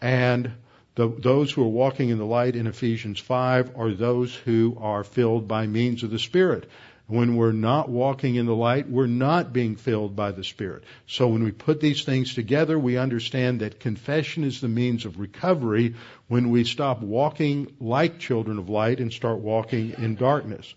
And 0.00 0.52
the, 0.94 1.08
those 1.08 1.50
who 1.50 1.62
are 1.62 1.68
walking 1.68 2.10
in 2.10 2.18
the 2.18 2.26
light 2.26 2.54
in 2.54 2.66
Ephesians 2.66 3.18
5 3.18 3.72
are 3.76 3.92
those 3.92 4.34
who 4.34 4.76
are 4.80 5.04
filled 5.04 5.48
by 5.48 5.66
means 5.66 6.02
of 6.02 6.10
the 6.10 6.18
Spirit. 6.18 6.68
When 7.06 7.36
we're 7.36 7.52
not 7.52 7.88
walking 7.88 8.36
in 8.36 8.46
the 8.46 8.54
light, 8.54 8.88
we're 8.88 9.06
not 9.06 9.52
being 9.52 9.76
filled 9.76 10.14
by 10.14 10.32
the 10.32 10.44
Spirit. 10.44 10.84
So 11.06 11.28
when 11.28 11.44
we 11.44 11.50
put 11.50 11.80
these 11.80 12.04
things 12.04 12.34
together, 12.34 12.78
we 12.78 12.96
understand 12.96 13.60
that 13.60 13.80
confession 13.80 14.44
is 14.44 14.60
the 14.60 14.68
means 14.68 15.04
of 15.04 15.18
recovery 15.18 15.94
when 16.28 16.50
we 16.50 16.64
stop 16.64 17.00
walking 17.00 17.74
like 17.80 18.18
children 18.18 18.58
of 18.58 18.68
light 18.68 19.00
and 19.00 19.12
start 19.12 19.38
walking 19.38 19.94
in 19.98 20.14
darkness. 20.14 20.74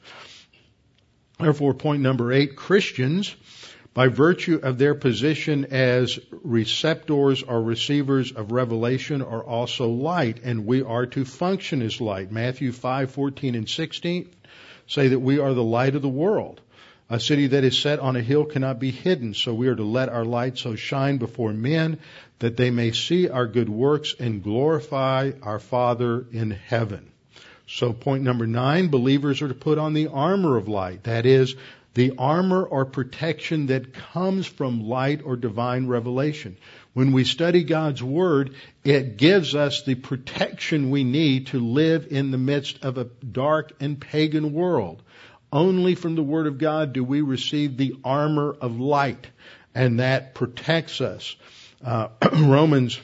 Therefore, 1.40 1.74
point 1.74 2.02
number 2.02 2.32
eight, 2.32 2.56
Christians 2.56 3.36
by 3.96 4.10
virtue 4.10 4.60
of 4.62 4.78
their 4.78 4.94
position 4.94 5.66
as 5.72 6.20
receptors 6.44 7.42
or 7.42 7.64
receivers 7.64 8.34
of 8.34 8.52
revelation 8.52 9.22
are 9.22 9.42
also 9.42 9.90
light 9.90 10.42
and 10.44 10.66
we 10.66 10.84
are 10.84 11.06
to 11.06 11.24
function 11.24 11.82
as 11.82 12.02
light. 12.02 12.30
Matthew 12.30 12.74
5:14 12.74 13.56
and 13.56 13.70
16 13.70 14.30
say 14.86 15.08
that 15.08 15.20
we 15.20 15.40
are 15.40 15.54
the 15.54 15.64
light 15.64 15.96
of 15.96 16.02
the 16.02 16.10
world. 16.10 16.60
A 17.10 17.22
city 17.22 17.48
that 17.48 17.64
is 17.64 17.78
set 17.78 18.00
on 18.00 18.18
a 18.18 18.22
hill 18.22 18.44
cannot 18.44 18.80
be 18.80 18.92
hidden, 18.92 19.34
so 19.34 19.54
we 19.54 19.70
are 19.70 19.76
to 19.76 19.84
let 19.84 20.10
our 20.10 20.26
light 20.26 20.58
so 20.58 20.76
shine 20.76 21.18
before 21.18 21.54
men 21.54 22.00
that 22.40 22.58
they 22.58 22.72
may 22.72 22.92
see 22.92 23.30
our 23.30 23.48
good 23.48 23.70
works 23.70 24.14
and 24.20 24.44
glorify 24.44 25.32
our 25.42 25.60
Father 25.60 26.26
in 26.34 26.52
heaven. 26.52 27.12
So 27.68 27.94
point 27.94 28.24
number 28.24 28.46
nine, 28.46 28.90
believers 28.90 29.42
are 29.42 29.48
to 29.48 29.54
put 29.54 29.78
on 29.78 29.94
the 29.94 30.08
armor 30.08 30.58
of 30.58 30.68
light. 30.68 31.04
That 31.04 31.26
is, 31.26 31.56
the 31.96 32.14
armor 32.18 32.62
or 32.64 32.86
protection 32.86 33.68
that 33.68 33.94
comes 33.94 34.46
from 34.46 34.88
light 34.88 35.22
or 35.24 35.38
divine 35.38 35.88
revelation. 35.88 36.58
When 36.94 37.14
we 37.14 37.24
study 37.24 37.64
God's 37.64 38.04
Word, 38.04 38.54
it 38.84 39.18
gives 39.18 39.56
us 39.56 39.84
the 39.84 39.96
protection 39.96 40.92
we 40.92 41.06
need 41.06 41.48
to 41.48 41.60
live 41.60 42.08
in 42.12 42.32
the 42.32 42.38
midst 42.38 42.84
of 42.84 42.98
a 42.98 43.06
dark 43.06 43.72
and 43.80 44.00
pagan 44.00 44.54
world. 44.54 45.02
Only 45.52 45.96
from 45.96 46.16
the 46.16 46.24
Word 46.24 46.48
of 46.48 46.58
God 46.58 46.92
do 46.92 47.04
we 47.04 47.22
receive 47.22 47.78
the 47.78 47.96
armor 48.04 48.52
of 48.52 48.78
light, 48.78 49.28
and 49.74 50.02
that 50.02 50.36
protects 50.36 51.00
us. 51.00 51.36
Uh, 51.84 52.10
Romans 52.34 53.00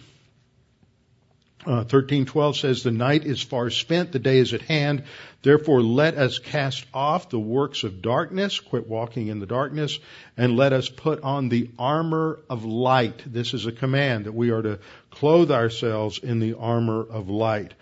uh, 1.65 1.83
13:12 1.83 2.55
says, 2.55 2.83
"The 2.83 2.91
night 2.91 3.25
is 3.25 3.41
far 3.41 3.69
spent; 3.69 4.11
the 4.11 4.19
day 4.19 4.39
is 4.39 4.53
at 4.53 4.63
hand. 4.63 5.03
Therefore, 5.43 5.81
let 5.81 6.17
us 6.17 6.39
cast 6.39 6.85
off 6.93 7.29
the 7.29 7.39
works 7.39 7.83
of 7.83 8.01
darkness, 8.01 8.59
quit 8.59 8.87
walking 8.87 9.27
in 9.27 9.39
the 9.39 9.45
darkness, 9.45 9.99
and 10.37 10.55
let 10.55 10.73
us 10.73 10.89
put 10.89 11.21
on 11.21 11.49
the 11.49 11.69
armor 11.77 12.39
of 12.49 12.65
light." 12.65 13.21
This 13.25 13.53
is 13.53 13.67
a 13.67 13.71
command 13.71 14.25
that 14.25 14.33
we 14.33 14.49
are 14.49 14.61
to 14.63 14.79
clothe 15.11 15.51
ourselves 15.51 16.17
in 16.17 16.39
the 16.39 16.55
armor 16.55 17.01
of 17.01 17.29
light. 17.29 17.73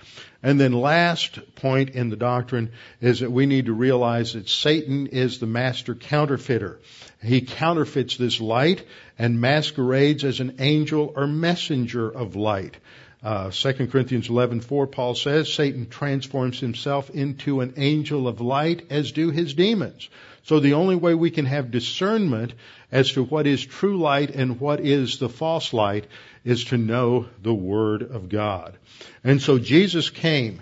And 0.43 0.59
then, 0.59 0.73
last 0.73 1.39
point 1.55 1.91
in 1.91 2.09
the 2.09 2.15
doctrine 2.15 2.71
is 3.01 3.19
that 3.19 3.31
we 3.31 3.45
need 3.45 3.67
to 3.67 3.73
realize 3.73 4.33
that 4.33 4.49
Satan 4.49 5.07
is 5.07 5.39
the 5.39 5.47
master 5.47 5.95
counterfeiter. 5.95 6.79
He 7.21 7.41
counterfeits 7.41 8.17
this 8.17 8.39
light 8.41 8.85
and 9.17 9.41
masquerades 9.41 10.23
as 10.23 10.39
an 10.39 10.55
angel 10.59 11.13
or 11.15 11.27
messenger 11.27 12.09
of 12.09 12.35
light. 12.35 12.77
Uh, 13.21 13.51
2 13.51 13.87
Corinthians 13.87 14.29
11:4 14.29 14.89
Paul 14.89 15.13
says 15.13 15.51
Satan 15.51 15.87
transforms 15.89 16.59
himself 16.59 17.09
into 17.09 17.59
an 17.59 17.73
angel 17.75 18.27
of 18.27 18.39
light 18.39 18.85
as 18.89 19.11
do 19.11 19.29
his 19.29 19.53
demons. 19.53 20.07
So 20.43 20.59
the 20.59 20.73
only 20.73 20.95
way 20.95 21.13
we 21.13 21.29
can 21.29 21.45
have 21.45 21.69
discernment 21.69 22.53
as 22.91 23.11
to 23.11 23.23
what 23.23 23.45
is 23.45 23.63
true 23.63 23.97
light 23.97 24.29
and 24.29 24.59
what 24.59 24.79
is 24.79 25.19
the 25.19 25.27
false 25.27 25.73
light 25.73 26.05
is 26.45 26.65
to 26.65 26.77
know 26.77 27.25
the 27.43 27.53
word 27.53 28.03
of 28.03 28.29
God. 28.29 28.77
And 29.23 29.41
so 29.41 29.59
Jesus 29.59 30.09
came 30.09 30.61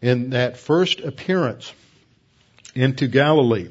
in 0.00 0.30
that 0.30 0.56
first 0.56 1.00
appearance 1.00 1.72
into 2.74 3.06
Galilee 3.06 3.68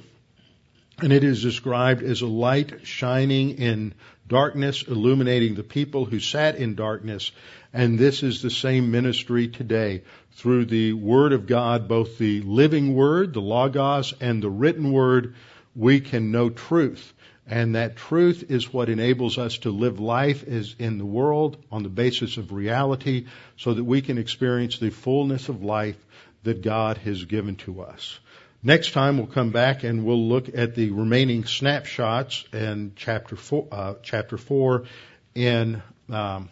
and 0.99 1.11
it 1.11 1.23
is 1.23 1.41
described 1.41 2.03
as 2.03 2.21
a 2.21 2.27
light 2.27 2.85
shining 2.85 3.57
in 3.57 3.93
darkness, 4.27 4.83
illuminating 4.83 5.55
the 5.55 5.63
people 5.63 6.05
who 6.05 6.19
sat 6.19 6.55
in 6.55 6.75
darkness. 6.75 7.31
And 7.73 7.97
this 7.97 8.23
is 8.23 8.41
the 8.41 8.49
same 8.49 8.91
ministry 8.91 9.47
today 9.47 10.03
through 10.33 10.65
the 10.65 10.93
Word 10.93 11.33
of 11.33 11.47
God, 11.47 11.87
both 11.87 12.17
the 12.17 12.41
living 12.41 12.95
Word, 12.95 13.33
the 13.33 13.41
Logos, 13.41 14.13
and 14.21 14.41
the 14.41 14.49
written 14.49 14.91
Word, 14.91 15.35
we 15.75 15.99
can 15.99 16.31
know 16.31 16.49
truth. 16.49 17.13
And 17.47 17.75
that 17.75 17.97
truth 17.97 18.45
is 18.49 18.71
what 18.71 18.89
enables 18.89 19.37
us 19.37 19.57
to 19.59 19.71
live 19.71 19.99
life 19.99 20.47
as 20.47 20.75
in 20.79 20.97
the 20.97 21.05
world 21.05 21.57
on 21.71 21.83
the 21.83 21.89
basis 21.89 22.37
of 22.37 22.53
reality 22.53 23.25
so 23.57 23.73
that 23.73 23.83
we 23.83 24.01
can 24.01 24.17
experience 24.17 24.77
the 24.77 24.89
fullness 24.89 25.49
of 25.49 25.63
life 25.63 25.97
that 26.43 26.61
God 26.61 26.97
has 26.99 27.25
given 27.25 27.55
to 27.57 27.81
us. 27.81 28.19
Next 28.63 28.91
time 28.91 29.17
we'll 29.17 29.25
come 29.25 29.49
back 29.49 29.83
and 29.83 30.05
we'll 30.05 30.27
look 30.29 30.47
at 30.55 30.75
the 30.75 30.91
remaining 30.91 31.45
snapshots 31.45 32.45
in 32.53 32.93
chapter 32.95 33.35
four, 33.35 33.67
uh, 33.71 33.95
chapter 34.03 34.37
four 34.37 34.83
in 35.33 35.81
um, 36.11 36.49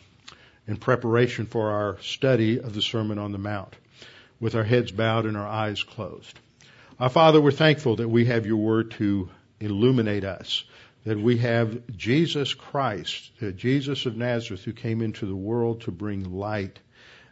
in 0.68 0.78
preparation 0.78 1.46
for 1.46 1.70
our 1.70 2.00
study 2.02 2.60
of 2.60 2.74
the 2.74 2.82
Sermon 2.82 3.20
on 3.20 3.32
the 3.32 3.38
Mount, 3.38 3.76
with 4.40 4.56
our 4.56 4.64
heads 4.64 4.92
bowed 4.92 5.28
and 5.28 5.38
our 5.38 5.48
eyes 5.48 5.84
closed. 5.84 6.40
Our 7.00 7.10
Father, 7.10 7.40
we're 7.40 7.52
thankful 7.52 7.98
that 7.98 8.10
we 8.10 8.26
have 8.26 8.48
Your 8.48 8.58
Word 8.58 8.90
to 8.92 9.30
illuminate 9.60 10.24
us, 10.24 10.64
that 11.06 11.20
we 11.20 11.38
have 11.38 11.96
Jesus 11.96 12.56
Christ, 12.56 13.30
Jesus 13.56 14.08
of 14.08 14.18
Nazareth, 14.18 14.64
who 14.64 14.74
came 14.74 15.04
into 15.04 15.28
the 15.28 15.36
world 15.36 15.82
to 15.82 15.92
bring 15.92 16.24
light, 16.34 16.80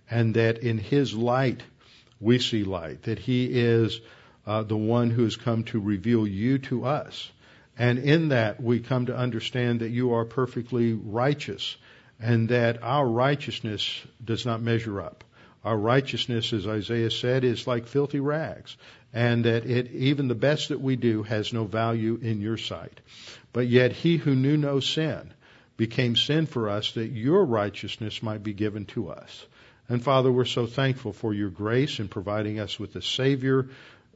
and 0.08 0.36
that 0.36 0.60
in 0.60 0.78
His 0.78 1.16
light 1.16 1.64
we 2.20 2.38
see 2.38 2.64
light, 2.64 3.04
that 3.04 3.18
He 3.18 3.46
is 3.46 4.02
uh, 4.48 4.64
the 4.64 4.78
one 4.78 5.10
who 5.10 5.26
has 5.26 5.36
come 5.36 5.64
to 5.66 5.80
reveal 5.80 6.26
you 6.26 6.58
to 6.58 6.86
us. 6.86 7.30
And 7.78 8.00
in 8.00 8.30
that, 8.30 8.64
we 8.64 8.80
come 8.80 9.06
to 9.08 9.16
understand 9.16 9.82
that 9.82 9.90
you 9.90 10.14
are 10.14 10.26
perfectly 10.26 10.94
righteous 10.94 11.76
and 12.20 12.50
that 12.50 12.82
our 12.82 13.08
righteousness 13.08 14.02
does 14.24 14.46
not 14.46 14.62
measure 14.62 15.02
up. 15.02 15.24
Our 15.64 15.78
righteousness, 15.78 16.54
as 16.54 16.66
Isaiah 16.66 17.12
said, 17.12 17.44
is 17.44 17.68
like 17.68 17.88
filthy 17.88 18.22
rags, 18.22 18.78
and 19.14 19.44
that 19.44 19.66
it, 19.66 19.92
even 19.92 20.28
the 20.28 20.34
best 20.36 20.70
that 20.70 20.80
we 20.80 20.96
do 20.96 21.24
has 21.24 21.52
no 21.52 21.66
value 21.66 22.18
in 22.22 22.42
your 22.42 22.58
sight. 22.58 23.02
But 23.54 23.68
yet, 23.68 23.92
he 23.92 24.18
who 24.18 24.34
knew 24.34 24.56
no 24.56 24.80
sin 24.80 25.34
became 25.76 26.16
sin 26.16 26.46
for 26.46 26.70
us 26.70 26.94
that 26.94 27.12
your 27.12 27.46
righteousness 27.46 28.24
might 28.24 28.44
be 28.44 28.54
given 28.54 28.86
to 28.86 29.10
us. 29.10 29.46
And 29.90 30.04
Father, 30.04 30.32
we're 30.32 30.46
so 30.46 30.66
thankful 30.66 31.14
for 31.14 31.34
your 31.34 31.50
grace 31.50 32.00
in 32.00 32.08
providing 32.08 32.60
us 32.60 32.80
with 32.80 32.96
a 32.96 33.02
Savior 33.02 33.68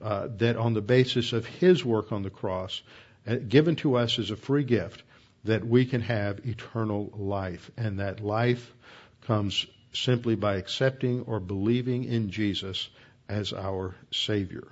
uh, 0.02 0.28
that 0.38 0.58
on 0.58 0.74
the 0.74 0.82
basis 0.82 1.34
of 1.34 1.46
His 1.46 1.84
work 1.86 2.12
on 2.12 2.24
the 2.24 2.30
cross, 2.30 2.82
uh, 3.28 3.36
given 3.36 3.76
to 3.78 3.96
us 3.96 4.20
as 4.20 4.32
a 4.32 4.36
free 4.36 4.64
gift, 4.64 5.04
that 5.44 5.66
we 5.66 5.86
can 5.86 6.02
have 6.02 6.46
eternal 6.46 7.12
life. 7.16 7.72
And 7.78 8.00
that 8.00 8.20
life 8.20 8.74
comes 9.28 9.66
simply 9.94 10.36
by 10.36 10.56
accepting 10.56 11.22
or 11.22 11.40
believing 11.40 12.04
in 12.04 12.30
Jesus 12.30 12.90
as 13.28 13.54
our 13.54 13.96
Savior. 14.12 14.68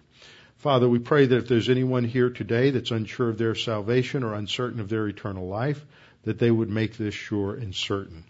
Father, 0.57 0.89
we 0.89 0.99
pray 0.99 1.25
that 1.25 1.37
if 1.37 1.47
there's 1.47 1.69
anyone 1.69 2.03
here 2.03 2.29
today 2.29 2.71
that's 2.71 2.91
unsure 2.91 3.29
of 3.29 3.37
their 3.37 3.55
salvation 3.55 4.23
or 4.23 4.33
uncertain 4.33 4.81
of 4.81 4.89
their 4.89 5.07
eternal 5.07 5.47
life, 5.47 5.85
that 6.23 6.37
they 6.37 6.51
would 6.51 6.69
make 6.69 6.97
this 6.97 7.13
sure 7.13 7.55
and 7.55 7.73
certain. 7.73 8.25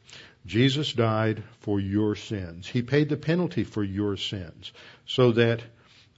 Jesus 0.45 0.93
died 0.93 1.43
for 1.62 1.80
your 1.80 2.16
sins. 2.16 2.68
He 2.68 2.82
paid 2.82 3.10
the 3.10 3.18
penalty 3.18 3.64
for 3.64 3.84
your 3.84 4.16
sins 4.16 4.72
so 5.06 5.32
that 5.34 5.62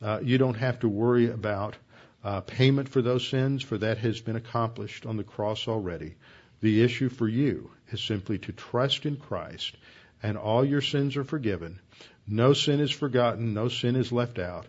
uh, 0.01 0.19
you 0.23 0.37
don't 0.37 0.55
have 0.55 0.79
to 0.79 0.89
worry 0.89 1.29
about 1.29 1.75
uh, 2.23 2.41
payment 2.41 2.89
for 2.89 3.01
those 3.01 3.27
sins, 3.27 3.63
for 3.63 3.77
that 3.77 3.97
has 3.99 4.21
been 4.21 4.35
accomplished 4.35 5.05
on 5.05 5.17
the 5.17 5.23
cross 5.23 5.67
already. 5.67 6.15
The 6.61 6.83
issue 6.83 7.09
for 7.09 7.27
you 7.27 7.71
is 7.91 8.01
simply 8.01 8.37
to 8.39 8.51
trust 8.51 9.05
in 9.05 9.17
Christ, 9.17 9.75
and 10.21 10.37
all 10.37 10.63
your 10.63 10.81
sins 10.81 11.17
are 11.17 11.23
forgiven. 11.23 11.79
No 12.27 12.53
sin 12.53 12.79
is 12.79 12.91
forgotten, 12.91 13.53
no 13.53 13.67
sin 13.67 13.95
is 13.95 14.11
left 14.11 14.39
out. 14.39 14.67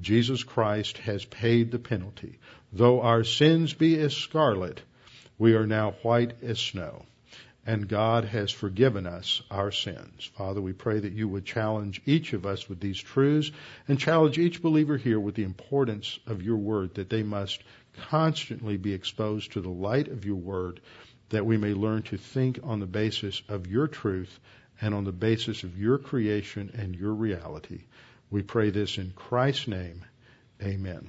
Jesus 0.00 0.42
Christ 0.42 0.98
has 0.98 1.24
paid 1.24 1.70
the 1.70 1.78
penalty. 1.78 2.38
Though 2.72 3.00
our 3.00 3.24
sins 3.24 3.74
be 3.74 3.98
as 3.98 4.16
scarlet, 4.16 4.82
we 5.38 5.54
are 5.54 5.66
now 5.66 5.92
white 6.02 6.42
as 6.42 6.58
snow 6.58 7.04
and 7.70 7.86
God 7.86 8.24
has 8.24 8.50
forgiven 8.50 9.06
us 9.06 9.42
our 9.48 9.70
sins. 9.70 10.28
Father, 10.36 10.60
we 10.60 10.72
pray 10.72 10.98
that 10.98 11.12
you 11.12 11.28
would 11.28 11.44
challenge 11.44 12.02
each 12.04 12.32
of 12.32 12.44
us 12.44 12.68
with 12.68 12.80
these 12.80 12.98
truths 13.00 13.52
and 13.86 13.96
challenge 13.96 14.38
each 14.38 14.60
believer 14.60 14.96
here 14.96 15.20
with 15.20 15.36
the 15.36 15.44
importance 15.44 16.18
of 16.26 16.42
your 16.42 16.56
word, 16.56 16.94
that 16.94 17.08
they 17.08 17.22
must 17.22 17.62
constantly 18.08 18.76
be 18.76 18.92
exposed 18.92 19.52
to 19.52 19.60
the 19.60 19.68
light 19.68 20.08
of 20.08 20.24
your 20.24 20.34
word, 20.34 20.80
that 21.28 21.46
we 21.46 21.56
may 21.58 21.72
learn 21.72 22.02
to 22.02 22.16
think 22.16 22.58
on 22.64 22.80
the 22.80 22.86
basis 22.86 23.40
of 23.48 23.68
your 23.68 23.86
truth 23.86 24.40
and 24.80 24.92
on 24.92 25.04
the 25.04 25.12
basis 25.12 25.62
of 25.62 25.78
your 25.78 25.98
creation 25.98 26.72
and 26.74 26.96
your 26.96 27.14
reality. 27.14 27.82
We 28.32 28.42
pray 28.42 28.70
this 28.70 28.98
in 28.98 29.12
Christ's 29.14 29.68
name. 29.68 30.04
Amen. 30.60 31.08